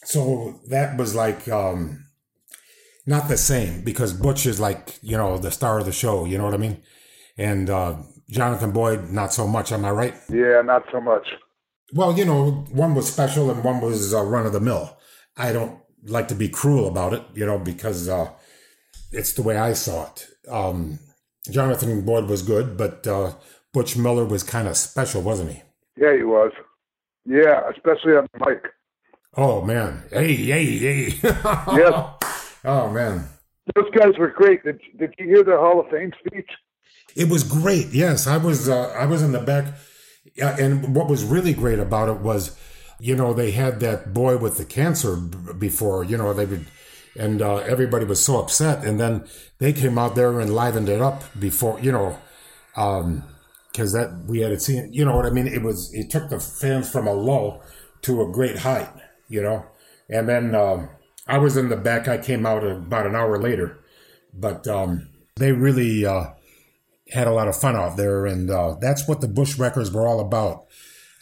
so 0.04 0.60
that 0.68 0.96
was 0.96 1.14
like 1.14 1.48
um, 1.48 2.06
not 3.04 3.28
the 3.28 3.36
same 3.36 3.82
because 3.82 4.12
Butch 4.12 4.46
is 4.46 4.60
like 4.60 4.98
you 5.02 5.16
know 5.16 5.36
the 5.36 5.50
star 5.50 5.80
of 5.80 5.86
the 5.86 5.92
show. 5.92 6.24
You 6.24 6.38
know 6.38 6.44
what 6.44 6.54
I 6.54 6.58
mean? 6.58 6.80
And 7.36 7.68
uh, 7.68 7.96
Jonathan 8.30 8.70
Boyd, 8.70 9.10
not 9.10 9.32
so 9.32 9.48
much. 9.48 9.72
Am 9.72 9.84
I 9.84 9.90
right? 9.90 10.14
Yeah, 10.30 10.62
not 10.62 10.84
so 10.92 11.00
much. 11.00 11.26
Well, 11.92 12.16
you 12.16 12.24
know, 12.24 12.64
one 12.70 12.94
was 12.94 13.12
special 13.12 13.50
and 13.50 13.62
one 13.64 13.80
was 13.80 14.14
uh, 14.14 14.22
run 14.22 14.46
of 14.46 14.52
the 14.52 14.60
mill. 14.60 14.96
I 15.36 15.52
don't 15.52 15.80
like 16.04 16.28
to 16.28 16.34
be 16.34 16.48
cruel 16.48 16.86
about 16.86 17.12
it, 17.12 17.22
you 17.34 17.46
know, 17.46 17.58
because 17.58 18.08
uh, 18.08 18.30
it's 19.10 19.32
the 19.32 19.42
way 19.42 19.56
I 19.56 19.72
saw 19.72 20.06
it. 20.06 20.26
Um, 20.48 20.98
Jonathan 21.50 22.04
Boyd 22.04 22.28
was 22.28 22.42
good, 22.42 22.76
but 22.76 23.06
uh, 23.06 23.34
Butch 23.74 23.96
Miller 23.96 24.24
was 24.24 24.42
kind 24.42 24.68
of 24.68 24.76
special, 24.78 25.20
wasn't 25.20 25.50
he? 25.50 25.62
Yeah, 25.96 26.16
he 26.16 26.22
was. 26.22 26.52
Yeah, 27.26 27.68
especially 27.70 28.12
on 28.12 28.28
the 28.32 28.46
mic. 28.46 28.62
Oh 29.36 29.62
man, 29.62 30.04
hey, 30.10 30.34
hey, 30.34 30.64
hey. 30.78 31.18
yes. 31.22 32.56
Oh 32.64 32.88
man. 32.90 33.28
Those 33.74 33.90
guys 33.90 34.16
were 34.18 34.28
great. 34.28 34.62
Did, 34.62 34.80
did 34.98 35.14
you 35.18 35.26
hear 35.26 35.42
the 35.42 35.56
Hall 35.56 35.80
of 35.80 35.88
Fame 35.90 36.12
speech? 36.24 36.48
It 37.16 37.28
was 37.28 37.42
great. 37.42 37.88
Yes, 37.88 38.26
I 38.26 38.36
was. 38.36 38.68
Uh, 38.68 38.94
I 38.96 39.06
was 39.06 39.22
in 39.22 39.32
the 39.32 39.40
back, 39.40 39.74
and 40.40 40.94
what 40.94 41.08
was 41.08 41.24
really 41.24 41.52
great 41.52 41.78
about 41.78 42.08
it 42.08 42.18
was, 42.20 42.56
you 43.00 43.16
know, 43.16 43.32
they 43.32 43.50
had 43.50 43.80
that 43.80 44.14
boy 44.14 44.36
with 44.36 44.56
the 44.56 44.64
cancer 44.64 45.16
b- 45.16 45.54
before. 45.58 46.04
You 46.04 46.18
know, 46.18 46.32
they 46.32 46.46
would, 46.46 46.66
and 47.18 47.42
uh, 47.42 47.56
everybody 47.56 48.04
was 48.04 48.22
so 48.22 48.38
upset, 48.40 48.84
and 48.84 49.00
then 49.00 49.24
they 49.58 49.72
came 49.72 49.98
out 49.98 50.14
there 50.14 50.38
and 50.38 50.50
livened 50.50 50.88
it 50.88 51.00
up 51.00 51.24
before. 51.38 51.80
You 51.80 51.92
know, 51.92 52.18
because 53.74 53.92
that 53.92 54.24
we 54.28 54.40
had 54.40 54.52
it 54.52 54.62
seen. 54.62 54.92
You 54.92 55.04
know 55.04 55.16
what 55.16 55.26
I 55.26 55.30
mean? 55.30 55.48
It 55.48 55.62
was. 55.62 55.92
It 55.92 56.08
took 56.08 56.30
the 56.30 56.38
fans 56.40 56.90
from 56.90 57.06
a 57.06 57.12
low 57.12 57.60
to 58.02 58.22
a 58.22 58.30
great 58.30 58.58
height. 58.58 58.88
You 59.28 59.42
know, 59.42 59.66
and 60.08 60.28
then 60.28 60.54
um, 60.54 60.90
I 61.26 61.38
was 61.38 61.56
in 61.56 61.68
the 61.68 61.76
back. 61.76 62.06
I 62.08 62.18
came 62.18 62.46
out 62.46 62.64
about 62.64 63.06
an 63.06 63.14
hour 63.14 63.38
later, 63.38 63.80
but 64.32 64.66
um, 64.66 65.08
they 65.36 65.52
really. 65.52 66.06
Uh, 66.06 66.30
had 67.12 67.26
a 67.26 67.32
lot 67.32 67.48
of 67.48 67.56
fun 67.56 67.76
out 67.76 67.96
there, 67.96 68.26
and 68.26 68.50
uh, 68.50 68.76
that's 68.80 69.06
what 69.06 69.20
the 69.20 69.26
Bushwackers 69.26 69.92
were 69.92 70.06
all 70.06 70.20
about. 70.20 70.66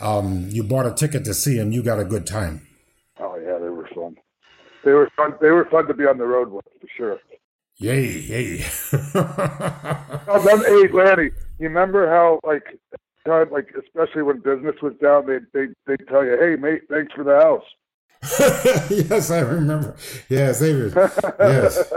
Um, 0.00 0.48
you 0.48 0.62
bought 0.62 0.86
a 0.86 0.92
ticket 0.92 1.24
to 1.24 1.34
see 1.34 1.56
them, 1.56 1.72
you 1.72 1.82
got 1.82 2.00
a 2.00 2.04
good 2.04 2.26
time. 2.26 2.66
Oh 3.20 3.36
yeah, 3.36 3.58
they 3.58 3.68
were 3.68 3.88
fun. 3.94 4.16
They 4.84 4.92
were 4.92 5.10
fun. 5.16 5.34
They 5.40 5.50
were 5.50 5.64
fun 5.66 5.86
to 5.86 5.94
be 5.94 6.04
on 6.04 6.18
the 6.18 6.24
road 6.24 6.50
with 6.50 6.64
for 6.80 6.88
sure. 6.96 7.20
Yay, 7.78 8.06
yay! 8.06 8.64
oh, 9.14 10.42
then, 10.44 10.58
hey, 10.64 10.88
Lanny, 10.88 11.30
you 11.58 11.68
remember 11.68 12.08
how 12.08 12.38
like, 12.44 12.78
time, 13.26 13.50
like 13.50 13.72
especially 13.78 14.22
when 14.22 14.40
business 14.40 14.76
was 14.82 14.94
down, 15.02 15.26
they 15.26 15.38
they 15.52 15.72
they 15.86 15.96
tell 16.04 16.24
you, 16.24 16.36
"Hey, 16.38 16.56
mate, 16.56 16.82
thanks 16.90 17.12
for 17.12 17.24
the 17.24 17.36
house." 17.40 17.64
yes, 18.90 19.30
I 19.30 19.40
remember. 19.40 19.96
Yes, 20.28 20.60
they 20.60 20.72
were. 20.74 21.10
Yes. 21.40 21.92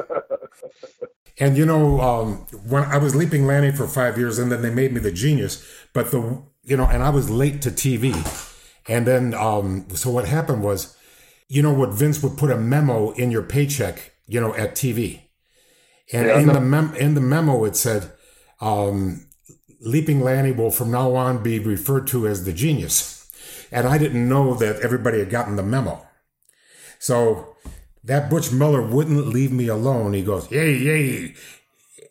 And 1.39 1.57
you 1.57 1.65
know, 1.65 1.99
um, 1.99 2.37
when 2.67 2.83
I 2.83 2.97
was 2.97 3.15
leaping 3.15 3.45
Lanny 3.45 3.71
for 3.71 3.87
five 3.87 4.17
years, 4.17 4.39
and 4.39 4.51
then 4.51 4.61
they 4.61 4.69
made 4.69 4.93
me 4.93 4.99
the 4.99 5.11
genius. 5.11 5.65
But 5.93 6.11
the 6.11 6.41
you 6.63 6.77
know, 6.77 6.85
and 6.85 7.03
I 7.03 7.09
was 7.09 7.29
late 7.29 7.61
to 7.63 7.71
TV, 7.71 8.13
and 8.87 9.05
then 9.05 9.33
um, 9.33 9.87
so 9.89 10.09
what 10.09 10.25
happened 10.27 10.63
was, 10.63 10.97
you 11.47 11.61
know, 11.61 11.73
what 11.73 11.93
Vince 11.93 12.23
would 12.23 12.37
put 12.37 12.51
a 12.51 12.57
memo 12.57 13.11
in 13.11 13.31
your 13.31 13.43
paycheck, 13.43 14.13
you 14.27 14.39
know, 14.39 14.55
at 14.55 14.75
TV, 14.75 15.21
and 16.13 16.27
Yeah. 16.27 16.39
in 16.39 16.47
the 16.47 16.61
mem- 16.61 16.95
in 16.95 17.13
the 17.15 17.21
memo 17.21 17.65
it 17.65 17.75
said, 17.75 18.11
um, 18.61 19.25
Leaping 19.81 20.21
Lanny 20.21 20.51
will 20.51 20.71
from 20.71 20.91
now 20.91 21.13
on 21.15 21.43
be 21.43 21.59
referred 21.59 22.07
to 22.07 22.27
as 22.27 22.45
the 22.45 22.53
genius, 22.53 23.27
and 23.71 23.87
I 23.87 23.97
didn't 23.97 24.27
know 24.27 24.55
that 24.55 24.79
everybody 24.79 25.19
had 25.19 25.29
gotten 25.29 25.55
the 25.57 25.63
memo, 25.63 26.01
so 26.99 27.55
that 28.03 28.29
Butch 28.29 28.51
Miller 28.51 28.81
wouldn't 28.81 29.27
leave 29.27 29.51
me 29.51 29.67
alone. 29.67 30.13
He 30.13 30.23
goes, 30.23 30.47
"Hey, 30.47 30.77
hey, 30.79 31.33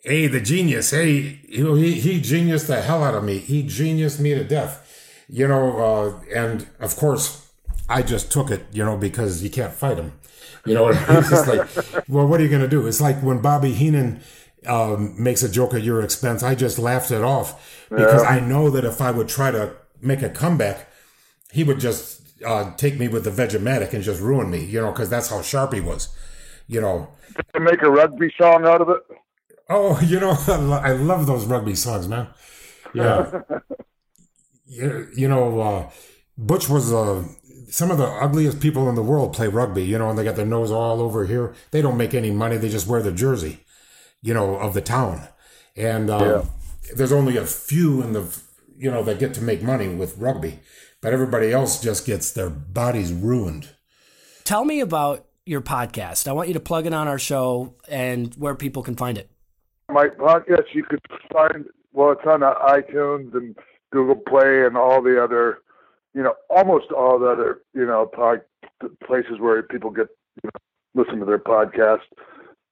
hey, 0.03 0.27
the 0.27 0.39
genius! 0.41 0.91
Hey, 0.91 1.39
you 1.47 1.63
know, 1.63 1.75
he 1.75 1.93
he 1.93 2.21
genius 2.21 2.63
the 2.67 2.81
hell 2.81 3.03
out 3.03 3.15
of 3.15 3.23
me. 3.23 3.39
He 3.39 3.63
genius 3.63 4.19
me 4.19 4.33
to 4.35 4.43
death, 4.43 4.81
you 5.27 5.47
know." 5.47 5.77
Uh, 5.77 6.33
and 6.33 6.67
of 6.79 6.95
course, 6.95 7.47
I 7.89 8.01
just 8.03 8.31
took 8.31 8.51
it, 8.51 8.65
you 8.71 8.85
know, 8.85 8.97
because 8.97 9.43
you 9.43 9.49
can't 9.49 9.73
fight 9.73 9.97
him. 9.97 10.13
You 10.65 10.73
know, 10.73 10.89
it's 10.89 11.29
just 11.29 11.47
like, 11.47 11.67
well, 12.09 12.27
what 12.27 12.39
are 12.39 12.43
you 12.43 12.49
going 12.49 12.61
to 12.61 12.67
do? 12.67 12.85
It's 12.87 12.99
like 13.01 13.21
when 13.21 13.39
Bobby 13.41 13.71
Heenan 13.71 14.21
um, 14.65 15.21
makes 15.21 15.43
a 15.43 15.49
joke 15.49 15.73
at 15.73 15.83
your 15.83 16.01
expense. 16.01 16.41
I 16.43 16.55
just 16.55 16.79
laughed 16.79 17.11
it 17.11 17.21
off 17.21 17.85
because 17.89 18.23
Yeah. 18.23 18.29
I 18.29 18.39
know 18.39 18.69
that 18.71 18.83
if 18.83 18.99
I 19.01 19.11
would 19.11 19.27
try 19.27 19.51
to 19.51 19.75
make 20.01 20.21
a 20.23 20.29
comeback, 20.29 20.87
he 21.51 21.63
would 21.63 21.79
just 21.79 22.21
uh, 22.43 22.75
take 22.75 22.97
me 22.99 23.07
with 23.07 23.23
the 23.23 23.29
Vegematic 23.31 23.93
and 23.93 24.03
just 24.03 24.21
ruin 24.21 24.49
me, 24.49 24.63
you 24.65 24.81
know, 24.81 24.91
because 24.91 25.09
that's 25.09 25.29
how 25.29 25.41
sharp 25.41 25.73
he 25.73 25.81
was, 25.81 26.09
you 26.67 26.81
know. 26.81 27.09
To 27.53 27.59
make 27.59 27.81
a 27.83 27.89
rugby 27.89 28.33
song 28.39 28.65
out 28.65 28.81
of 28.81 28.89
it. 28.89 29.01
Oh, 29.69 29.99
you 30.05 30.19
know, 30.19 30.35
I 30.47 30.55
lo- 30.57 30.81
I 30.83 30.91
love 30.93 31.27
those 31.27 31.45
rugby 31.45 31.75
songs, 31.75 32.07
man. 32.07 32.27
Yeah. 32.93 33.41
you, 34.65 35.07
you 35.15 35.27
know, 35.27 35.59
uh, 35.59 35.89
Butch 36.37 36.69
was 36.69 36.91
uh, 36.93 37.23
some 37.69 37.91
of 37.91 37.97
the 37.97 38.05
ugliest 38.07 38.59
people 38.59 38.89
in 38.89 38.95
the 38.95 39.03
world 39.03 39.33
play 39.33 39.47
rugby, 39.47 39.83
you 39.83 39.97
know, 39.97 40.09
and 40.09 40.17
they 40.17 40.23
got 40.23 40.35
their 40.35 40.45
nose 40.45 40.71
all 40.71 41.01
over 41.01 41.25
here. 41.25 41.53
They 41.71 41.81
don't 41.81 41.97
make 41.97 42.13
any 42.13 42.31
money. 42.31 42.57
They 42.57 42.69
just 42.69 42.87
wear 42.87 43.01
the 43.01 43.11
jersey, 43.11 43.59
you 44.21 44.33
know, 44.33 44.57
of 44.57 44.73
the 44.73 44.81
town. 44.81 45.27
And 45.75 46.09
uh, 46.09 46.43
there's 46.95 47.11
only 47.11 47.37
a 47.37 47.45
few 47.45 48.01
in 48.01 48.13
the, 48.13 48.35
you 48.77 48.89
know, 48.89 49.03
that 49.03 49.19
get 49.19 49.33
to 49.35 49.41
make 49.41 49.61
money 49.61 49.89
with 49.89 50.17
rugby, 50.17 50.59
but 51.01 51.13
everybody 51.13 51.51
else 51.51 51.81
just 51.81 52.05
gets 52.05 52.31
their 52.31 52.49
bodies 52.49 53.11
ruined. 53.11 53.69
Tell 54.43 54.65
me 54.65 54.79
about 54.79 55.25
your 55.45 55.61
podcast. 55.61 56.27
I 56.27 56.31
want 56.31 56.47
you 56.47 56.53
to 56.53 56.59
plug 56.59 56.85
it 56.85 56.93
on 56.93 57.07
our 57.07 57.19
show 57.19 57.75
and 57.87 58.33
where 58.35 58.55
people 58.55 58.83
can 58.83 58.95
find 58.95 59.17
it. 59.17 59.29
My 59.89 60.07
podcast 60.07 60.73
you 60.73 60.83
could 60.83 61.01
find 61.31 61.65
well, 61.95 62.11
it's 62.11 62.27
on 62.27 62.43
uh, 62.43 62.53
iTunes 62.67 63.33
and 63.33 63.55
Google 63.91 64.15
Play 64.15 64.65
and 64.65 64.77
all 64.77 65.01
the 65.01 65.23
other, 65.23 65.59
you 66.15 66.23
know, 66.23 66.33
almost 66.49 66.91
all 66.91 67.19
the 67.19 67.27
other, 67.27 67.59
you 67.73 67.85
know, 67.85 68.05
pod, 68.05 68.41
places 69.05 69.37
where 69.39 69.61
people 69.61 69.91
get 69.91 70.07
you 70.41 70.49
know, 70.49 71.03
listen 71.03 71.19
to 71.19 71.25
their 71.25 71.37
podcast. 71.39 71.99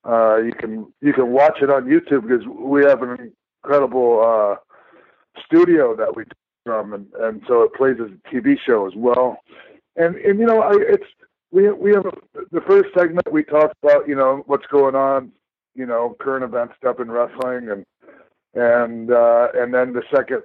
Uh, 0.05 0.37
you 0.37 0.53
can 0.53 0.91
you 1.01 1.13
can 1.13 1.31
watch 1.31 1.59
it 1.61 1.69
on 1.69 1.85
YouTube 1.85 2.27
because 2.27 2.45
we 2.47 2.83
have 2.85 3.03
an 3.03 3.33
incredible 3.63 4.23
uh, 4.25 4.55
studio 5.45 5.95
that 5.95 6.15
we 6.15 6.23
do 6.23 6.31
from, 6.65 6.93
and, 6.93 7.07
and 7.19 7.41
so 7.47 7.63
it 7.63 7.73
plays 7.73 7.97
as 8.01 8.09
a 8.09 8.33
TV 8.33 8.57
show 8.65 8.87
as 8.87 8.93
well. 8.95 9.37
And 9.97 10.15
and 10.15 10.39
you 10.39 10.45
know, 10.45 10.61
I, 10.61 10.73
it's 10.79 11.05
we 11.51 11.69
we 11.71 11.91
have 11.91 12.05
a, 12.05 12.11
the 12.51 12.61
first 12.61 12.93
segment 12.97 13.31
we 13.31 13.43
talk 13.43 13.73
about 13.83 14.07
you 14.07 14.15
know 14.15 14.43
what's 14.47 14.67
going 14.67 14.95
on, 14.95 15.31
you 15.75 15.85
know, 15.85 16.15
current 16.19 16.45
events 16.45 16.75
stuff 16.77 16.99
in 17.01 17.11
wrestling, 17.11 17.69
and 17.69 17.85
and 18.53 19.11
uh, 19.11 19.49
and 19.53 19.73
then 19.73 19.93
the 19.93 20.03
second 20.13 20.43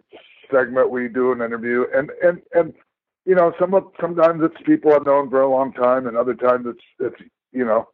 segment 0.52 0.90
we 0.90 1.08
do 1.08 1.32
an 1.32 1.42
interview, 1.42 1.84
and 1.94 2.10
and 2.22 2.42
and 2.54 2.74
you 3.28 3.34
know, 3.34 3.52
some 3.60 3.74
sometimes 4.00 4.40
it's 4.42 4.56
people 4.64 4.94
I've 4.94 5.04
known 5.04 5.28
for 5.28 5.42
a 5.42 5.50
long 5.50 5.74
time, 5.74 6.06
and 6.06 6.16
other 6.16 6.32
times 6.34 6.64
it's 6.66 6.82
it's 6.98 7.30
you 7.52 7.62
know 7.62 7.86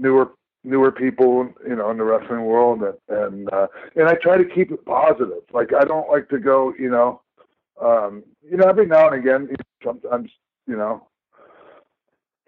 newer 0.00 0.32
newer 0.64 0.90
people 0.90 1.48
you 1.66 1.76
know 1.76 1.90
in 1.92 1.96
the 1.96 2.02
wrestling 2.02 2.44
world 2.44 2.82
and 2.82 3.18
and 3.18 3.52
uh 3.52 3.68
and 3.94 4.08
I 4.08 4.14
try 4.14 4.36
to 4.36 4.44
keep 4.44 4.72
it 4.72 4.84
positive. 4.84 5.44
Like 5.52 5.72
I 5.72 5.84
don't 5.84 6.10
like 6.10 6.28
to 6.30 6.40
go 6.40 6.74
you 6.76 6.90
know 6.90 7.22
um 7.80 8.24
you 8.42 8.56
know 8.56 8.66
every 8.66 8.86
now 8.86 9.08
and 9.08 9.14
again 9.20 9.48
sometimes 9.84 10.28
you 10.66 10.76
know 10.76 11.06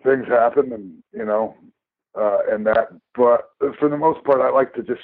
things 0.03 0.27
happen 0.27 0.73
and 0.73 0.95
you 1.13 1.25
know 1.25 1.55
uh 2.19 2.39
and 2.51 2.67
that 2.67 2.89
but 3.15 3.51
for 3.79 3.89
the 3.89 3.97
most 3.97 4.23
part 4.25 4.41
I 4.41 4.51
like 4.51 4.75
to 4.75 4.83
just 4.83 5.01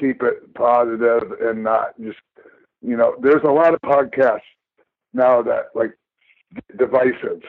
keep 0.00 0.24
it 0.24 0.52
positive 0.54 1.30
and 1.40 1.62
not 1.62 1.96
just 2.00 2.18
you 2.82 2.96
know 2.96 3.14
there's 3.22 3.44
a 3.44 3.52
lot 3.52 3.72
of 3.72 3.80
podcasts 3.82 4.40
now 5.14 5.42
that 5.42 5.66
like 5.74 5.92
divisive 6.76 7.42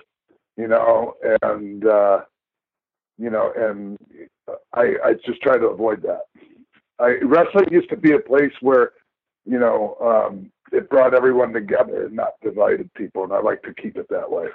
you 0.58 0.68
know 0.68 1.14
and 1.42 1.86
uh 1.86 2.20
you 3.18 3.30
know 3.30 3.52
and 3.56 3.98
i 4.74 4.94
i 5.04 5.14
just 5.26 5.42
try 5.42 5.58
to 5.58 5.68
avoid 5.68 6.02
that 6.02 6.24
i 7.00 7.16
wrestling 7.24 7.68
used 7.72 7.90
to 7.90 7.98
be 7.98 8.12
a 8.12 8.20
place 8.20 8.52
where 8.62 8.92
you 9.46 9.60
know 9.60 9.96
um 10.02 10.52
it 10.72 10.90
brought 10.90 11.14
everyone 11.14 11.54
together 11.54 12.06
and 12.06 12.16
not 12.16 12.34
divided 12.44 12.94
people 12.94 13.24
and 13.24 13.34
i 13.34 13.40
like 13.40 13.62
to 13.64 13.74
keep 13.82 13.98
it 13.98 14.08
that 14.10 14.30
way 14.30 14.48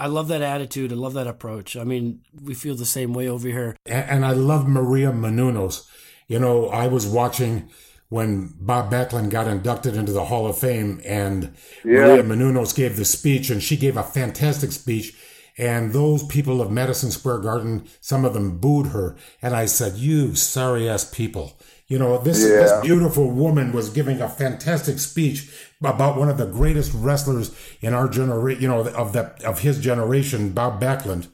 I 0.00 0.06
love 0.06 0.28
that 0.28 0.42
attitude. 0.42 0.92
I 0.92 0.94
love 0.94 1.14
that 1.14 1.26
approach. 1.26 1.76
I 1.76 1.82
mean, 1.82 2.20
we 2.40 2.54
feel 2.54 2.76
the 2.76 2.86
same 2.86 3.12
way 3.12 3.28
over 3.28 3.48
here. 3.48 3.76
And, 3.84 4.08
and 4.08 4.24
I 4.24 4.30
love 4.30 4.68
Maria 4.68 5.10
Menounos. 5.10 5.88
You 6.28 6.38
know, 6.38 6.68
I 6.68 6.86
was 6.86 7.04
watching 7.04 7.68
when 8.08 8.54
Bob 8.58 8.90
Backlund 8.90 9.30
got 9.30 9.46
inducted 9.46 9.94
into 9.96 10.12
the 10.12 10.24
Hall 10.26 10.46
of 10.46 10.58
Fame 10.58 11.00
and 11.04 11.54
Yeah. 11.84 12.00
Maria 12.06 12.22
Menounos 12.22 12.74
gave 12.74 12.96
the 12.96 13.04
speech 13.04 13.50
and 13.50 13.62
she 13.62 13.76
gave 13.76 13.96
a 13.96 14.02
fantastic 14.02 14.72
speech. 14.72 15.14
And 15.58 15.92
those 15.92 16.22
people 16.22 16.62
of 16.62 16.70
Madison 16.70 17.10
Square 17.10 17.38
Garden, 17.40 17.84
some 18.00 18.24
of 18.24 18.32
them 18.32 18.58
booed 18.58 18.88
her. 18.88 19.16
And 19.42 19.54
I 19.56 19.66
said, 19.66 19.96
you 19.96 20.34
sorry 20.36 20.88
ass 20.88 21.04
people. 21.04 21.58
You 21.88 21.98
know, 21.98 22.16
this, 22.18 22.40
Yeah. 22.42 22.48
this 22.60 22.80
beautiful 22.82 23.30
woman 23.30 23.72
was 23.72 23.90
giving 23.90 24.20
a 24.20 24.28
fantastic 24.28 24.98
speech 25.00 25.50
about 25.82 26.16
one 26.16 26.28
of 26.28 26.38
the 26.38 26.46
greatest 26.46 26.92
wrestlers 26.94 27.50
in 27.80 27.92
our 27.92 28.08
generation, 28.08 28.62
you 28.62 28.68
know, 28.68 28.86
of 28.88 29.12
that, 29.14 29.42
of 29.42 29.60
his 29.60 29.78
generation, 29.80 30.50
Bob 30.50 30.80
Backlund. 30.80 31.26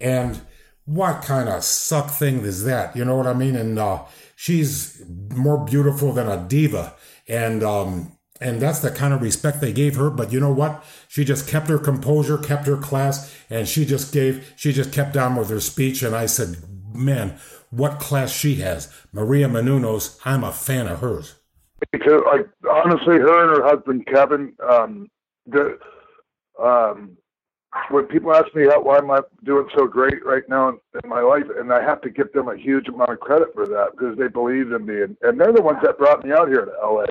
And 0.00 0.40
what 0.86 1.22
kind 1.22 1.48
of 1.48 1.62
suck 1.62 2.10
thing 2.10 2.40
is 2.44 2.64
that? 2.64 2.96
You 2.96 3.04
know 3.04 3.16
what 3.16 3.26
I 3.26 3.34
mean? 3.34 3.56
And 3.56 3.78
uh, 3.78 4.04
she's 4.36 5.02
more 5.34 5.64
beautiful 5.64 6.12
than 6.12 6.28
a 6.28 6.46
diva, 6.46 6.94
and 7.26 7.64
um, 7.64 8.16
and 8.40 8.60
that's 8.62 8.78
the 8.78 8.92
kind 8.92 9.12
of 9.12 9.22
respect 9.22 9.60
they 9.60 9.72
gave 9.72 9.96
her. 9.96 10.10
But 10.10 10.32
you 10.32 10.38
know 10.38 10.52
what? 10.52 10.84
She 11.08 11.24
just 11.24 11.48
kept 11.48 11.66
her 11.66 11.78
composure, 11.78 12.38
kept 12.38 12.68
her 12.68 12.76
class, 12.76 13.34
and 13.50 13.66
she 13.66 13.84
just 13.84 14.12
gave, 14.12 14.52
she 14.56 14.72
just 14.72 14.92
kept 14.92 15.16
on 15.16 15.34
with 15.34 15.50
her 15.50 15.60
speech. 15.60 16.02
And 16.02 16.14
I 16.14 16.26
said, 16.26 16.58
man, 16.94 17.38
what 17.70 17.98
class 17.98 18.30
she 18.30 18.56
has, 18.56 18.92
Maria 19.12 19.48
Menounos. 19.48 20.20
I'm 20.24 20.44
a 20.44 20.52
fan 20.52 20.86
of 20.86 21.00
hers. 21.00 21.34
because 21.92 22.22
like 22.26 22.48
honestly 22.70 23.18
her 23.18 23.42
and 23.42 23.62
her 23.62 23.68
husband 23.68 24.06
kevin 24.06 24.52
um 24.68 25.08
the 25.46 25.78
um 26.62 27.16
when 27.90 28.04
people 28.06 28.34
ask 28.34 28.54
me 28.54 28.64
how, 28.64 28.82
why 28.82 28.98
am 28.98 29.10
I 29.10 29.20
doing 29.44 29.68
so 29.76 29.86
great 29.86 30.24
right 30.24 30.42
now 30.48 30.68
in, 30.68 30.78
in 31.02 31.08
my 31.08 31.20
life, 31.20 31.44
and 31.58 31.72
I 31.72 31.82
have 31.82 32.00
to 32.02 32.10
give 32.10 32.32
them 32.32 32.48
a 32.48 32.56
huge 32.56 32.88
amount 32.88 33.10
of 33.10 33.20
credit 33.20 33.48
for 33.54 33.66
that 33.66 33.92
because 33.92 34.16
they 34.18 34.28
believe 34.28 34.72
in 34.72 34.86
me, 34.86 35.02
and, 35.02 35.16
and 35.22 35.40
they're 35.40 35.52
the 35.52 35.62
ones 35.62 35.78
that 35.82 35.98
brought 35.98 36.24
me 36.24 36.32
out 36.32 36.48
here 36.48 36.64
to 36.64 36.72
LA, 36.82 37.04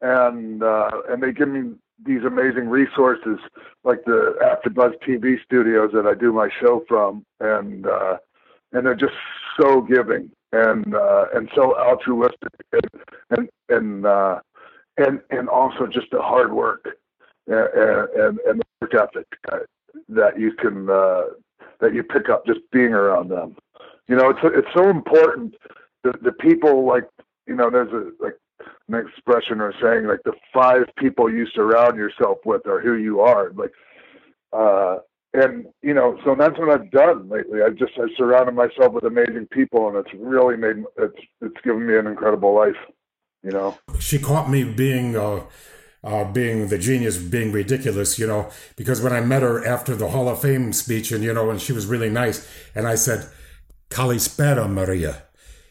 and 0.00 0.62
uh, 0.62 0.90
and 1.08 1.22
they 1.22 1.32
give 1.32 1.48
me 1.48 1.74
these 2.04 2.24
amazing 2.24 2.68
resources 2.68 3.38
like 3.84 4.04
the 4.04 4.36
AfterBuzz 4.42 4.94
TV 5.06 5.36
studios 5.44 5.90
that 5.92 6.06
I 6.06 6.14
do 6.14 6.32
my 6.32 6.48
show 6.60 6.84
from, 6.88 7.24
and 7.40 7.86
uh, 7.86 8.16
and 8.72 8.86
they're 8.86 8.94
just 8.94 9.14
so 9.60 9.82
giving 9.82 10.30
and 10.52 10.94
uh, 10.94 11.26
and 11.34 11.48
so 11.54 11.76
altruistic 11.78 12.52
and 12.72 13.02
and 13.30 13.48
and 13.68 14.06
uh, 14.06 14.40
and, 14.96 15.20
and 15.30 15.48
also 15.48 15.86
just 15.86 16.10
the 16.10 16.20
hard 16.20 16.52
work 16.52 16.88
and 17.46 17.68
and, 18.14 18.38
and 18.46 18.60
the 18.60 18.64
work 18.80 18.94
ethic 18.94 19.26
that 20.08 20.38
you 20.38 20.52
can 20.52 20.88
uh, 20.88 21.22
that 21.80 21.94
you 21.94 22.02
pick 22.02 22.28
up 22.28 22.46
just 22.46 22.60
being 22.72 22.92
around 22.92 23.30
them. 23.30 23.56
You 24.08 24.16
know, 24.16 24.30
it's 24.30 24.40
it's 24.42 24.74
so 24.74 24.88
important. 24.88 25.54
that 26.04 26.22
the 26.22 26.32
people 26.32 26.86
like 26.86 27.08
you 27.46 27.54
know, 27.54 27.70
there's 27.70 27.92
a 27.92 28.10
like 28.22 28.36
an 28.88 28.94
expression 28.94 29.60
or 29.60 29.72
saying 29.82 30.06
like 30.06 30.22
the 30.24 30.32
five 30.52 30.84
people 30.96 31.32
you 31.32 31.46
surround 31.54 31.96
yourself 31.96 32.38
with 32.44 32.66
are 32.66 32.80
who 32.80 32.94
you 32.94 33.20
are. 33.20 33.50
Like, 33.50 33.72
uh, 34.52 34.98
and 35.32 35.66
you 35.82 35.94
know, 35.94 36.18
so 36.24 36.34
that's 36.34 36.58
what 36.58 36.70
I've 36.70 36.90
done 36.90 37.28
lately. 37.28 37.60
I've 37.62 37.76
just 37.76 37.92
I've 38.00 38.10
surrounded 38.16 38.54
myself 38.54 38.92
with 38.92 39.04
amazing 39.04 39.46
people, 39.50 39.88
and 39.88 39.96
it's 39.96 40.14
really 40.18 40.56
made 40.56 40.84
it's 40.98 41.20
it's 41.40 41.60
given 41.64 41.86
me 41.86 41.96
an 41.96 42.06
incredible 42.06 42.54
life. 42.54 42.76
You 43.42 43.50
know, 43.50 43.78
she 43.98 44.18
caught 44.18 44.50
me 44.50 44.64
being. 44.64 45.16
Uh 45.16 45.42
uh, 46.02 46.24
being 46.24 46.68
the 46.68 46.78
genius, 46.78 47.18
being 47.18 47.52
ridiculous, 47.52 48.18
you 48.18 48.26
know, 48.26 48.50
because 48.76 49.02
when 49.02 49.12
I 49.12 49.20
met 49.20 49.42
her 49.42 49.64
after 49.66 49.94
the 49.94 50.08
Hall 50.08 50.28
of 50.28 50.40
Fame 50.40 50.72
speech, 50.72 51.12
and 51.12 51.22
you 51.22 51.32
know, 51.34 51.50
and 51.50 51.60
she 51.60 51.72
was 51.72 51.86
really 51.86 52.10
nice, 52.10 52.48
and 52.74 52.86
I 52.86 52.94
said, 52.94 53.28
Kalispera, 53.90 54.70
Maria. 54.70 55.22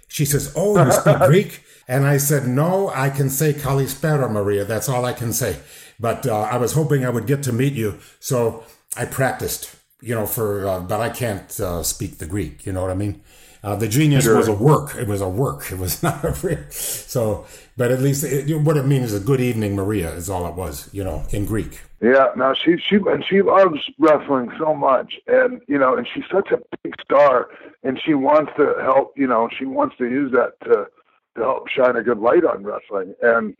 She 0.07 0.25
says, 0.25 0.53
Oh, 0.55 0.83
you 0.83 0.91
speak 0.91 1.17
Greek? 1.27 1.63
And 1.87 2.05
I 2.05 2.17
said, 2.17 2.47
No, 2.47 2.91
I 2.93 3.09
can 3.09 3.29
say 3.29 3.53
Kalispera, 3.53 4.31
Maria. 4.31 4.65
That's 4.65 4.89
all 4.89 5.05
I 5.05 5.13
can 5.13 5.33
say. 5.33 5.57
But 5.99 6.27
uh, 6.27 6.41
I 6.41 6.57
was 6.57 6.73
hoping 6.73 7.05
I 7.05 7.09
would 7.09 7.27
get 7.27 7.43
to 7.43 7.51
meet 7.51 7.73
you, 7.73 7.99
so 8.19 8.63
I 8.95 9.05
practiced, 9.05 9.75
you 10.01 10.15
know, 10.15 10.25
for, 10.25 10.67
uh, 10.67 10.79
but 10.79 11.01
I 11.01 11.09
can't 11.09 11.59
uh, 11.59 11.83
speak 11.83 12.19
the 12.19 12.25
Greek, 12.25 12.65
you 12.65 12.71
know 12.71 12.81
what 12.81 12.91
I 12.91 12.95
mean? 12.95 13.21
Uh, 13.61 13.75
the 13.75 13.87
genius 13.87 14.23
sure. 14.23 14.37
was 14.37 14.47
a 14.47 14.53
work. 14.53 14.95
It 14.95 15.07
was 15.07 15.21
a 15.21 15.27
work. 15.27 15.71
It 15.71 15.77
was 15.77 16.01
not 16.03 16.23
a 16.23 16.31
real. 16.45 16.63
So, 16.69 17.45
but 17.75 17.91
at 17.91 17.99
least 17.99 18.23
it, 18.23 18.55
what 18.61 18.77
it 18.77 18.85
means 18.85 19.11
is 19.11 19.21
a 19.21 19.25
good 19.25 19.41
evening, 19.41 19.75
Maria, 19.75 20.11
is 20.13 20.29
all 20.29 20.47
it 20.47 20.55
was, 20.55 20.89
you 20.93 21.03
know, 21.03 21.25
in 21.31 21.45
Greek. 21.45 21.81
Yeah. 22.01 22.27
Now 22.37 22.53
she 22.53 22.77
she 22.77 22.95
and 22.95 23.23
she 23.27 23.41
loves 23.41 23.79
wrestling 23.97 24.51
so 24.57 24.73
much, 24.73 25.15
and 25.27 25.61
you 25.67 25.77
know, 25.77 25.95
and 25.97 26.07
she's 26.13 26.23
such 26.31 26.51
a 26.51 26.59
big 26.83 26.95
star, 27.01 27.49
and 27.83 27.99
she 28.03 28.13
wants 28.13 28.53
to 28.57 28.75
help. 28.81 29.13
You 29.17 29.27
know, 29.27 29.49
she 29.57 29.65
wants 29.65 29.97
to 29.97 30.05
use 30.05 30.31
that 30.31 30.53
to 30.63 30.87
to 31.35 31.41
help 31.41 31.67
shine 31.67 31.97
a 31.97 32.03
good 32.03 32.19
light 32.19 32.45
on 32.45 32.63
wrestling. 32.63 33.13
And 33.21 33.55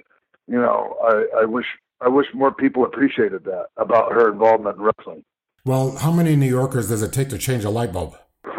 you 0.47 0.55
know, 0.55 0.95
I 1.03 1.41
I 1.41 1.45
wish 1.45 1.65
I 1.99 2.07
wish 2.07 2.27
more 2.33 2.53
people 2.53 2.85
appreciated 2.85 3.43
that 3.43 3.67
about 3.75 4.13
her 4.13 4.31
involvement 4.31 4.77
in 4.77 4.83
wrestling. 4.83 5.25
Well, 5.65 5.97
how 5.97 6.11
many 6.11 6.37
New 6.37 6.47
Yorkers 6.47 6.87
does 6.87 7.03
it 7.03 7.11
take 7.11 7.27
to 7.29 7.37
change 7.37 7.65
a 7.65 7.69
light 7.69 7.91
bulb? 7.91 8.15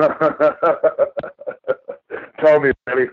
Tell 2.41 2.61
me, 2.61 2.73
Eddie. 2.89 3.09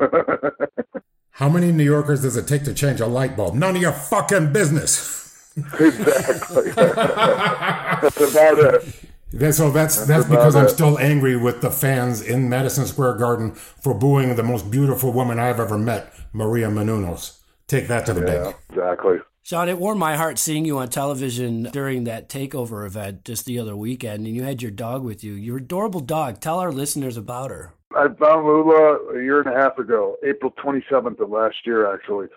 How 1.32 1.48
many 1.48 1.72
New 1.72 1.84
Yorkers 1.84 2.22
does 2.22 2.36
it 2.36 2.46
take 2.46 2.64
to 2.64 2.74
change 2.74 3.00
a 3.00 3.06
light 3.06 3.36
bulb? 3.36 3.54
None 3.54 3.76
of 3.76 3.82
your 3.82 3.92
fucking 3.92 4.52
business. 4.52 5.52
exactly. 5.56 6.70
that's 6.72 8.20
about 8.20 8.58
it. 8.58 9.54
so 9.54 9.70
that's 9.70 9.96
that's, 9.96 10.06
that's 10.06 10.24
because 10.26 10.56
I'm 10.56 10.68
still 10.68 10.98
angry 10.98 11.36
with 11.36 11.60
the 11.60 11.70
fans 11.70 12.22
in 12.22 12.48
Madison 12.48 12.86
Square 12.86 13.14
Garden 13.14 13.52
for 13.52 13.94
booing 13.94 14.34
the 14.36 14.42
most 14.42 14.70
beautiful 14.70 15.12
woman 15.12 15.38
I've 15.38 15.60
ever 15.60 15.78
met, 15.78 16.12
Maria 16.32 16.68
Menounos. 16.68 17.40
Take 17.66 17.88
that 17.88 18.04
to 18.06 18.12
the 18.12 18.20
yeah, 18.20 18.44
bank. 18.44 18.56
Exactly. 18.70 19.18
Sean, 19.44 19.68
it 19.68 19.78
warmed 19.78 19.98
my 19.98 20.16
heart 20.16 20.38
seeing 20.38 20.64
you 20.64 20.78
on 20.78 20.88
television 20.88 21.64
during 21.72 22.04
that 22.04 22.28
takeover 22.28 22.86
event 22.86 23.24
just 23.24 23.44
the 23.44 23.58
other 23.58 23.74
weekend, 23.74 24.24
and 24.26 24.36
you 24.36 24.44
had 24.44 24.62
your 24.62 24.70
dog 24.70 25.02
with 25.02 25.24
you. 25.24 25.32
Your 25.32 25.56
adorable 25.56 26.00
dog. 26.00 26.40
Tell 26.40 26.60
our 26.60 26.70
listeners 26.70 27.16
about 27.16 27.50
her. 27.50 27.74
I 27.96 28.08
found 28.18 28.46
Lula 28.46 28.98
a 29.14 29.22
year 29.22 29.40
and 29.40 29.48
a 29.48 29.58
half 29.58 29.78
ago, 29.78 30.16
April 30.24 30.52
27th 30.52 31.20
of 31.20 31.30
last 31.30 31.66
year, 31.66 31.92
actually, 31.92 32.28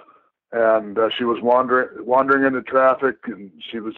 and 0.52 0.98
uh, 0.98 1.10
she 1.18 1.24
was 1.24 1.42
wandering 1.42 2.06
wandering 2.06 2.46
into 2.46 2.62
traffic, 2.62 3.18
and 3.26 3.52
she 3.72 3.80
was 3.80 3.96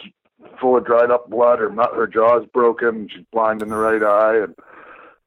full 0.60 0.78
of 0.78 0.86
dried 0.86 1.12
up 1.12 1.30
blood. 1.30 1.60
Her 1.60 1.72
her 1.72 2.08
jaw's 2.08 2.47
broken. 2.53 3.10
She's 3.10 3.26
blind 3.32 3.62
in 3.62 3.70
the 3.70 3.78
right 3.78 4.03
eye, 4.03 4.43
and 4.43 4.55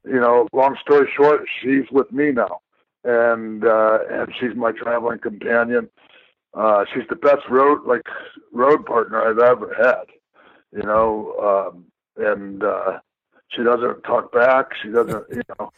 you 0.05 0.21
know, 0.21 0.49
long 0.53 0.77
story 0.81 1.11
short, 1.15 1.43
she's 1.63 1.91
with 1.91 2.11
me 2.13 2.33
now, 2.33 2.61
and 3.05 3.65
uh, 3.65 3.99
and 4.11 4.33
she's 4.39 4.55
my 4.55 4.73
traveling 4.73 5.19
companion 5.19 5.91
uh, 6.55 6.85
she's 6.93 7.05
the 7.09 7.17
best 7.17 7.49
road 7.49 7.87
like 7.87 8.03
road 8.53 8.85
partner 8.85 9.23
I've 9.23 9.39
ever 9.39 9.75
had. 9.75 10.05
You 10.73 10.83
know, 10.83 11.73
um, 11.73 11.85
and 12.17 12.63
uh, 12.63 12.99
she 13.49 13.63
doesn't 13.63 14.03
talk 14.03 14.33
back. 14.33 14.67
She 14.83 14.91
doesn't, 14.91 15.25
you 15.31 15.43
know, 15.59 15.73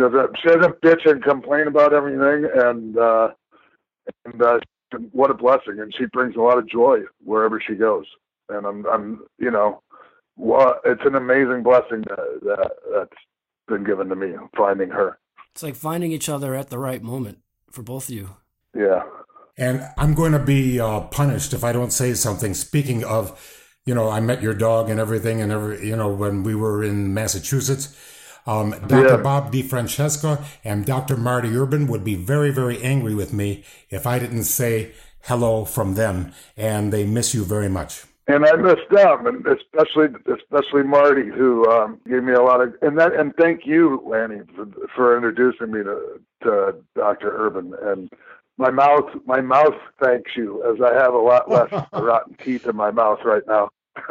she 0.00 0.08
doesn't 0.08 0.38
she 0.42 0.48
doesn't 0.48 0.80
bitch 0.80 1.10
and 1.10 1.22
complain 1.22 1.66
about 1.66 1.92
everything. 1.92 2.48
And 2.54 2.96
uh, 2.98 3.28
and 4.24 4.42
uh, 4.42 4.58
what 5.12 5.30
a 5.30 5.34
blessing! 5.34 5.80
And 5.80 5.94
she 5.96 6.06
brings 6.06 6.36
a 6.36 6.40
lot 6.40 6.58
of 6.58 6.68
joy 6.68 7.00
wherever 7.24 7.60
she 7.60 7.74
goes. 7.74 8.06
And 8.48 8.66
I'm 8.66 8.86
I'm 8.86 9.20
you 9.38 9.50
know, 9.50 9.82
what 10.36 10.80
it's 10.84 11.04
an 11.04 11.14
amazing 11.14 11.62
blessing 11.62 12.02
that, 12.08 12.40
that 12.42 12.70
that's 12.92 13.22
been 13.68 13.84
given 13.84 14.08
to 14.08 14.16
me 14.16 14.34
finding 14.56 14.90
her. 14.90 15.18
It's 15.52 15.62
like 15.62 15.76
finding 15.76 16.12
each 16.12 16.28
other 16.28 16.54
at 16.54 16.70
the 16.70 16.78
right 16.78 17.02
moment 17.02 17.38
for 17.70 17.82
both 17.82 18.08
of 18.08 18.14
you. 18.14 18.30
Yeah, 18.74 19.02
and 19.58 19.86
I'm 19.98 20.14
going 20.14 20.32
to 20.32 20.38
be 20.38 20.80
uh, 20.80 21.00
punished 21.00 21.52
if 21.52 21.64
I 21.64 21.72
don't 21.72 21.92
say 21.92 22.14
something. 22.14 22.54
Speaking 22.54 23.04
of, 23.04 23.76
you 23.84 23.94
know, 23.94 24.08
I 24.08 24.20
met 24.20 24.42
your 24.42 24.54
dog 24.54 24.88
and 24.88 25.00
everything, 25.00 25.40
and 25.40 25.50
every, 25.50 25.86
you 25.86 25.96
know, 25.96 26.08
when 26.08 26.44
we 26.44 26.54
were 26.54 26.84
in 26.84 27.12
Massachusetts, 27.12 27.96
um, 28.46 28.70
Dr. 28.86 29.08
Yeah. 29.08 29.16
Bob 29.16 29.52
DeFrancesco 29.52 30.42
and 30.64 30.84
Dr. 30.84 31.16
Marty 31.16 31.56
Urban 31.56 31.86
would 31.86 32.04
be 32.04 32.14
very, 32.14 32.50
very 32.50 32.82
angry 32.82 33.14
with 33.14 33.32
me 33.32 33.64
if 33.90 34.06
I 34.06 34.18
didn't 34.18 34.44
say 34.44 34.92
hello 35.22 35.64
from 35.64 35.94
them, 35.94 36.32
and 36.56 36.92
they 36.92 37.04
miss 37.04 37.34
you 37.34 37.44
very 37.44 37.68
much. 37.68 38.04
And 38.26 38.46
I 38.46 38.54
miss 38.54 38.78
them, 38.90 39.26
and 39.26 39.44
especially 39.46 40.08
especially 40.32 40.84
Marty, 40.84 41.28
who 41.28 41.68
um, 41.68 42.00
gave 42.08 42.22
me 42.22 42.32
a 42.32 42.42
lot 42.42 42.60
of 42.60 42.74
and 42.80 42.96
that 42.98 43.12
and 43.14 43.34
thank 43.36 43.66
you, 43.66 44.02
Lanny, 44.06 44.42
for, 44.54 44.68
for 44.94 45.16
introducing 45.16 45.72
me 45.72 45.82
to, 45.82 46.20
to 46.44 46.76
Dr. 46.94 47.34
Urban 47.36 47.74
and 47.82 48.08
my 48.56 48.70
mouth 48.70 49.08
my 49.24 49.40
mouth 49.40 49.74
thanks 50.00 50.30
you 50.36 50.62
as 50.70 50.80
I 50.80 50.94
have 50.94 51.14
a 51.14 51.18
lot 51.18 51.50
less 51.50 51.72
rotten 51.92 52.36
teeth 52.44 52.66
in 52.66 52.76
my 52.76 52.92
mouth 52.92 53.18
right 53.24 53.42
now. 53.48 53.70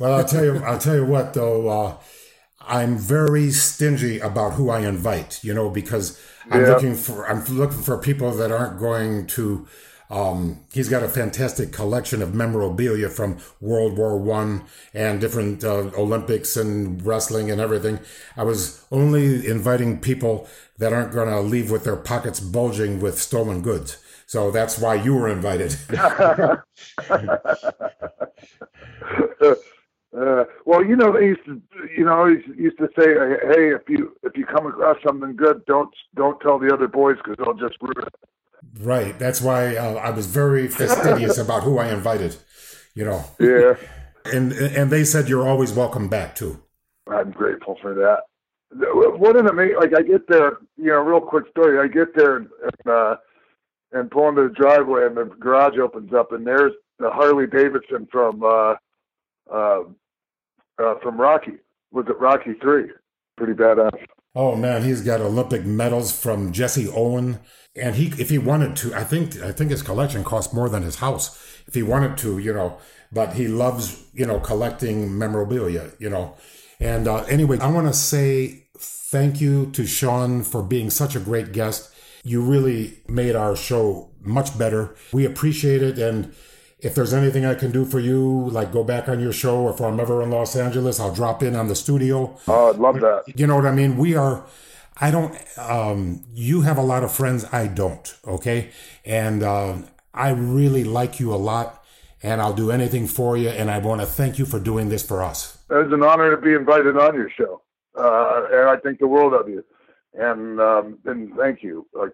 well, 0.00 0.14
I'll 0.14 0.24
tell 0.24 0.44
you 0.44 0.56
I'll 0.64 0.78
tell 0.78 0.96
you 0.96 1.06
what 1.06 1.32
though 1.34 1.68
uh, 1.68 1.96
I'm 2.60 2.98
very 2.98 3.50
stingy 3.50 4.18
about 4.18 4.54
who 4.54 4.70
I 4.70 4.80
invite, 4.80 5.42
you 5.42 5.54
know, 5.54 5.70
because 5.70 6.20
I'm 6.50 6.62
yeah. 6.62 6.74
looking 6.74 6.94
for 6.94 7.28
I'm 7.28 7.44
looking 7.46 7.82
for 7.82 7.98
people 7.98 8.30
that 8.32 8.52
aren't 8.52 8.78
going 8.78 9.26
to 9.28 9.66
um, 10.10 10.64
he's 10.72 10.88
got 10.88 11.04
a 11.04 11.08
fantastic 11.08 11.72
collection 11.72 12.20
of 12.20 12.34
memorabilia 12.34 13.08
from 13.08 13.38
World 13.60 13.96
War 13.96 14.18
One 14.18 14.64
and 14.92 15.20
different 15.20 15.62
uh, 15.62 15.90
Olympics 15.96 16.56
and 16.56 17.04
wrestling 17.06 17.48
and 17.50 17.60
everything. 17.60 18.00
I 18.36 18.42
was 18.42 18.84
only 18.90 19.46
inviting 19.46 20.00
people 20.00 20.48
that 20.78 20.92
aren't 20.92 21.12
going 21.12 21.28
to 21.28 21.40
leave 21.40 21.70
with 21.70 21.84
their 21.84 21.96
pockets 21.96 22.40
bulging 22.40 23.00
with 23.00 23.20
stolen 23.20 23.62
goods. 23.62 23.98
So 24.26 24.50
that's 24.50 24.78
why 24.78 24.94
you 24.94 25.14
were 25.14 25.28
invited. 25.28 25.76
uh, 30.16 30.44
well, 30.66 30.84
you 30.84 30.96
know, 30.96 31.12
they 31.12 31.26
used 31.26 31.44
to, 31.44 31.62
you 31.96 32.04
know, 32.04 32.26
used 32.26 32.78
to 32.78 32.88
say, 32.98 33.14
"Hey, 33.54 33.72
if 33.72 33.82
you 33.88 34.16
if 34.24 34.36
you 34.36 34.44
come 34.44 34.66
across 34.66 34.96
something 35.06 35.36
good, 35.36 35.64
don't 35.66 35.90
don't 36.16 36.40
tell 36.40 36.58
the 36.58 36.72
other 36.72 36.88
boys 36.88 37.16
because 37.18 37.36
they'll 37.38 37.54
just 37.54 37.80
ruin 37.80 38.06
it." 38.06 38.14
Right. 38.80 39.16
That's 39.18 39.40
why 39.40 39.76
uh, 39.76 39.94
I 39.94 40.10
was 40.10 40.26
very 40.26 40.66
fastidious 40.66 41.38
about 41.44 41.62
who 41.62 41.78
I 41.78 41.92
invited. 41.92 42.36
You 42.94 43.04
know. 43.04 43.24
Yeah. 43.38 43.74
And 44.22 44.52
and 44.52 44.90
they 44.90 45.04
said 45.04 45.30
you're 45.30 45.48
always 45.48 45.72
welcome 45.72 46.08
back 46.08 46.34
too. 46.34 46.62
I'm 47.10 47.30
grateful 47.30 47.78
for 47.80 47.94
that. 47.94 48.24
What 49.18 49.34
an 49.34 49.48
amazing! 49.48 49.76
Like 49.76 49.96
I 49.96 50.02
get 50.02 50.28
there, 50.28 50.58
you 50.76 50.88
know, 50.88 50.98
real 50.98 51.22
quick 51.22 51.46
story. 51.48 51.78
I 51.78 51.88
get 51.88 52.14
there 52.14 52.36
and 52.36 52.48
uh, 52.86 53.16
and 53.92 54.10
pull 54.10 54.28
into 54.28 54.42
the 54.42 54.54
driveway, 54.54 55.06
and 55.06 55.16
the 55.16 55.24
garage 55.24 55.78
opens 55.78 56.12
up, 56.12 56.32
and 56.32 56.46
there's 56.46 56.72
the 56.98 57.10
Harley 57.10 57.46
Davidson 57.46 58.06
from 58.12 58.44
uh, 58.44 58.74
uh, 59.52 59.82
uh, 60.78 60.94
from 61.02 61.20
Rocky. 61.20 61.52
Was 61.92 62.06
it 62.08 62.18
Rocky 62.18 62.54
Three? 62.60 62.90
Pretty 63.36 63.54
badass. 63.54 63.98
Oh 64.34 64.54
man, 64.54 64.84
he's 64.84 65.02
got 65.02 65.20
Olympic 65.20 65.64
medals 65.64 66.12
from 66.18 66.52
Jesse 66.52 66.88
Owen, 66.88 67.40
and 67.74 67.96
he, 67.96 68.06
if 68.20 68.30
he 68.30 68.38
wanted 68.38 68.76
to, 68.76 68.94
I 68.94 69.02
think, 69.02 69.40
I 69.40 69.50
think 69.50 69.70
his 69.70 69.82
collection 69.82 70.22
cost 70.22 70.54
more 70.54 70.68
than 70.68 70.84
his 70.84 70.96
house. 70.96 71.36
If 71.66 71.74
he 71.74 71.82
wanted 71.82 72.16
to, 72.18 72.38
you 72.38 72.52
know, 72.52 72.78
but 73.12 73.34
he 73.34 73.48
loves, 73.48 74.04
you 74.12 74.26
know, 74.26 74.38
collecting 74.38 75.18
memorabilia, 75.18 75.90
you 75.98 76.08
know. 76.08 76.36
And 76.78 77.08
uh, 77.08 77.24
anyway, 77.24 77.58
I 77.58 77.70
want 77.70 77.88
to 77.88 77.92
say 77.92 78.68
thank 78.78 79.40
you 79.40 79.70
to 79.72 79.84
Sean 79.84 80.42
for 80.42 80.62
being 80.62 80.90
such 80.90 81.16
a 81.16 81.20
great 81.20 81.52
guest. 81.52 81.92
You 82.22 82.42
really 82.42 83.02
made 83.08 83.34
our 83.34 83.56
show 83.56 84.10
much 84.20 84.56
better. 84.56 84.94
We 85.12 85.24
appreciate 85.24 85.82
it. 85.82 85.98
And 85.98 86.34
if 86.82 86.94
there's 86.94 87.12
anything 87.12 87.44
I 87.44 87.54
can 87.54 87.70
do 87.70 87.84
for 87.84 88.00
you, 88.00 88.48
like 88.50 88.72
go 88.72 88.84
back 88.84 89.08
on 89.08 89.20
your 89.20 89.32
show, 89.32 89.60
or 89.62 89.70
if 89.70 89.80
I'm 89.80 90.00
ever 90.00 90.22
in 90.22 90.30
Los 90.30 90.56
Angeles, 90.56 90.98
I'll 90.98 91.14
drop 91.14 91.42
in 91.42 91.54
on 91.54 91.68
the 91.68 91.74
studio. 91.74 92.38
Oh, 92.48 92.70
I'd 92.70 92.76
love 92.76 93.00
that. 93.00 93.24
You 93.34 93.46
know 93.46 93.56
what 93.56 93.66
I 93.66 93.72
mean? 93.72 93.96
We 93.96 94.16
are. 94.16 94.44
I 95.00 95.10
don't. 95.10 95.36
Um, 95.58 96.24
you 96.32 96.62
have 96.62 96.78
a 96.78 96.82
lot 96.82 97.04
of 97.04 97.12
friends. 97.12 97.44
I 97.52 97.66
don't. 97.66 98.14
Okay, 98.26 98.70
and 99.04 99.42
uh, 99.42 99.78
I 100.14 100.30
really 100.30 100.84
like 100.84 101.20
you 101.20 101.34
a 101.34 101.36
lot, 101.36 101.84
and 102.22 102.40
I'll 102.40 102.54
do 102.54 102.70
anything 102.70 103.06
for 103.06 103.36
you. 103.36 103.48
And 103.48 103.70
I 103.70 103.78
want 103.78 104.00
to 104.00 104.06
thank 104.06 104.38
you 104.38 104.46
for 104.46 104.58
doing 104.58 104.88
this 104.88 105.06
for 105.06 105.22
us. 105.22 105.58
It's 105.70 105.92
an 105.92 106.02
honor 106.02 106.34
to 106.34 106.40
be 106.40 106.54
invited 106.54 106.96
on 106.96 107.14
your 107.14 107.30
show, 107.30 107.62
uh, 107.96 108.46
and 108.52 108.68
I 108.70 108.76
think 108.76 108.98
the 108.98 109.06
world 109.06 109.34
of 109.34 109.48
you. 109.48 109.64
And 110.14 110.60
um, 110.60 110.98
and 111.04 111.34
thank 111.36 111.62
you. 111.62 111.86
Like 111.94 112.12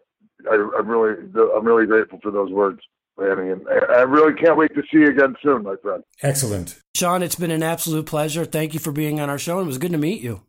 I, 0.51 0.55
I'm 0.79 0.89
really, 0.89 1.14
I'm 1.57 1.64
really 1.64 1.87
grateful 1.87 2.19
for 2.23 2.31
those 2.31 2.51
words. 2.51 2.81
Lanny, 3.19 3.51
and 3.51 3.67
I 3.69 4.03
really 4.03 4.35
can't 4.35 4.57
wait 4.57 4.75
to 4.75 4.83
see 4.93 4.99
you 4.99 5.09
again 5.09 5.37
soon, 5.43 5.62
my 5.62 5.77
friend. 5.83 6.03
Excellent. 6.23 6.79
Sean, 6.95 7.23
it's 7.23 7.35
been 7.35 7.51
an 7.51 7.62
absolute 7.62 8.07
pleasure. 8.07 8.45
Thank 8.45 8.75
you 8.75 8.81
for 8.81 8.93
being 8.93 9.21
on 9.21 9.31
our 9.31 9.39
show. 9.39 9.61
It 9.61 9.64
was 9.64 9.79
good 9.79 9.93
to 9.93 9.99
meet 9.99 10.23
you. 10.23 10.43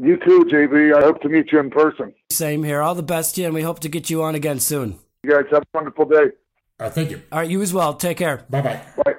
You 0.00 0.16
too, 0.16 0.46
JB. 0.50 0.96
I 0.96 1.02
hope 1.02 1.20
to 1.22 1.28
meet 1.28 1.52
you 1.52 1.60
in 1.60 1.70
person. 1.70 2.14
Same 2.30 2.64
here. 2.64 2.80
All 2.80 2.94
the 2.94 3.02
best 3.02 3.34
to 3.34 3.42
you, 3.42 3.46
and 3.46 3.54
we 3.54 3.62
hope 3.62 3.80
to 3.80 3.88
get 3.88 4.10
you 4.10 4.22
on 4.22 4.34
again 4.34 4.60
soon. 4.60 4.98
You 5.22 5.30
guys 5.30 5.44
have 5.50 5.62
a 5.62 5.66
wonderful 5.74 6.06
day. 6.06 6.30
Uh, 6.78 6.90
thank 6.90 7.10
you. 7.10 7.22
All 7.30 7.38
right, 7.40 7.50
you 7.50 7.62
as 7.62 7.72
well. 7.72 7.94
Take 7.94 8.18
care. 8.18 8.44
Bye 8.50 8.82
bye. 8.96 9.11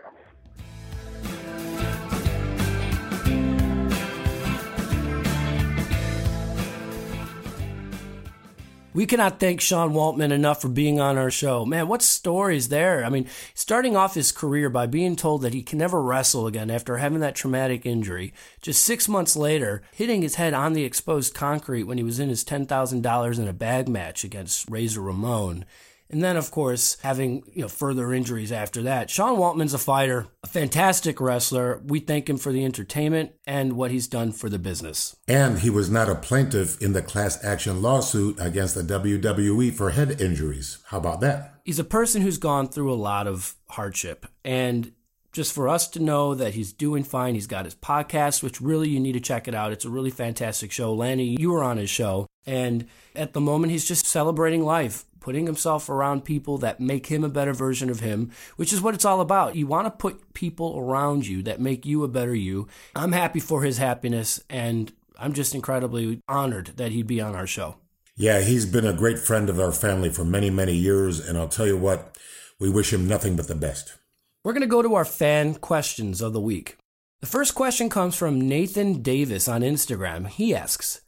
We 8.94 9.08
cannot 9.08 9.40
thank 9.40 9.60
Sean 9.60 9.94
Waltman 9.94 10.32
enough 10.32 10.62
for 10.62 10.70
being 10.70 11.00
on 11.00 11.18
our 11.18 11.32
show. 11.32 11.66
Man, 11.66 11.88
what 11.88 12.04
stories 12.04 12.70
there? 12.70 13.04
I 13.04 13.10
mean, 13.10 13.28
starting 13.56 13.96
off 13.96 14.14
his 14.14 14.32
career 14.32 14.70
by 14.70 14.86
being 14.86 15.16
told 15.16 15.42
that 15.42 15.56
he 15.56 15.64
can 15.64 15.80
never 15.80 16.00
wrestle 16.00 16.46
again 16.46 16.70
after 16.70 16.98
having 16.98 17.20
that 17.22 17.34
traumatic 17.34 17.88
injury. 17.88 18.34
Just 18.62 18.84
six 18.84 19.10
months 19.10 19.36
later, 19.36 19.82
hitting 19.92 20.22
his 20.22 20.36
head 20.36 20.54
on 20.54 20.74
the 20.74 20.84
exposed 20.84 21.34
concrete 21.34 21.84
when 21.84 21.98
he 21.98 22.04
was 22.04 22.20
in 22.20 22.30
his 22.30 22.46
$10,000 22.46 23.40
in 23.40 23.48
a 23.48 23.54
bag 23.54 23.88
match 23.88 24.24
against 24.24 24.70
Razor 24.70 25.02
Ramon. 25.02 25.66
And 26.14 26.24
then, 26.24 26.38
of 26.38 26.52
course, 26.52 26.96
having 27.02 27.44
you 27.52 27.64
know 27.64 27.68
further 27.68 28.14
injuries 28.14 28.52
after 28.52 28.84
that. 28.84 29.10
Sean 29.10 29.38
Waltman's 29.38 29.74
a 29.74 29.80
fighter, 29.80 30.28
a 30.44 30.48
fantastic 30.48 31.20
wrestler. 31.20 31.82
We 31.84 32.00
thank 32.00 32.30
him 32.30 32.38
for 32.38 32.52
the 32.52 32.64
entertainment 32.64 33.32
and 33.48 33.74
what 33.74 33.90
he's 33.90 34.08
done 34.08 34.32
for 34.32 34.48
the 34.48 34.60
business. 34.60 35.16
And 35.28 35.60
he 35.60 35.72
was 35.72 35.90
not 35.90 36.10
a 36.10 36.16
plaintiff 36.16 36.80
in 36.80 36.94
the 36.94 37.02
class 37.02 37.44
action 37.44 37.82
lawsuit 37.82 38.40
against 38.40 38.76
the 38.76 38.84
WWE 38.84 39.74
for 39.74 39.90
head 39.90 40.22
injuries. 40.22 40.78
How 40.86 41.00
about 41.00 41.20
that? 41.22 41.56
He's 41.66 41.80
a 41.80 41.84
person 41.84 42.22
who's 42.22 42.38
gone 42.38 42.68
through 42.68 42.94
a 42.94 42.96
lot 42.96 43.26
of 43.26 43.56
hardship. 43.70 44.28
And 44.46 44.92
just 45.32 45.52
for 45.52 45.68
us 45.68 45.88
to 45.90 46.00
know 46.00 46.36
that 46.36 46.54
he's 46.54 46.72
doing 46.72 47.04
fine, 47.04 47.34
he's 47.34 47.48
got 47.48 47.66
his 47.66 47.74
podcast, 47.74 48.44
which 48.44 48.62
really 48.62 48.90
you 48.90 49.00
need 49.00 49.14
to 49.14 49.20
check 49.20 49.48
it 49.48 49.56
out. 49.56 49.72
It's 49.72 49.86
a 49.86 49.90
really 49.90 50.12
fantastic 50.12 50.72
show. 50.72 50.94
Lanny, 50.94 51.36
you 51.40 51.52
were 51.52 51.64
on 51.64 51.78
his 51.78 51.90
show. 51.90 52.28
And 52.46 52.88
at 53.16 53.34
the 53.34 53.42
moment, 53.42 53.72
he's 53.72 53.88
just 53.88 54.06
celebrating 54.06 54.64
life 54.64 55.06
putting 55.24 55.46
himself 55.46 55.90
around 55.90 56.26
people 56.26 56.58
that 56.58 56.82
make 56.82 57.08
him 57.08 57.24
a 57.24 57.30
better 57.30 57.54
version 57.54 57.90
of 57.90 58.02
him, 58.02 58.30
which 58.58 58.74
is 58.74 58.82
what 58.82 58.94
it's 58.94 59.06
all 59.06 59.22
about. 59.22 59.56
You 59.56 59.66
want 59.66 59.86
to 59.86 59.92
put 59.92 60.34
people 60.34 60.78
around 60.78 61.26
you 61.26 61.42
that 61.44 61.62
make 61.62 61.86
you 61.86 62.04
a 62.04 62.10
better 62.10 62.36
you. 62.36 62.68
I'm 62.94 63.14
happy 63.14 63.40
for 63.40 63.64
his 63.64 63.78
happiness, 63.78 64.44
and 64.50 64.92
I'm 65.18 65.32
just 65.32 65.56
incredibly 65.56 66.20
honored 66.28 66.74
that 66.76 66.92
he'd 66.92 67.08
be 67.08 67.22
on 67.22 67.36
our 67.36 67.48
show. 67.48 67.78
Yeah, 68.18 68.42
he's 68.42 68.66
been 68.66 68.86
a 68.86 68.94
great 68.94 69.18
friend 69.18 69.50
of 69.50 69.62
our 69.62 69.72
family 69.72 70.10
for 70.10 70.26
many, 70.26 70.50
many 70.50 70.74
years, 70.74 71.26
and 71.26 71.38
I'll 71.38 71.48
tell 71.48 71.68
you 71.68 71.78
what, 71.78 72.18
we 72.60 72.70
wish 72.70 72.92
him 72.92 73.08
nothing 73.08 73.38
but 73.38 73.48
the 73.48 73.56
best. 73.56 73.98
We're 74.44 74.54
going 74.54 74.62
to 74.62 74.68
go 74.68 74.82
to 74.82 74.96
our 74.96 75.06
fan 75.06 75.56
questions 75.56 76.20
of 76.20 76.34
the 76.34 76.42
week. 76.42 76.78
The 77.22 77.28
first 77.28 77.56
question 77.56 77.90
comes 77.90 78.18
from 78.18 78.50
Nathan 78.50 79.02
Davis 79.02 79.48
on 79.48 79.62
Instagram. 79.62 80.28
He 80.28 80.54
asks, 80.54 81.00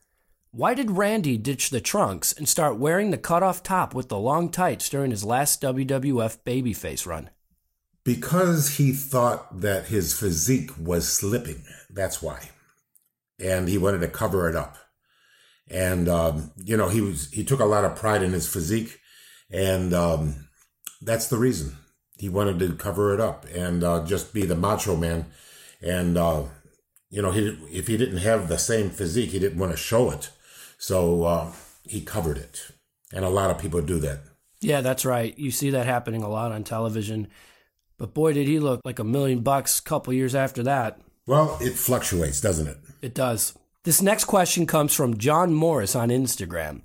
why 0.55 0.73
did 0.73 0.91
Randy 0.91 1.37
ditch 1.37 1.69
the 1.69 1.81
trunks 1.81 2.31
and 2.31 2.47
start 2.47 2.77
wearing 2.77 3.11
the 3.11 3.17
cutoff 3.17 3.61
top 3.61 3.93
with 3.93 4.07
the 4.07 4.17
long 4.17 4.47
tights 4.47 4.87
during 4.87 5.11
his 5.11 5.25
last 5.25 5.61
WWF 5.61 6.37
babyface 6.45 7.05
run? 7.05 7.29
Because 8.05 8.77
he 8.77 8.93
thought 8.93 9.59
that 9.59 9.87
his 9.87 10.17
physique 10.17 10.71
was 10.79 11.11
slipping. 11.11 11.65
That's 11.89 12.21
why. 12.21 12.51
And 13.37 13.67
he 13.67 13.77
wanted 13.77 13.99
to 13.99 14.07
cover 14.07 14.47
it 14.47 14.55
up. 14.55 14.77
And, 15.69 16.07
um, 16.07 16.51
you 16.63 16.77
know, 16.77 16.87
he 16.87 17.01
was, 17.01 17.29
he 17.31 17.43
took 17.43 17.59
a 17.59 17.65
lot 17.65 17.83
of 17.83 17.97
pride 17.97 18.23
in 18.23 18.31
his 18.31 18.47
physique. 18.47 18.99
And, 19.51 19.93
um, 19.93 20.47
that's 21.01 21.27
the 21.27 21.37
reason 21.37 21.75
he 22.17 22.29
wanted 22.29 22.59
to 22.59 22.75
cover 22.75 23.13
it 23.13 23.19
up 23.19 23.45
and, 23.53 23.83
uh, 23.83 24.05
just 24.05 24.33
be 24.33 24.45
the 24.45 24.55
macho 24.55 24.95
man. 24.95 25.25
And, 25.81 26.17
uh, 26.17 26.43
you 27.09 27.21
know, 27.21 27.31
he, 27.31 27.59
if 27.73 27.87
he 27.87 27.97
didn't 27.97 28.19
have 28.19 28.47
the 28.47 28.57
same 28.57 28.89
physique, 28.89 29.31
he 29.31 29.39
didn't 29.39 29.59
want 29.59 29.73
to 29.73 29.77
show 29.77 30.11
it. 30.11 30.29
So 30.77 31.23
uh, 31.23 31.51
he 31.83 32.01
covered 32.01 32.37
it. 32.37 32.61
And 33.13 33.23
a 33.23 33.29
lot 33.29 33.51
of 33.51 33.59
people 33.59 33.81
do 33.81 33.99
that. 33.99 34.19
Yeah, 34.61 34.81
that's 34.81 35.05
right. 35.05 35.37
You 35.37 35.51
see 35.51 35.69
that 35.71 35.85
happening 35.85 36.23
a 36.23 36.29
lot 36.29 36.51
on 36.51 36.63
television. 36.63 37.27
But 37.97 38.13
boy, 38.13 38.33
did 38.33 38.47
he 38.47 38.59
look 38.59 38.81
like 38.83 38.99
a 38.99 39.03
million 39.03 39.39
bucks 39.39 39.79
a 39.79 39.83
couple 39.83 40.13
years 40.13 40.35
after 40.35 40.63
that. 40.63 40.99
Well, 41.27 41.57
it 41.61 41.73
fluctuates, 41.73 42.41
doesn't 42.41 42.67
it? 42.67 42.77
It 43.01 43.13
does. 43.13 43.57
This 43.83 44.01
next 44.01 44.25
question 44.25 44.65
comes 44.65 44.93
from 44.93 45.17
John 45.17 45.53
Morris 45.53 45.95
on 45.95 46.09
Instagram. 46.09 46.81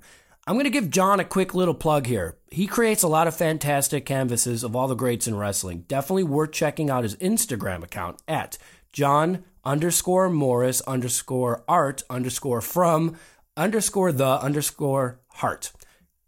I'm 0.47 0.55
going 0.55 0.65
to 0.65 0.71
give 0.71 0.89
John 0.89 1.19
a 1.19 1.25
quick 1.25 1.53
little 1.53 1.73
plug 1.73 2.07
here. 2.07 2.37
He 2.49 2.65
creates 2.65 3.03
a 3.03 3.07
lot 3.07 3.27
of 3.27 3.35
fantastic 3.35 4.05
canvases 4.05 4.63
of 4.63 4.75
all 4.75 4.87
the 4.87 4.95
greats 4.95 5.27
in 5.27 5.37
wrestling. 5.37 5.85
Definitely 5.87 6.23
worth 6.23 6.51
checking 6.51 6.89
out 6.89 7.03
his 7.03 7.15
Instagram 7.17 7.83
account 7.83 8.19
at 8.27 8.57
John 8.91 9.43
underscore 9.63 10.29
Morris 10.29 10.81
underscore 10.81 11.63
art 11.67 12.03
underscore 12.09 12.61
from 12.61 13.17
underscore 13.57 14.11
the 14.11 14.41
underscore 14.41 15.19
heart. 15.27 15.71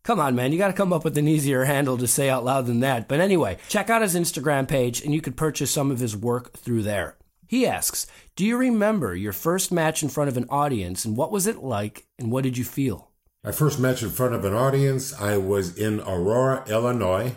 Come 0.04 0.20
on, 0.20 0.36
man. 0.36 0.52
You 0.52 0.58
got 0.58 0.68
to 0.68 0.74
come 0.74 0.92
up 0.92 1.06
with 1.06 1.18
an 1.18 1.30
easier 1.30 1.64
handle 1.64 1.98
to 1.98 2.08
say 2.08 2.30
out 2.30 2.44
loud 2.44 2.66
than 2.66 2.82
that. 2.82 3.08
But 3.08 3.22
anyway, 3.22 3.58
check 3.70 3.90
out 3.90 4.02
his 4.02 4.16
Instagram 4.16 4.68
page 4.68 5.02
and 5.02 5.14
you 5.14 5.22
could 5.22 5.38
purchase 5.38 5.72
some 5.72 5.92
of 5.92 6.00
his 6.00 6.16
work 6.16 6.58
through 6.58 6.84
there. 6.84 7.18
He 7.48 7.66
asks, 7.66 8.08
Do 8.36 8.46
you 8.46 8.58
remember 8.58 9.16
your 9.16 9.32
first 9.32 9.72
match 9.72 10.04
in 10.04 10.10
front 10.10 10.28
of 10.28 10.36
an 10.36 10.48
audience 10.50 11.06
and 11.06 11.16
what 11.16 11.32
was 11.32 11.48
it 11.48 11.64
like 11.64 12.06
and 12.20 12.32
what 12.32 12.44
did 12.44 12.58
you 12.58 12.66
feel? 12.66 13.12
My 13.44 13.52
first 13.52 13.80
match 13.80 14.04
in 14.04 14.10
front 14.10 14.34
of 14.34 14.44
an 14.44 14.54
audience, 14.54 15.14
I 15.14 15.38
was 15.38 15.78
in 15.78 16.02
Aurora, 16.02 16.66
Illinois. 16.68 17.36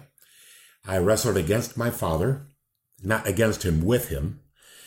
I 0.86 0.98
wrestled 0.98 1.36
against 1.36 1.76
my 1.76 1.90
father, 1.90 2.46
not 3.02 3.26
against 3.26 3.64
him, 3.64 3.84
with 3.84 4.08
him. 4.08 4.40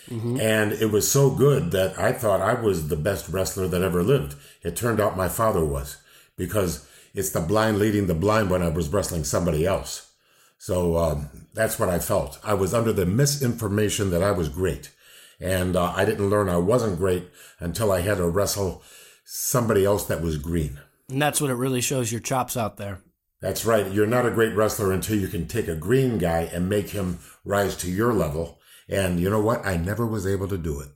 Mm-hmm. 0.09 0.39
And 0.39 0.73
it 0.73 0.91
was 0.91 1.09
so 1.09 1.29
good 1.29 1.71
that 1.71 1.97
I 1.99 2.11
thought 2.11 2.41
I 2.41 2.53
was 2.59 2.87
the 2.87 2.95
best 2.95 3.29
wrestler 3.29 3.67
that 3.67 3.81
ever 3.81 4.03
lived. 4.03 4.35
It 4.63 4.75
turned 4.75 4.99
out 4.99 5.15
my 5.15 5.29
father 5.29 5.63
was 5.63 5.97
because 6.35 6.87
it's 7.13 7.29
the 7.29 7.41
blind 7.41 7.77
leading 7.79 8.07
the 8.07 8.15
blind 8.15 8.49
when 8.49 8.63
I 8.63 8.69
was 8.69 8.89
wrestling 8.89 9.23
somebody 9.23 9.65
else. 9.65 10.11
So 10.57 10.97
um, 10.97 11.29
that's 11.53 11.79
what 11.79 11.89
I 11.89 11.99
felt. 11.99 12.39
I 12.43 12.53
was 12.53 12.73
under 12.73 12.91
the 12.91 13.05
misinformation 13.05 14.09
that 14.09 14.23
I 14.23 14.31
was 14.31 14.49
great. 14.49 14.91
And 15.39 15.75
uh, 15.75 15.93
I 15.95 16.03
didn't 16.05 16.29
learn 16.29 16.49
I 16.49 16.57
wasn't 16.57 16.97
great 16.97 17.29
until 17.59 17.91
I 17.91 18.01
had 18.01 18.17
to 18.17 18.27
wrestle 18.27 18.83
somebody 19.23 19.85
else 19.85 20.05
that 20.05 20.21
was 20.21 20.37
green. 20.37 20.79
And 21.07 21.21
that's 21.21 21.39
what 21.39 21.49
it 21.49 21.55
really 21.55 21.81
shows 21.81 22.11
your 22.11 22.19
chops 22.19 22.57
out 22.57 22.77
there. 22.77 23.01
That's 23.41 23.65
right. 23.65 23.89
You're 23.89 24.05
not 24.05 24.25
a 24.25 24.31
great 24.31 24.53
wrestler 24.53 24.91
until 24.91 25.17
you 25.17 25.29
can 25.29 25.47
take 25.47 25.69
a 25.69 25.75
green 25.75 26.17
guy 26.17 26.49
and 26.51 26.67
make 26.67 26.89
him 26.89 27.19
rise 27.45 27.77
to 27.77 27.89
your 27.89 28.11
level 28.11 28.58
and 28.89 29.19
you 29.19 29.29
know 29.29 29.41
what? 29.41 29.65
I 29.65 29.77
never 29.77 30.05
was 30.05 30.25
able 30.25 30.47
to 30.47 30.57
do 30.57 30.79
it. 30.81 30.89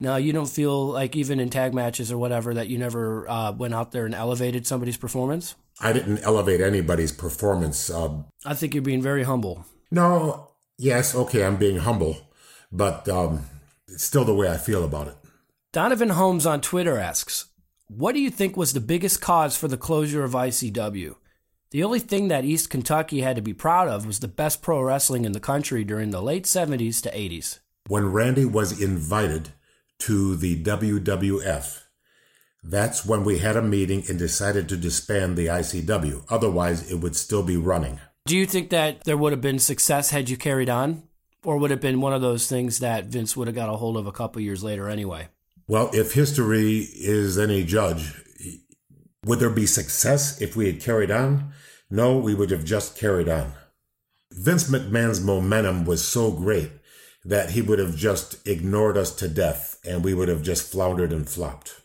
No, 0.00 0.14
you 0.14 0.32
don't 0.32 0.48
feel 0.48 0.86
like 0.86 1.16
even 1.16 1.40
in 1.40 1.50
tag 1.50 1.74
matches 1.74 2.12
or 2.12 2.18
whatever 2.18 2.54
that 2.54 2.68
you 2.68 2.78
never 2.78 3.28
uh, 3.28 3.52
went 3.52 3.74
out 3.74 3.90
there 3.90 4.06
and 4.06 4.14
elevated 4.14 4.66
somebody's 4.66 4.96
performance. 4.96 5.56
I 5.80 5.92
didn't 5.92 6.20
elevate 6.20 6.60
anybody's 6.60 7.10
performance. 7.10 7.90
Uh, 7.90 8.22
I 8.44 8.54
think 8.54 8.74
you're 8.74 8.82
being 8.82 9.02
very 9.02 9.24
humble. 9.24 9.66
No, 9.90 10.52
yes, 10.76 11.14
okay, 11.14 11.44
I'm 11.44 11.56
being 11.56 11.78
humble, 11.78 12.16
but 12.70 13.08
um, 13.08 13.46
it's 13.88 14.04
still 14.04 14.24
the 14.24 14.34
way 14.34 14.48
I 14.48 14.56
feel 14.56 14.84
about 14.84 15.08
it. 15.08 15.16
Donovan 15.72 16.10
Holmes 16.10 16.46
on 16.46 16.60
Twitter 16.60 16.96
asks, 16.96 17.46
"What 17.88 18.12
do 18.12 18.20
you 18.20 18.30
think 18.30 18.56
was 18.56 18.72
the 18.72 18.80
biggest 18.80 19.20
cause 19.20 19.56
for 19.56 19.66
the 19.66 19.76
closure 19.76 20.22
of 20.24 20.32
ICW?" 20.32 21.16
The 21.70 21.84
only 21.84 21.98
thing 21.98 22.28
that 22.28 22.46
East 22.46 22.70
Kentucky 22.70 23.20
had 23.20 23.36
to 23.36 23.42
be 23.42 23.52
proud 23.52 23.88
of 23.88 24.06
was 24.06 24.20
the 24.20 24.28
best 24.28 24.62
pro 24.62 24.80
wrestling 24.80 25.26
in 25.26 25.32
the 25.32 25.40
country 25.40 25.84
during 25.84 26.10
the 26.10 26.22
late 26.22 26.44
70s 26.44 27.02
to 27.02 27.10
80s. 27.10 27.58
When 27.86 28.10
Randy 28.10 28.46
was 28.46 28.80
invited 28.80 29.50
to 30.00 30.34
the 30.34 30.62
WWF, 30.62 31.82
that's 32.64 33.04
when 33.04 33.22
we 33.22 33.38
had 33.38 33.56
a 33.56 33.62
meeting 33.62 34.02
and 34.08 34.18
decided 34.18 34.66
to 34.68 34.78
disband 34.78 35.36
the 35.36 35.46
ICW. 35.46 36.24
Otherwise, 36.30 36.90
it 36.90 36.96
would 36.96 37.14
still 37.14 37.42
be 37.42 37.58
running. 37.58 38.00
Do 38.24 38.34
you 38.34 38.46
think 38.46 38.70
that 38.70 39.04
there 39.04 39.18
would 39.18 39.32
have 39.32 39.42
been 39.42 39.58
success 39.58 40.08
had 40.08 40.30
you 40.30 40.38
carried 40.38 40.70
on? 40.70 41.02
Or 41.44 41.58
would 41.58 41.70
it 41.70 41.74
have 41.74 41.80
been 41.80 42.00
one 42.00 42.14
of 42.14 42.22
those 42.22 42.46
things 42.46 42.78
that 42.78 43.06
Vince 43.06 43.36
would 43.36 43.46
have 43.46 43.54
got 43.54 43.68
a 43.68 43.76
hold 43.76 43.98
of 43.98 44.06
a 44.06 44.12
couple 44.12 44.40
years 44.40 44.64
later 44.64 44.88
anyway? 44.88 45.28
Well, 45.66 45.90
if 45.92 46.14
history 46.14 46.78
is 46.78 47.38
any 47.38 47.62
judge, 47.62 48.14
would 49.28 49.40
there 49.40 49.50
be 49.50 49.66
success 49.66 50.40
if 50.40 50.56
we 50.56 50.66
had 50.66 50.80
carried 50.80 51.10
on? 51.10 51.52
No, 51.90 52.16
we 52.16 52.34
would 52.34 52.50
have 52.50 52.64
just 52.64 52.96
carried 52.96 53.28
on. 53.28 53.52
Vince 54.32 54.70
McMahon's 54.70 55.20
momentum 55.20 55.84
was 55.84 56.02
so 56.02 56.30
great 56.30 56.70
that 57.26 57.50
he 57.50 57.60
would 57.60 57.78
have 57.78 57.94
just 57.94 58.46
ignored 58.48 58.96
us 58.96 59.14
to 59.16 59.28
death 59.28 59.78
and 59.86 60.02
we 60.02 60.14
would 60.14 60.28
have 60.28 60.42
just 60.42 60.72
floundered 60.72 61.12
and 61.12 61.28
flopped. 61.28 61.82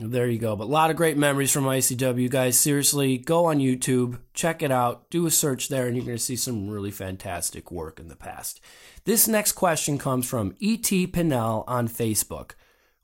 There 0.00 0.28
you 0.28 0.38
go. 0.38 0.56
But 0.56 0.64
a 0.64 0.66
lot 0.66 0.90
of 0.90 0.96
great 0.96 1.18
memories 1.18 1.52
from 1.52 1.64
ICW, 1.64 2.30
guys. 2.30 2.58
Seriously, 2.58 3.18
go 3.18 3.44
on 3.44 3.58
YouTube, 3.58 4.20
check 4.32 4.62
it 4.62 4.70
out, 4.70 5.10
do 5.10 5.26
a 5.26 5.30
search 5.30 5.68
there, 5.68 5.86
and 5.86 5.96
you're 5.96 6.06
going 6.06 6.16
to 6.16 6.22
see 6.22 6.36
some 6.36 6.70
really 6.70 6.92
fantastic 6.92 7.70
work 7.70 8.00
in 8.00 8.08
the 8.08 8.16
past. 8.16 8.60
This 9.04 9.28
next 9.28 9.52
question 9.52 9.98
comes 9.98 10.26
from 10.26 10.54
E.T. 10.60 11.08
Pinnell 11.08 11.64
on 11.66 11.88
Facebook. 11.88 12.52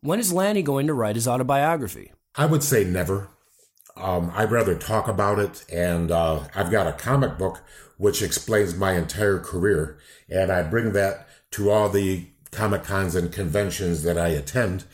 When 0.01 0.21
is 0.21 0.33
Lanny 0.33 0.63
going 0.63 0.87
to 0.87 0.95
write 0.95 1.17
his 1.17 1.29
autobiography? 1.29 2.13
I 2.37 2.47
would 2.47 2.63
say 2.63 2.85
never. 2.85 3.29
Um, 3.97 4.33
I'd 4.35 4.51
rather 4.51 4.75
talk 4.75 5.09
about 5.09 5.39
it, 5.39 5.65
and 5.73 6.11
uh, 6.11 6.45
I've 6.55 6.71
got 6.71 6.87
a 6.87 6.93
comic 6.93 7.39
book 7.39 7.63
which 7.97 8.23
explains 8.23 8.75
my 8.77 8.93
entire 8.93 9.39
career, 9.39 9.99
and 10.29 10.51
I 10.51 10.63
bring 10.63 10.93
that 10.93 11.29
to 11.53 11.71
all 11.71 11.89
the 11.89 12.27
comic 12.51 12.83
cons 12.83 13.15
and 13.15 13.33
conventions 13.33 14.03
that 14.03 14.19
I 14.19 14.29
attend 14.29 14.85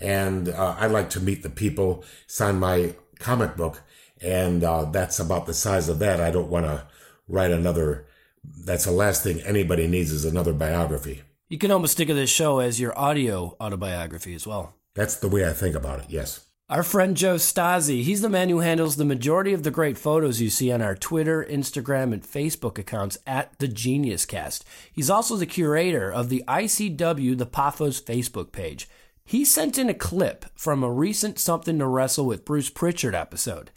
and 0.00 0.48
uh, 0.48 0.76
I 0.78 0.86
like 0.86 1.10
to 1.10 1.20
meet 1.20 1.42
the 1.42 1.50
people, 1.50 2.04
sign 2.26 2.58
my 2.58 2.94
comic 3.18 3.56
book, 3.56 3.82
and 4.20 4.62
uh, 4.64 4.84
that's 4.84 5.18
about 5.18 5.46
the 5.46 5.54
size 5.54 5.88
of 5.88 5.98
that. 5.98 6.20
I 6.20 6.30
don't 6.30 6.50
want 6.50 6.66
to 6.66 6.86
write 7.28 7.50
another. 7.50 8.06
That's 8.44 8.84
the 8.84 8.92
last 8.92 9.22
thing 9.22 9.40
anybody 9.40 9.86
needs 9.86 10.12
is 10.12 10.24
another 10.24 10.52
biography. 10.52 11.22
You 11.48 11.58
can 11.58 11.70
almost 11.70 11.96
think 11.96 12.10
of 12.10 12.16
this 12.16 12.30
show 12.30 12.60
as 12.60 12.78
your 12.78 12.98
audio 12.98 13.56
autobiography 13.60 14.34
as 14.34 14.46
well. 14.46 14.74
That's 14.94 15.16
the 15.16 15.28
way 15.28 15.48
I 15.48 15.52
think 15.52 15.74
about 15.74 16.00
it. 16.00 16.06
Yes. 16.08 16.46
Our 16.70 16.82
friend 16.82 17.16
Joe 17.16 17.36
Stasi, 17.36 18.02
he's 18.02 18.20
the 18.20 18.28
man 18.28 18.50
who 18.50 18.58
handles 18.58 18.96
the 18.96 19.04
majority 19.06 19.54
of 19.54 19.62
the 19.62 19.70
great 19.70 19.96
photos 19.96 20.42
you 20.42 20.50
see 20.50 20.70
on 20.70 20.82
our 20.82 20.94
Twitter, 20.94 21.42
Instagram, 21.48 22.12
and 22.12 22.22
Facebook 22.22 22.76
accounts 22.76 23.16
at 23.26 23.58
The 23.58 23.68
Genius 23.68 24.26
Cast. 24.26 24.66
He's 24.92 25.08
also 25.08 25.36
the 25.36 25.46
curator 25.46 26.12
of 26.12 26.28
the 26.28 26.44
ICW 26.46 27.38
The 27.38 27.46
Poffos 27.46 28.02
Facebook 28.02 28.52
page. 28.52 28.86
He 29.24 29.46
sent 29.46 29.78
in 29.78 29.88
a 29.88 29.94
clip 29.94 30.44
from 30.54 30.82
a 30.82 30.92
recent 30.92 31.38
Something 31.38 31.78
to 31.78 31.86
Wrestle 31.86 32.26
with 32.26 32.44
Bruce 32.44 32.68
Pritchard 32.68 33.14
episode. 33.14 33.70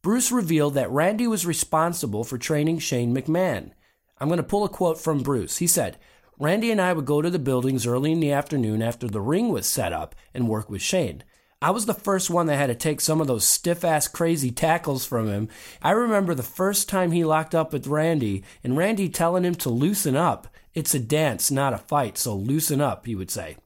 Bruce 0.00 0.30
revealed 0.30 0.74
that 0.74 0.90
Randy 0.90 1.26
was 1.26 1.46
responsible 1.46 2.22
for 2.22 2.38
training 2.38 2.78
Shane 2.78 3.12
McMahon. 3.12 3.72
I'm 4.20 4.28
going 4.28 4.36
to 4.36 4.44
pull 4.44 4.62
a 4.62 4.68
quote 4.68 5.00
from 5.00 5.24
Bruce. 5.24 5.56
He 5.56 5.66
said, 5.66 5.98
Randy 6.38 6.70
and 6.70 6.80
I 6.80 6.92
would 6.92 7.06
go 7.06 7.22
to 7.22 7.30
the 7.30 7.40
buildings 7.40 7.88
early 7.88 8.12
in 8.12 8.20
the 8.20 8.30
afternoon 8.30 8.82
after 8.82 9.08
the 9.08 9.20
ring 9.20 9.48
was 9.48 9.66
set 9.66 9.92
up 9.92 10.14
and 10.32 10.48
work 10.48 10.70
with 10.70 10.80
Shane. 10.80 11.24
I 11.62 11.70
was 11.70 11.86
the 11.86 11.94
first 11.94 12.28
one 12.28 12.46
that 12.46 12.56
had 12.56 12.66
to 12.66 12.74
take 12.74 13.00
some 13.00 13.18
of 13.18 13.26
those 13.26 13.48
stiff 13.48 13.82
ass 13.82 14.08
crazy 14.08 14.50
tackles 14.50 15.06
from 15.06 15.26
him. 15.26 15.48
I 15.80 15.92
remember 15.92 16.34
the 16.34 16.42
first 16.42 16.86
time 16.86 17.12
he 17.12 17.24
locked 17.24 17.54
up 17.54 17.72
with 17.72 17.86
Randy 17.86 18.44
and 18.62 18.76
Randy 18.76 19.08
telling 19.08 19.44
him 19.44 19.54
to 19.56 19.70
loosen 19.70 20.16
up. 20.16 20.48
It's 20.74 20.94
a 20.94 20.98
dance, 20.98 21.50
not 21.50 21.72
a 21.72 21.78
fight, 21.78 22.18
so 22.18 22.34
loosen 22.34 22.82
up, 22.82 23.06
he 23.06 23.14
would 23.14 23.30
say. 23.30 23.56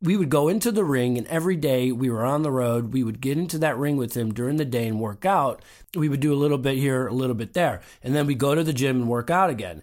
We 0.00 0.16
would 0.16 0.30
go 0.30 0.48
into 0.48 0.72
the 0.72 0.84
ring 0.84 1.18
and 1.18 1.26
every 1.26 1.56
day 1.56 1.92
we 1.92 2.08
were 2.08 2.24
on 2.24 2.42
the 2.42 2.50
road 2.50 2.94
we 2.94 3.04
would 3.04 3.20
get 3.20 3.36
into 3.36 3.58
that 3.58 3.76
ring 3.76 3.98
with 3.98 4.16
him 4.16 4.32
during 4.32 4.56
the 4.56 4.64
day 4.64 4.88
and 4.88 4.98
work 4.98 5.26
out. 5.26 5.62
We 5.94 6.08
would 6.08 6.20
do 6.20 6.32
a 6.32 6.36
little 6.36 6.58
bit 6.58 6.78
here 6.78 7.06
a 7.06 7.12
little 7.12 7.36
bit 7.36 7.52
there 7.52 7.82
and 8.02 8.14
then 8.14 8.26
we'd 8.26 8.38
go 8.38 8.54
to 8.54 8.64
the 8.64 8.72
gym 8.72 9.02
and 9.02 9.08
work 9.08 9.28
out 9.28 9.50
again. 9.50 9.82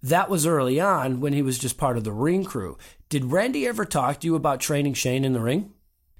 That 0.00 0.30
was 0.30 0.46
early 0.46 0.78
on 0.78 1.20
when 1.20 1.32
he 1.32 1.42
was 1.42 1.58
just 1.58 1.76
part 1.76 1.96
of 1.96 2.04
the 2.04 2.12
ring 2.12 2.44
crew. 2.44 2.78
Did 3.08 3.32
randy 3.32 3.66
ever 3.66 3.84
talk 3.84 4.20
to 4.20 4.26
you 4.28 4.36
about 4.36 4.60
training 4.60 4.94
shane 4.94 5.24
in 5.24 5.32
the 5.32 5.40
ring 5.40 5.72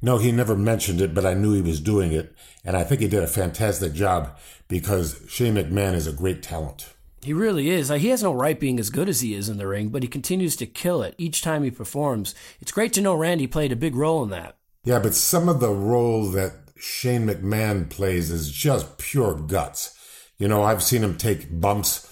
no 0.03 0.19
he 0.19 0.33
never 0.33 0.57
mentioned 0.57 1.01
it 1.01 1.15
but 1.15 1.27
i 1.27 1.35
knew 1.35 1.53
he 1.53 1.63
was 1.63 1.81
doing 1.81 2.13
it 2.13 2.35
and 2.65 2.77
i 2.77 2.85
think 2.85 3.01
he 3.01 3.09
did 3.09 3.23
a 3.23 3.29
fantastic 3.29 3.93
job 3.93 4.37
because 4.69 5.23
shane 5.29 5.55
mcmahon 5.55 5.95
is 5.95 6.07
a 6.07 6.13
great 6.13 6.43
talent 6.43 6.95
he 7.23 7.35
really 7.35 7.69
is. 7.69 7.91
He 7.91 8.09
has 8.09 8.23
no 8.23 8.33
right 8.33 8.59
being 8.59 8.81
as 8.81 8.89
good 8.89 9.09
as 9.09 9.21
he 9.21 9.35
is 9.35 9.49
in 9.49 9.59
the 9.59 9.67
ring, 9.67 9.91
but 9.91 10.03
he 10.03 10.09
continues 10.09 10.57
to 10.57 10.67
kill 10.67 11.03
it 11.03 11.15
each 11.19 11.43
time 11.43 11.63
he 11.63 11.71
performs. 11.71 12.35
It's 12.61 12.73
great 12.73 12.95
to 12.95 13.03
know 13.03 13.15
Randy 13.15 13.47
played 13.47 13.73
a 13.73 13.77
big 13.77 13.95
role 13.95 14.23
in 14.23 14.31
that. 14.31 14.57
Yeah, 14.85 15.01
but 15.01 15.15
some 15.15 15.49
of 15.49 15.61
the 15.61 15.71
role 15.71 16.31
that 16.31 16.53
Shane 16.79 17.27
McMahon 17.27 17.91
plays 17.91 18.31
is 18.31 18.51
just 18.51 18.97
pure 18.97 19.35
guts. 19.35 19.97
You 20.39 20.49
know, 20.49 20.63
I've 20.63 20.83
seen 20.83 21.05
him 21.05 21.19
take 21.19 21.61
bumps. 21.61 22.07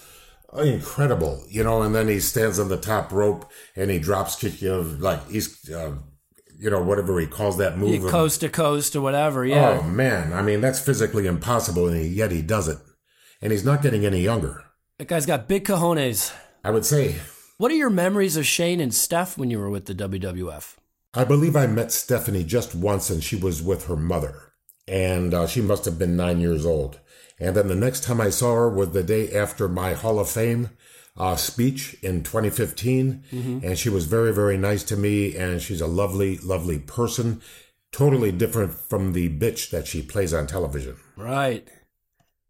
Incredible, 0.55 1.43
you 1.47 1.63
know, 1.63 1.81
and 1.83 1.93
then 1.93 2.07
he 2.07 2.19
stands 2.19 2.59
on 2.59 2.69
the 2.69 2.77
top 2.77 3.11
rope 3.11 3.51
and 3.75 3.91
he 3.91 3.99
drops 3.99 4.35
kick 4.35 4.61
you 4.63 4.81
like 4.81 5.29
he's, 5.29 5.69
uh, 5.69 5.93
you 6.59 6.69
know, 6.69 6.83
whatever 6.83 7.19
he 7.19 7.25
calls 7.25 7.57
that 7.57 7.77
move, 7.77 8.03
yeah, 8.03 8.09
coast 8.09 8.41
to 8.41 8.49
coast 8.49 8.95
or 8.95 9.01
whatever. 9.01 9.45
Yeah. 9.45 9.79
Oh 9.79 9.83
man, 9.83 10.33
I 10.33 10.41
mean 10.41 10.61
that's 10.61 10.79
physically 10.79 11.25
impossible, 11.25 11.87
and 11.87 12.05
yet 12.05 12.31
he 12.31 12.41
does 12.41 12.67
it, 12.67 12.77
and 13.41 13.51
he's 13.51 13.65
not 13.65 13.81
getting 13.81 14.05
any 14.05 14.21
younger. 14.21 14.65
That 14.97 15.07
guy's 15.07 15.25
got 15.25 15.47
big 15.47 15.65
cojones. 15.65 16.35
I 16.63 16.71
would 16.71 16.85
say. 16.85 17.15
What 17.57 17.71
are 17.71 17.75
your 17.75 17.89
memories 17.89 18.37
of 18.37 18.45
Shane 18.45 18.79
and 18.79 18.93
Steph 18.93 19.37
when 19.37 19.49
you 19.49 19.59
were 19.59 19.69
with 19.69 19.85
the 19.85 19.95
WWF? 19.95 20.75
I 21.13 21.23
believe 21.23 21.55
I 21.55 21.67
met 21.67 21.91
Stephanie 21.91 22.43
just 22.43 22.75
once 22.75 23.09
and 23.09 23.23
she 23.23 23.35
was 23.35 23.61
with 23.61 23.87
her 23.87 23.95
mother. 23.95 24.53
And 24.87 25.33
uh, 25.33 25.47
she 25.47 25.61
must 25.61 25.85
have 25.85 25.97
been 25.97 26.15
nine 26.15 26.39
years 26.39 26.65
old. 26.65 26.99
And 27.39 27.55
then 27.55 27.67
the 27.67 27.75
next 27.75 28.03
time 28.03 28.21
I 28.21 28.29
saw 28.29 28.53
her 28.55 28.69
was 28.69 28.91
the 28.91 29.03
day 29.03 29.33
after 29.33 29.67
my 29.67 29.93
Hall 29.93 30.19
of 30.19 30.29
Fame 30.29 30.69
uh, 31.17 31.35
speech 31.35 31.95
in 32.01 32.23
2015. 32.23 33.23
Mm-hmm. 33.31 33.65
And 33.65 33.77
she 33.77 33.89
was 33.89 34.05
very, 34.05 34.33
very 34.33 34.57
nice 34.57 34.83
to 34.85 34.97
me. 34.97 35.35
And 35.35 35.61
she's 35.61 35.81
a 35.81 35.87
lovely, 35.87 36.37
lovely 36.37 36.79
person. 36.79 37.41
Totally 37.91 38.31
different 38.31 38.71
from 38.71 39.13
the 39.13 39.29
bitch 39.29 39.71
that 39.71 39.87
she 39.87 40.01
plays 40.01 40.33
on 40.33 40.47
television. 40.47 40.95
Right 41.15 41.67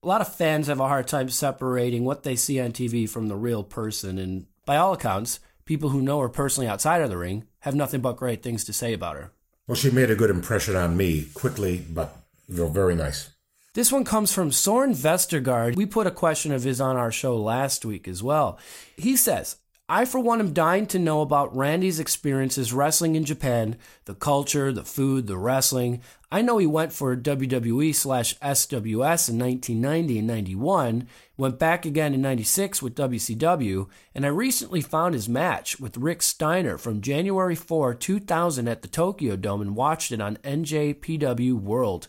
a 0.02 0.08
lot 0.08 0.22
of 0.22 0.34
fans 0.34 0.68
have 0.68 0.80
a 0.80 0.88
hard 0.88 1.08
time 1.08 1.30
separating 1.30 2.06
what 2.06 2.24
they 2.24 2.36
see 2.36 2.60
on 2.60 2.72
TV 2.72 3.10
from 3.10 3.28
the 3.28 3.36
real 3.36 3.64
person. 3.64 4.18
And 4.18 4.46
by 4.66 4.78
all 4.78 4.94
accounts, 4.94 5.40
people 5.66 5.90
who 5.90 6.02
know 6.02 6.20
her 6.20 6.30
personally 6.30 6.68
outside 6.68 7.02
of 7.02 7.10
the 7.10 7.18
ring 7.18 7.46
have 7.60 7.76
nothing 7.76 8.02
but 8.02 8.16
great 8.16 8.42
things 8.42 8.64
to 8.66 8.74
say 8.74 8.94
about 8.94 9.16
her. 9.16 9.32
Well, 9.68 9.76
she 9.76 9.92
made 9.92 10.10
a 10.10 10.16
good 10.16 10.30
impression 10.30 10.76
on 10.76 10.98
me 10.98 11.28
quickly, 11.34 11.86
but 11.90 12.16
you 12.48 12.58
know, 12.58 12.68
very 12.68 12.96
nice. 12.96 13.30
This 13.76 13.92
one 13.92 14.04
comes 14.04 14.34
from 14.34 14.52
Soren 14.52 14.94
Vestergaard. 14.94 15.76
We 15.76 15.86
put 15.86 16.08
a 16.08 16.12
question 16.12 16.52
of 16.52 16.64
his 16.64 16.82
on 16.82 16.98
our 16.98 17.12
show 17.12 17.38
last 17.38 17.86
week 17.86 18.08
as 18.08 18.24
well. 18.24 18.58
He 18.98 19.16
says, 19.16 19.58
I, 19.88 20.06
for 20.06 20.20
one, 20.20 20.40
am 20.40 20.54
dying 20.54 20.88
to 20.88 20.98
know 20.98 21.22
about 21.22 21.56
Randy's 21.56 22.00
experiences 22.00 22.74
wrestling 22.74 23.16
in 23.16 23.26
Japan, 23.26 23.76
the 24.06 24.16
culture, 24.16 24.72
the 24.72 24.84
food, 24.84 25.28
the 25.28 25.38
wrestling. 25.38 26.02
I 26.32 26.42
know 26.42 26.58
he 26.58 26.66
went 26.66 26.94
for 26.94 27.16
WWE 27.16 27.94
slash 27.94 28.36
SWS 28.40 29.30
in 29.30 29.38
1990 29.38 30.18
and 30.18 30.28
91, 30.28 31.08
went 31.38 31.60
back 31.60 31.86
again 31.86 32.16
in 32.16 32.22
96 32.22 32.82
with 32.82 32.96
WCW, 32.96 33.88
and 34.16 34.26
I 34.26 34.30
recently 34.30 34.82
found 34.82 35.14
his 35.14 35.30
match 35.30 35.80
with 35.80 35.98
Rick 35.98 36.24
Steiner 36.24 36.80
from 36.80 37.02
January 37.02 37.56
4, 37.56 37.94
2000 37.94 38.68
at 38.68 38.82
the 38.82 38.88
Tokyo 38.88 39.36
Dome 39.36 39.62
and 39.62 39.76
watched 39.76 40.12
it 40.12 40.22
on 40.22 40.38
NJPW 40.38 41.54
World. 41.54 42.08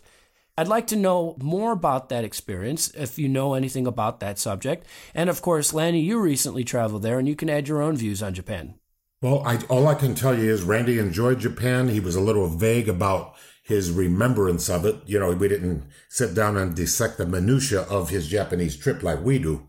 I'd 0.61 0.67
like 0.67 0.85
to 0.87 0.95
know 0.95 1.35
more 1.41 1.71
about 1.71 2.09
that 2.09 2.23
experience 2.23 2.91
if 2.91 3.17
you 3.17 3.27
know 3.27 3.55
anything 3.55 3.87
about 3.87 4.19
that 4.19 4.37
subject. 4.37 4.85
And 5.15 5.27
of 5.27 5.41
course, 5.41 5.73
Lanny, 5.73 6.01
you 6.01 6.19
recently 6.19 6.63
traveled 6.63 7.01
there 7.01 7.17
and 7.17 7.27
you 7.27 7.35
can 7.35 7.49
add 7.49 7.67
your 7.67 7.81
own 7.81 7.97
views 7.97 8.21
on 8.21 8.35
Japan. 8.35 8.75
Well, 9.23 9.41
I, 9.43 9.57
all 9.69 9.87
I 9.87 9.95
can 9.95 10.13
tell 10.13 10.37
you 10.37 10.51
is 10.51 10.61
Randy 10.61 10.99
enjoyed 10.99 11.39
Japan. 11.39 11.89
He 11.89 11.99
was 11.99 12.15
a 12.15 12.21
little 12.21 12.47
vague 12.47 12.87
about 12.87 13.33
his 13.63 13.89
remembrance 13.89 14.69
of 14.69 14.85
it. 14.85 14.97
You 15.07 15.17
know, 15.17 15.31
we 15.31 15.47
didn't 15.47 15.83
sit 16.09 16.35
down 16.35 16.57
and 16.57 16.75
dissect 16.75 17.17
the 17.17 17.25
minutia 17.25 17.81
of 17.81 18.11
his 18.11 18.27
Japanese 18.27 18.77
trip 18.77 19.01
like 19.01 19.23
we 19.23 19.39
do. 19.39 19.67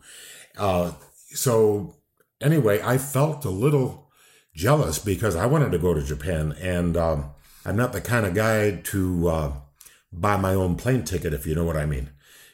Uh, 0.58 0.92
so 1.30 1.96
anyway, 2.38 2.82
I 2.84 2.98
felt 2.98 3.46
a 3.46 3.50
little 3.50 4.10
jealous 4.54 4.98
because 4.98 5.36
I 5.36 5.46
wanted 5.46 5.72
to 5.72 5.78
go 5.78 5.94
to 5.94 6.02
Japan 6.02 6.54
and 6.60 6.98
um, 6.98 7.30
I'm 7.64 7.76
not 7.76 7.94
the 7.94 8.02
kind 8.02 8.26
of 8.26 8.34
guy 8.34 8.72
to 8.72 9.28
uh, 9.28 9.52
buy 10.12 10.36
my 10.36 10.54
own 10.54 10.76
plane 10.76 11.04
ticket, 11.04 11.32
if 11.32 11.46
you 11.46 11.54
know 11.54 11.64
what 11.64 11.76
I 11.76 11.86
mean. 11.86 12.10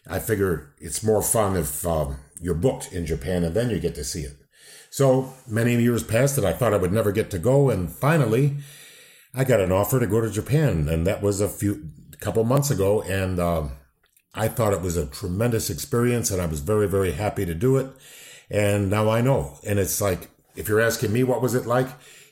I 0.09 0.19
figure 0.21 0.75
it's 0.79 1.03
more 1.03 1.23
fun 1.23 1.57
if 1.57 1.87
um, 1.87 2.17
you're 2.41 2.55
booked 2.55 2.93
in 2.93 3.05
Japan 3.05 3.45
and 3.45 3.55
then 3.55 3.71
you 3.71 3.79
get 3.79 3.95
to 3.97 4.05
see 4.05 4.23
it. 4.23 4.37
So 4.91 5.35
many 5.47 5.81
years 5.81 6.03
passed 6.03 6.37
that 6.37 6.47
I 6.47 6.53
thought 6.55 6.73
I 6.73 6.79
would 6.79 6.93
never 6.93 7.13
get 7.13 7.31
to 7.33 7.39
go, 7.39 7.69
and 7.69 7.91
finally, 7.93 8.57
I 9.35 9.45
got 9.45 9.61
an 9.61 9.71
offer 9.71 10.01
to 10.01 10.07
go 10.07 10.21
to 10.21 10.31
Japan, 10.31 10.89
and 10.89 11.07
that 11.07 11.23
was 11.23 11.41
a 11.41 11.49
few 11.49 11.91
couple 12.21 12.43
months 12.45 12.71
ago, 12.71 13.03
and 13.03 13.39
um, 13.39 13.73
I 14.35 14.49
thought 14.49 14.73
it 14.73 14.81
was 14.81 14.97
a 14.97 15.07
tremendous 15.07 15.69
experience, 15.69 16.31
and 16.31 16.41
I 16.41 16.47
was 16.47 16.61
very 16.61 16.89
very 16.89 17.13
happy 17.13 17.45
to 17.45 17.55
do 17.55 17.77
it. 17.77 17.89
And 18.51 18.89
now 18.89 19.11
I 19.11 19.21
know, 19.21 19.59
and 19.67 19.79
it's 19.79 20.01
like 20.01 20.31
if 20.57 20.69
you're 20.69 20.81
asking 20.81 21.13
me 21.13 21.23
what 21.23 21.43
was 21.43 21.55
it 21.55 21.67
like, 21.67 21.89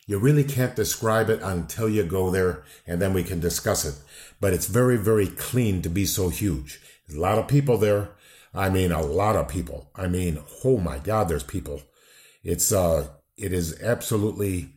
you 0.07 0.18
really 0.18 0.45
can't 0.45 0.74
describe 0.74 1.29
it 1.29 1.43
until 1.43 1.91
you 1.91 2.05
go 2.05 2.31
there, 2.31 2.64
and 2.87 3.03
then 3.03 3.12
we 3.12 3.22
can 3.22 3.39
discuss 3.39 3.85
it 3.85 3.97
but 4.41 4.53
it's 4.53 4.66
very, 4.66 4.97
very 4.97 5.26
clean 5.26 5.82
to 5.82 5.89
be 5.89 6.07
so 6.07 6.28
huge. 6.28 6.80
There's 7.07 7.18
a 7.18 7.22
lot 7.22 7.39
of 7.39 7.49
people 7.49 7.78
there. 7.78 8.11
I 8.55 8.70
mean, 8.70 8.93
a 8.93 9.03
lot 9.03 9.37
of 9.37 9.49
people. 9.49 9.91
I 9.95 10.07
mean, 10.09 10.39
oh 10.64 10.78
my 10.78 10.99
God, 10.99 11.28
there's 11.28 11.43
people. 11.43 11.82
It's, 12.43 12.72
uh, 12.72 13.09
it 13.37 13.53
is 13.53 13.80
absolutely, 13.82 14.70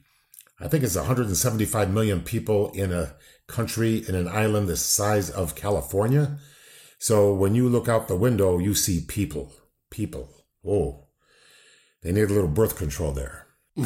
I 0.59 0.67
think 0.67 0.83
it's 0.83 0.95
175 0.95 1.91
million 1.91 2.21
people 2.21 2.71
in 2.71 2.91
a 2.91 3.15
country, 3.47 4.03
in 4.07 4.15
an 4.15 4.27
island 4.27 4.67
the 4.67 4.77
size 4.77 5.29
of 5.29 5.55
California. 5.55 6.37
So 6.99 7.33
when 7.33 7.55
you 7.55 7.69
look 7.69 7.87
out 7.87 8.07
the 8.07 8.15
window, 8.15 8.57
you 8.57 8.73
see 8.73 9.01
people, 9.01 9.53
people. 9.89 10.29
Oh, 10.65 11.07
they 12.01 12.11
need 12.11 12.29
a 12.29 12.33
little 12.33 12.49
birth 12.49 12.77
control 12.77 13.13
there. 13.13 13.47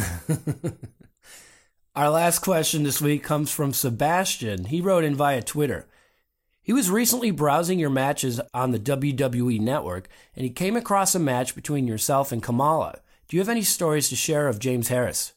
Our 1.95 2.09
last 2.09 2.39
question 2.39 2.81
this 2.81 2.99
week 2.99 3.21
comes 3.21 3.51
from 3.51 3.71
Sebastian. 3.71 4.65
He 4.65 4.81
wrote 4.81 5.03
in 5.03 5.13
via 5.13 5.43
Twitter. 5.43 5.85
He 6.63 6.73
was 6.73 6.89
recently 6.89 7.29
browsing 7.29 7.77
your 7.77 7.91
matches 7.91 8.41
on 8.51 8.71
the 8.71 8.79
WWE 8.79 9.59
network 9.59 10.09
and 10.35 10.43
he 10.43 10.49
came 10.49 10.75
across 10.75 11.13
a 11.13 11.19
match 11.19 11.53
between 11.53 11.85
yourself 11.85 12.31
and 12.31 12.41
Kamala. 12.41 13.01
Do 13.27 13.37
you 13.37 13.41
have 13.41 13.49
any 13.49 13.61
stories 13.61 14.09
to 14.09 14.15
share 14.15 14.47
of 14.47 14.57
James 14.57 14.87
Harris? 14.87 15.33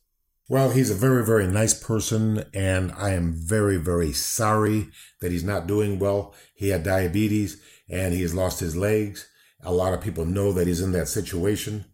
Well, 0.48 0.70
he's 0.70 0.88
a 0.88 0.94
very, 0.94 1.26
very 1.26 1.46
nice 1.46 1.74
person, 1.74 2.44
and 2.54 2.90
I 2.92 3.11
am 3.11 3.34
very, 3.34 3.76
very 3.76 4.12
sorry 4.12 4.88
that 5.20 5.32
he's 5.32 5.44
not 5.44 5.66
doing 5.66 5.98
well. 5.98 6.32
He 6.54 6.70
had 6.70 6.84
diabetes 6.84 7.61
and 7.90 8.14
he 8.14 8.22
has 8.22 8.34
lost 8.34 8.61
his 8.61 8.74
legs. 8.74 9.28
A 9.62 9.74
lot 9.74 9.92
of 9.92 10.00
people 10.00 10.24
know 10.24 10.52
that 10.52 10.66
he's 10.66 10.80
in 10.80 10.92
that 10.92 11.09
situation. 11.09 11.84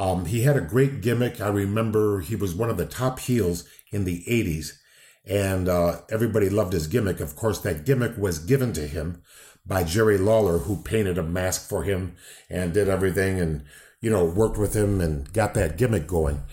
Um, 0.00 0.24
he 0.24 0.44
had 0.44 0.56
a 0.56 0.62
great 0.62 1.02
gimmick. 1.02 1.42
I 1.42 1.48
remember 1.48 2.20
he 2.20 2.34
was 2.34 2.54
one 2.54 2.70
of 2.70 2.78
the 2.78 2.86
top 2.86 3.18
heels 3.18 3.68
in 3.92 4.04
the 4.04 4.24
80s, 4.26 4.78
and 5.26 5.68
uh, 5.68 6.00
everybody 6.10 6.48
loved 6.48 6.72
his 6.72 6.86
gimmick. 6.86 7.20
Of 7.20 7.36
course, 7.36 7.58
that 7.58 7.84
gimmick 7.84 8.16
was 8.16 8.38
given 8.38 8.72
to 8.72 8.86
him 8.86 9.20
by 9.66 9.84
Jerry 9.84 10.16
Lawler, 10.16 10.60
who 10.60 10.82
painted 10.82 11.18
a 11.18 11.22
mask 11.22 11.68
for 11.68 11.82
him 11.82 12.14
and 12.48 12.72
did 12.72 12.88
everything 12.88 13.38
and, 13.38 13.62
you 14.00 14.08
know, 14.08 14.24
worked 14.24 14.56
with 14.56 14.72
him 14.72 15.02
and 15.02 15.30
got 15.34 15.52
that 15.52 15.76
gimmick 15.76 16.06
going. 16.06 16.44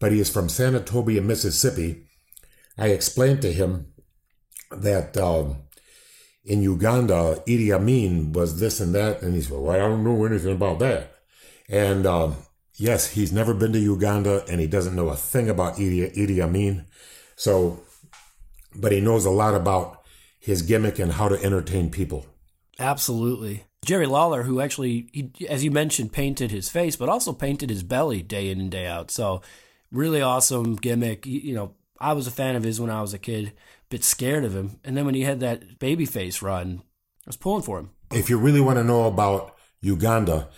But 0.00 0.10
he 0.10 0.18
is 0.18 0.28
from 0.28 0.48
Senatobia, 0.48 1.22
Mississippi. 1.22 2.08
I 2.76 2.88
explained 2.88 3.40
to 3.42 3.52
him 3.52 3.92
that 4.72 5.16
um, 5.16 5.58
in 6.44 6.60
Uganda, 6.60 7.40
Idi 7.46 7.72
Amin 7.72 8.32
was 8.32 8.58
this 8.58 8.80
and 8.80 8.92
that. 8.96 9.22
And 9.22 9.36
he 9.36 9.42
said, 9.42 9.56
Well, 9.56 9.70
I 9.70 9.78
don't 9.78 10.02
know 10.02 10.24
anything 10.24 10.56
about 10.56 10.80
that. 10.80 11.12
And 11.68 12.04
um, 12.04 12.36
yes, 12.76 13.08
he's 13.08 13.32
never 13.32 13.54
been 13.54 13.72
to 13.72 13.78
Uganda 13.78 14.44
and 14.48 14.60
he 14.60 14.66
doesn't 14.66 14.94
know 14.94 15.08
a 15.08 15.16
thing 15.16 15.48
about 15.48 15.76
Idi, 15.76 16.14
Idi 16.14 16.40
Amin. 16.40 16.86
So, 17.36 17.80
but 18.74 18.92
he 18.92 19.00
knows 19.00 19.24
a 19.24 19.30
lot 19.30 19.54
about 19.54 20.02
his 20.38 20.62
gimmick 20.62 20.98
and 20.98 21.12
how 21.12 21.28
to 21.28 21.42
entertain 21.42 21.90
people. 21.90 22.26
Absolutely. 22.78 23.64
Jerry 23.84 24.06
Lawler, 24.06 24.42
who 24.42 24.60
actually, 24.60 25.08
he, 25.12 25.46
as 25.48 25.64
you 25.64 25.70
mentioned, 25.70 26.12
painted 26.12 26.50
his 26.50 26.68
face, 26.68 26.96
but 26.96 27.08
also 27.08 27.32
painted 27.32 27.70
his 27.70 27.82
belly 27.82 28.22
day 28.22 28.50
in 28.50 28.60
and 28.60 28.70
day 28.70 28.86
out. 28.86 29.10
So, 29.10 29.42
really 29.92 30.20
awesome 30.20 30.76
gimmick. 30.76 31.24
You 31.24 31.54
know, 31.54 31.74
I 32.00 32.12
was 32.12 32.26
a 32.26 32.32
fan 32.32 32.56
of 32.56 32.64
his 32.64 32.80
when 32.80 32.90
I 32.90 33.00
was 33.00 33.14
a 33.14 33.18
kid, 33.18 33.52
bit 33.88 34.04
scared 34.04 34.44
of 34.44 34.54
him. 34.54 34.80
And 34.84 34.96
then 34.96 35.06
when 35.06 35.14
he 35.14 35.22
had 35.22 35.40
that 35.40 35.78
babyface 35.78 36.42
run, 36.42 36.82
I 37.26 37.28
was 37.28 37.36
pulling 37.36 37.62
for 37.62 37.78
him. 37.78 37.90
If 38.12 38.28
you 38.28 38.38
really 38.38 38.60
want 38.60 38.78
to 38.78 38.84
know 38.84 39.04
about 39.04 39.56
Uganda, 39.80 40.48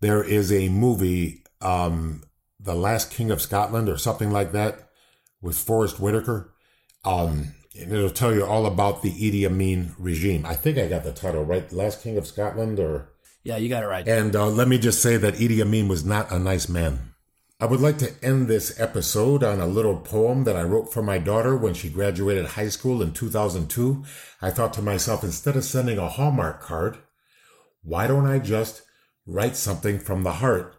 there 0.00 0.22
is 0.22 0.52
a 0.52 0.68
movie 0.68 1.42
um, 1.60 2.22
The 2.60 2.74
Last 2.74 3.10
King 3.10 3.30
of 3.30 3.40
Scotland 3.40 3.88
or 3.88 3.96
something 3.96 4.30
like 4.30 4.52
that 4.52 4.90
with 5.40 5.58
Forest 5.58 6.00
Whitaker. 6.00 6.54
Um, 7.04 7.54
and 7.78 7.92
it'll 7.92 8.10
tell 8.10 8.34
you 8.34 8.44
all 8.44 8.66
about 8.66 9.02
the 9.02 9.12
Idi 9.12 9.46
Amin 9.46 9.94
regime. 9.98 10.44
I 10.44 10.54
think 10.54 10.78
I 10.78 10.88
got 10.88 11.04
the 11.04 11.12
title 11.12 11.44
right. 11.44 11.70
Last 11.72 12.02
King 12.02 12.16
of 12.18 12.26
Scotland 12.26 12.80
or. 12.80 13.10
Yeah, 13.44 13.56
you 13.56 13.68
got 13.68 13.84
it 13.84 13.86
right. 13.86 14.06
And 14.06 14.34
uh, 14.34 14.48
let 14.48 14.68
me 14.68 14.78
just 14.78 15.00
say 15.00 15.16
that 15.16 15.34
Idi 15.34 15.60
Amin 15.60 15.88
was 15.88 16.04
not 16.04 16.30
a 16.32 16.38
nice 16.38 16.68
man. 16.68 17.14
I 17.60 17.66
would 17.66 17.80
like 17.80 17.98
to 17.98 18.12
end 18.22 18.46
this 18.46 18.78
episode 18.78 19.42
on 19.42 19.60
a 19.60 19.66
little 19.66 19.96
poem 19.96 20.44
that 20.44 20.54
I 20.54 20.62
wrote 20.62 20.92
for 20.92 21.02
my 21.02 21.18
daughter 21.18 21.56
when 21.56 21.74
she 21.74 21.88
graduated 21.88 22.46
high 22.46 22.68
school 22.68 23.02
in 23.02 23.12
2002. 23.12 24.04
I 24.40 24.50
thought 24.50 24.72
to 24.74 24.82
myself, 24.82 25.24
instead 25.24 25.56
of 25.56 25.64
sending 25.64 25.98
a 25.98 26.08
Hallmark 26.08 26.60
card, 26.60 26.98
why 27.82 28.06
don't 28.06 28.26
I 28.26 28.38
just 28.38 28.82
write 29.26 29.56
something 29.56 29.98
from 29.98 30.22
the 30.22 30.34
heart 30.34 30.76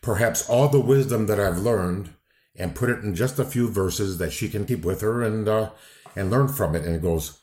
perhaps 0.00 0.48
all 0.48 0.68
the 0.68 0.80
wisdom 0.80 1.26
that 1.26 1.40
I've 1.40 1.58
learned 1.58 2.10
and 2.56 2.74
put 2.74 2.90
it 2.90 3.04
in 3.04 3.14
just 3.14 3.38
a 3.38 3.44
few 3.44 3.68
verses 3.68 4.18
that 4.18 4.32
she 4.32 4.48
can 4.48 4.66
keep 4.66 4.84
with 4.84 5.00
her 5.00 5.22
and 5.22 5.48
uh, 5.48 5.70
and 6.16 6.30
learn 6.30 6.48
from 6.48 6.74
it. 6.74 6.84
And 6.84 6.96
it 6.96 7.02
goes, 7.02 7.38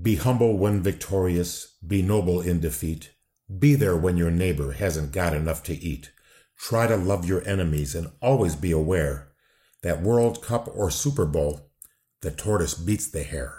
"Be 0.00 0.16
humble 0.16 0.56
when 0.56 0.82
victorious, 0.82 1.76
be 1.86 2.02
noble 2.02 2.40
in 2.40 2.60
defeat. 2.60 3.12
Be 3.58 3.74
there 3.74 3.96
when 3.96 4.16
your 4.16 4.30
neighbor 4.30 4.72
hasn't 4.72 5.12
got 5.12 5.34
enough 5.34 5.62
to 5.64 5.74
eat. 5.74 6.10
Try 6.56 6.86
to 6.86 6.96
love 6.96 7.26
your 7.26 7.46
enemies 7.46 7.94
and 7.94 8.12
always 8.20 8.56
be 8.56 8.72
aware 8.72 9.32
that 9.82 10.00
World 10.00 10.42
Cup 10.42 10.70
or 10.74 10.90
Super 10.90 11.26
Bowl, 11.26 11.70
the 12.20 12.30
tortoise 12.30 12.74
beats 12.74 13.10
the 13.10 13.22
hare." 13.22 13.58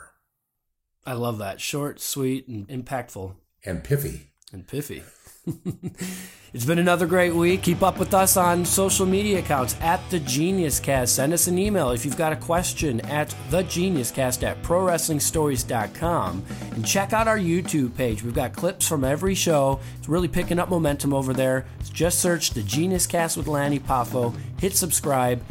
I 1.06 1.14
love 1.14 1.38
that. 1.40 1.60
Short, 1.60 2.00
sweet, 2.00 2.48
and 2.48 2.68
impactful. 2.70 3.36
And 3.66 3.84
piffy. 3.84 4.28
And 4.54 4.66
piffy. 4.66 5.04
it's 6.54 6.66
been 6.66 6.80
another 6.80 7.06
great 7.06 7.36
week. 7.36 7.64
Keep 7.64 7.84
up 7.84 8.00
with 8.00 8.14
us 8.14 8.38
on 8.38 8.64
social 8.64 9.06
media 9.06 9.39
accounts 9.39 9.76
at 9.82 10.00
The 10.10 10.20
Genius 10.20 10.80
Cast. 10.80 11.16
Send 11.16 11.34
us 11.34 11.48
an 11.48 11.58
email 11.58 11.89
if 11.89 12.06
you've 12.06 12.18
got 12.18 12.32
a 12.32 12.38
question 12.38 13.02
at 13.02 13.36
The 13.50 13.64
Genius 13.64 14.10
Cast 14.10 14.44
at 14.44 14.62
ProWrestlingStories.com. 14.64 16.46
And 16.72 16.86
check 16.86 17.12
out 17.12 17.28
our 17.28 17.38
YouTube 17.38 17.96
page. 17.98 18.24
We've 18.24 18.34
got 18.34 18.54
clips 18.54 18.88
from 18.88 19.04
every 19.04 19.36
show. 19.36 19.80
It's 19.98 20.08
really 20.08 20.30
picking 20.30 20.60
up 20.60 20.70
momentum 20.70 21.14
over 21.14 21.34
there. 21.34 21.66
Just 21.91 22.20
search 22.20 22.52
The 22.52 22.64
Genius 22.64 23.06
Cast 23.06 23.36
with 23.36 23.48
Lanny 23.48 23.80
Poffo, 23.80 24.34
hit 24.60 24.76
subscribe, 24.76 25.44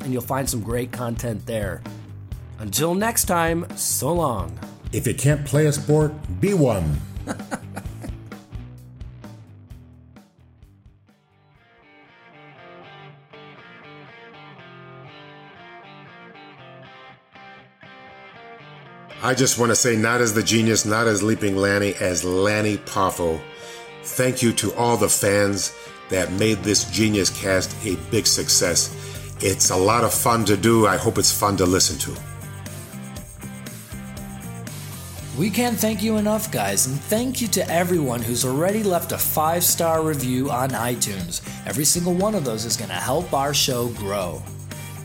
and 0.00 0.12
you'll 0.12 0.22
find 0.22 0.48
some 0.48 0.60
great 0.60 0.92
content 0.92 1.46
there. 1.46 1.82
Until 2.58 2.94
next 2.94 3.24
time, 3.24 3.66
so 3.76 4.12
long. 4.12 4.58
If 4.92 5.06
you 5.06 5.14
can't 5.14 5.44
play 5.46 5.66
a 5.66 5.72
sport, 5.72 6.12
be 6.40 6.54
one. 6.54 6.98
I 19.28 19.34
just 19.34 19.58
want 19.58 19.68
to 19.68 19.76
say, 19.76 19.94
not 19.94 20.22
as 20.22 20.32
the 20.32 20.42
genius, 20.42 20.86
not 20.86 21.06
as 21.06 21.22
Leaping 21.22 21.54
Lanny, 21.54 21.92
as 22.00 22.24
Lanny 22.24 22.78
Poffo. 22.78 23.38
Thank 24.02 24.40
you 24.42 24.54
to 24.54 24.72
all 24.72 24.96
the 24.96 25.10
fans 25.10 25.74
that 26.08 26.32
made 26.32 26.60
this 26.60 26.90
Genius 26.90 27.28
Cast 27.28 27.76
a 27.84 27.96
big 28.10 28.26
success. 28.26 28.88
It's 29.40 29.68
a 29.68 29.76
lot 29.76 30.02
of 30.02 30.14
fun 30.14 30.46
to 30.46 30.56
do. 30.56 30.86
I 30.86 30.96
hope 30.96 31.18
it's 31.18 31.30
fun 31.30 31.58
to 31.58 31.66
listen 31.66 31.98
to. 31.98 32.18
We 35.36 35.50
can't 35.50 35.76
thank 35.76 36.02
you 36.02 36.16
enough, 36.16 36.50
guys, 36.50 36.86
and 36.86 36.98
thank 36.98 37.42
you 37.42 37.48
to 37.48 37.70
everyone 37.70 38.22
who's 38.22 38.46
already 38.46 38.82
left 38.82 39.12
a 39.12 39.18
five 39.18 39.62
star 39.62 40.02
review 40.02 40.50
on 40.50 40.70
iTunes. 40.70 41.46
Every 41.66 41.84
single 41.84 42.14
one 42.14 42.34
of 42.34 42.46
those 42.46 42.64
is 42.64 42.78
going 42.78 42.88
to 42.88 42.94
help 42.94 43.34
our 43.34 43.52
show 43.52 43.88
grow. 43.88 44.42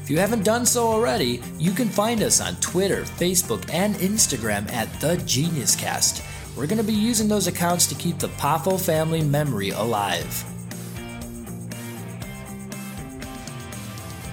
If 0.03 0.09
you 0.09 0.17
haven't 0.17 0.43
done 0.43 0.65
so 0.65 0.85
already, 0.85 1.41
you 1.57 1.71
can 1.71 1.87
find 1.87 2.21
us 2.23 2.41
on 2.41 2.57
Twitter, 2.57 3.03
Facebook, 3.03 3.73
and 3.73 3.95
Instagram 3.95 4.69
at 4.69 4.91
The 4.99 5.15
Genius 5.25 5.77
Cast. 5.77 6.21
We're 6.57 6.67
going 6.67 6.77
to 6.77 6.83
be 6.83 6.91
using 6.91 7.29
those 7.29 7.47
accounts 7.47 7.87
to 7.87 7.95
keep 7.95 8.19
the 8.19 8.27
Poffo 8.27 8.77
family 8.77 9.21
memory 9.21 9.69
alive. 9.69 10.43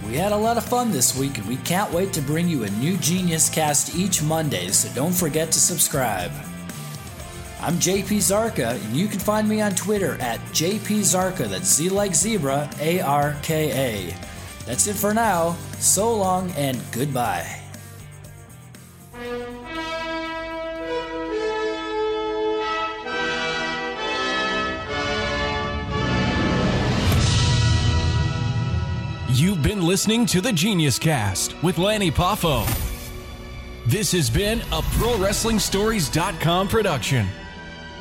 We 0.09 0.17
had 0.17 0.33
a 0.33 0.37
lot 0.37 0.57
of 0.57 0.65
fun 0.65 0.91
this 0.91 1.17
week, 1.17 1.39
and 1.39 1.47
we 1.47 1.57
can't 1.59 1.93
wait 1.93 2.13
to 2.15 2.21
bring 2.21 2.49
you 2.49 2.65
a 2.65 2.71
new 2.71 2.97
Genius 2.97 3.49
Cast 3.49 3.95
each 3.95 4.25
Monday, 4.25 4.71
so 4.71 4.93
don't 4.97 5.15
forget 5.15 5.53
to 5.53 5.61
subscribe. 5.61 6.33
I'm 7.61 7.75
JP 7.75 8.17
Zarka, 8.17 8.75
and 8.75 8.97
you 8.97 9.07
can 9.07 9.21
find 9.21 9.49
me 9.49 9.61
on 9.61 9.77
Twitter 9.77 10.21
at 10.21 10.41
JP 10.47 11.03
Zarka, 11.03 11.49
that's 11.49 11.73
Z 11.73 11.91
like 11.91 12.17
zebra, 12.17 12.69
A 12.81 13.01
R 13.03 13.37
K 13.43 14.11
A. 14.11 14.30
That's 14.71 14.87
it 14.87 14.95
for 14.95 15.13
now. 15.13 15.57
So 15.81 16.15
long 16.15 16.53
and 16.53 16.81
goodbye. 16.93 17.61
You've 29.29 29.61
been 29.61 29.83
listening 29.83 30.25
to 30.27 30.41
the 30.41 30.53
Genius 30.53 31.01
Cast 31.01 31.61
with 31.65 31.79
Lanny 31.79 32.13
Poffo. 32.13 32.65
This 33.87 34.13
has 34.13 34.31
been 34.31 34.61
a 34.61 34.83
ProWrestlingStories.com 34.83 36.69
production. 36.69 37.27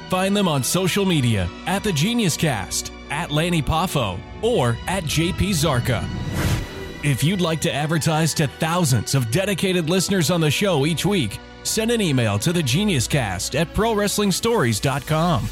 Find 0.09 0.38
them 0.38 0.47
on 0.47 0.61
social 0.61 1.05
media 1.05 1.49
at 1.65 1.84
the 1.84 1.91
Genius 1.91 2.38
Cast, 2.38 2.91
at 3.09 3.32
Lanny 3.32 3.63
Poffo, 3.63 4.20
or 4.43 4.78
at 4.88 5.03
JP 5.05 5.49
Zarka. 5.49 6.59
If 7.02 7.24
you'd 7.24 7.39
like 7.39 7.62
to 7.62 7.74
advertise 7.74 8.34
to 8.36 8.47
thousands 8.47 9.16
of 9.16 9.32
dedicated 9.32 9.89
listeners 9.89 10.30
on 10.30 10.41
the 10.41 10.52
show 10.52 10.86
each 10.86 11.06
week, 11.06 11.39
send 11.64 11.91
an 11.91 12.02
email 12.02 12.38
to 12.39 12.52
the 12.52 12.62
Genius 12.62 13.08
Cast 13.08 13.56
at 13.56 13.74
ProWrestlingStories.com. 13.74 15.50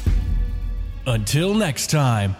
Until 1.06 1.54
next 1.54 1.88
time. 1.90 2.36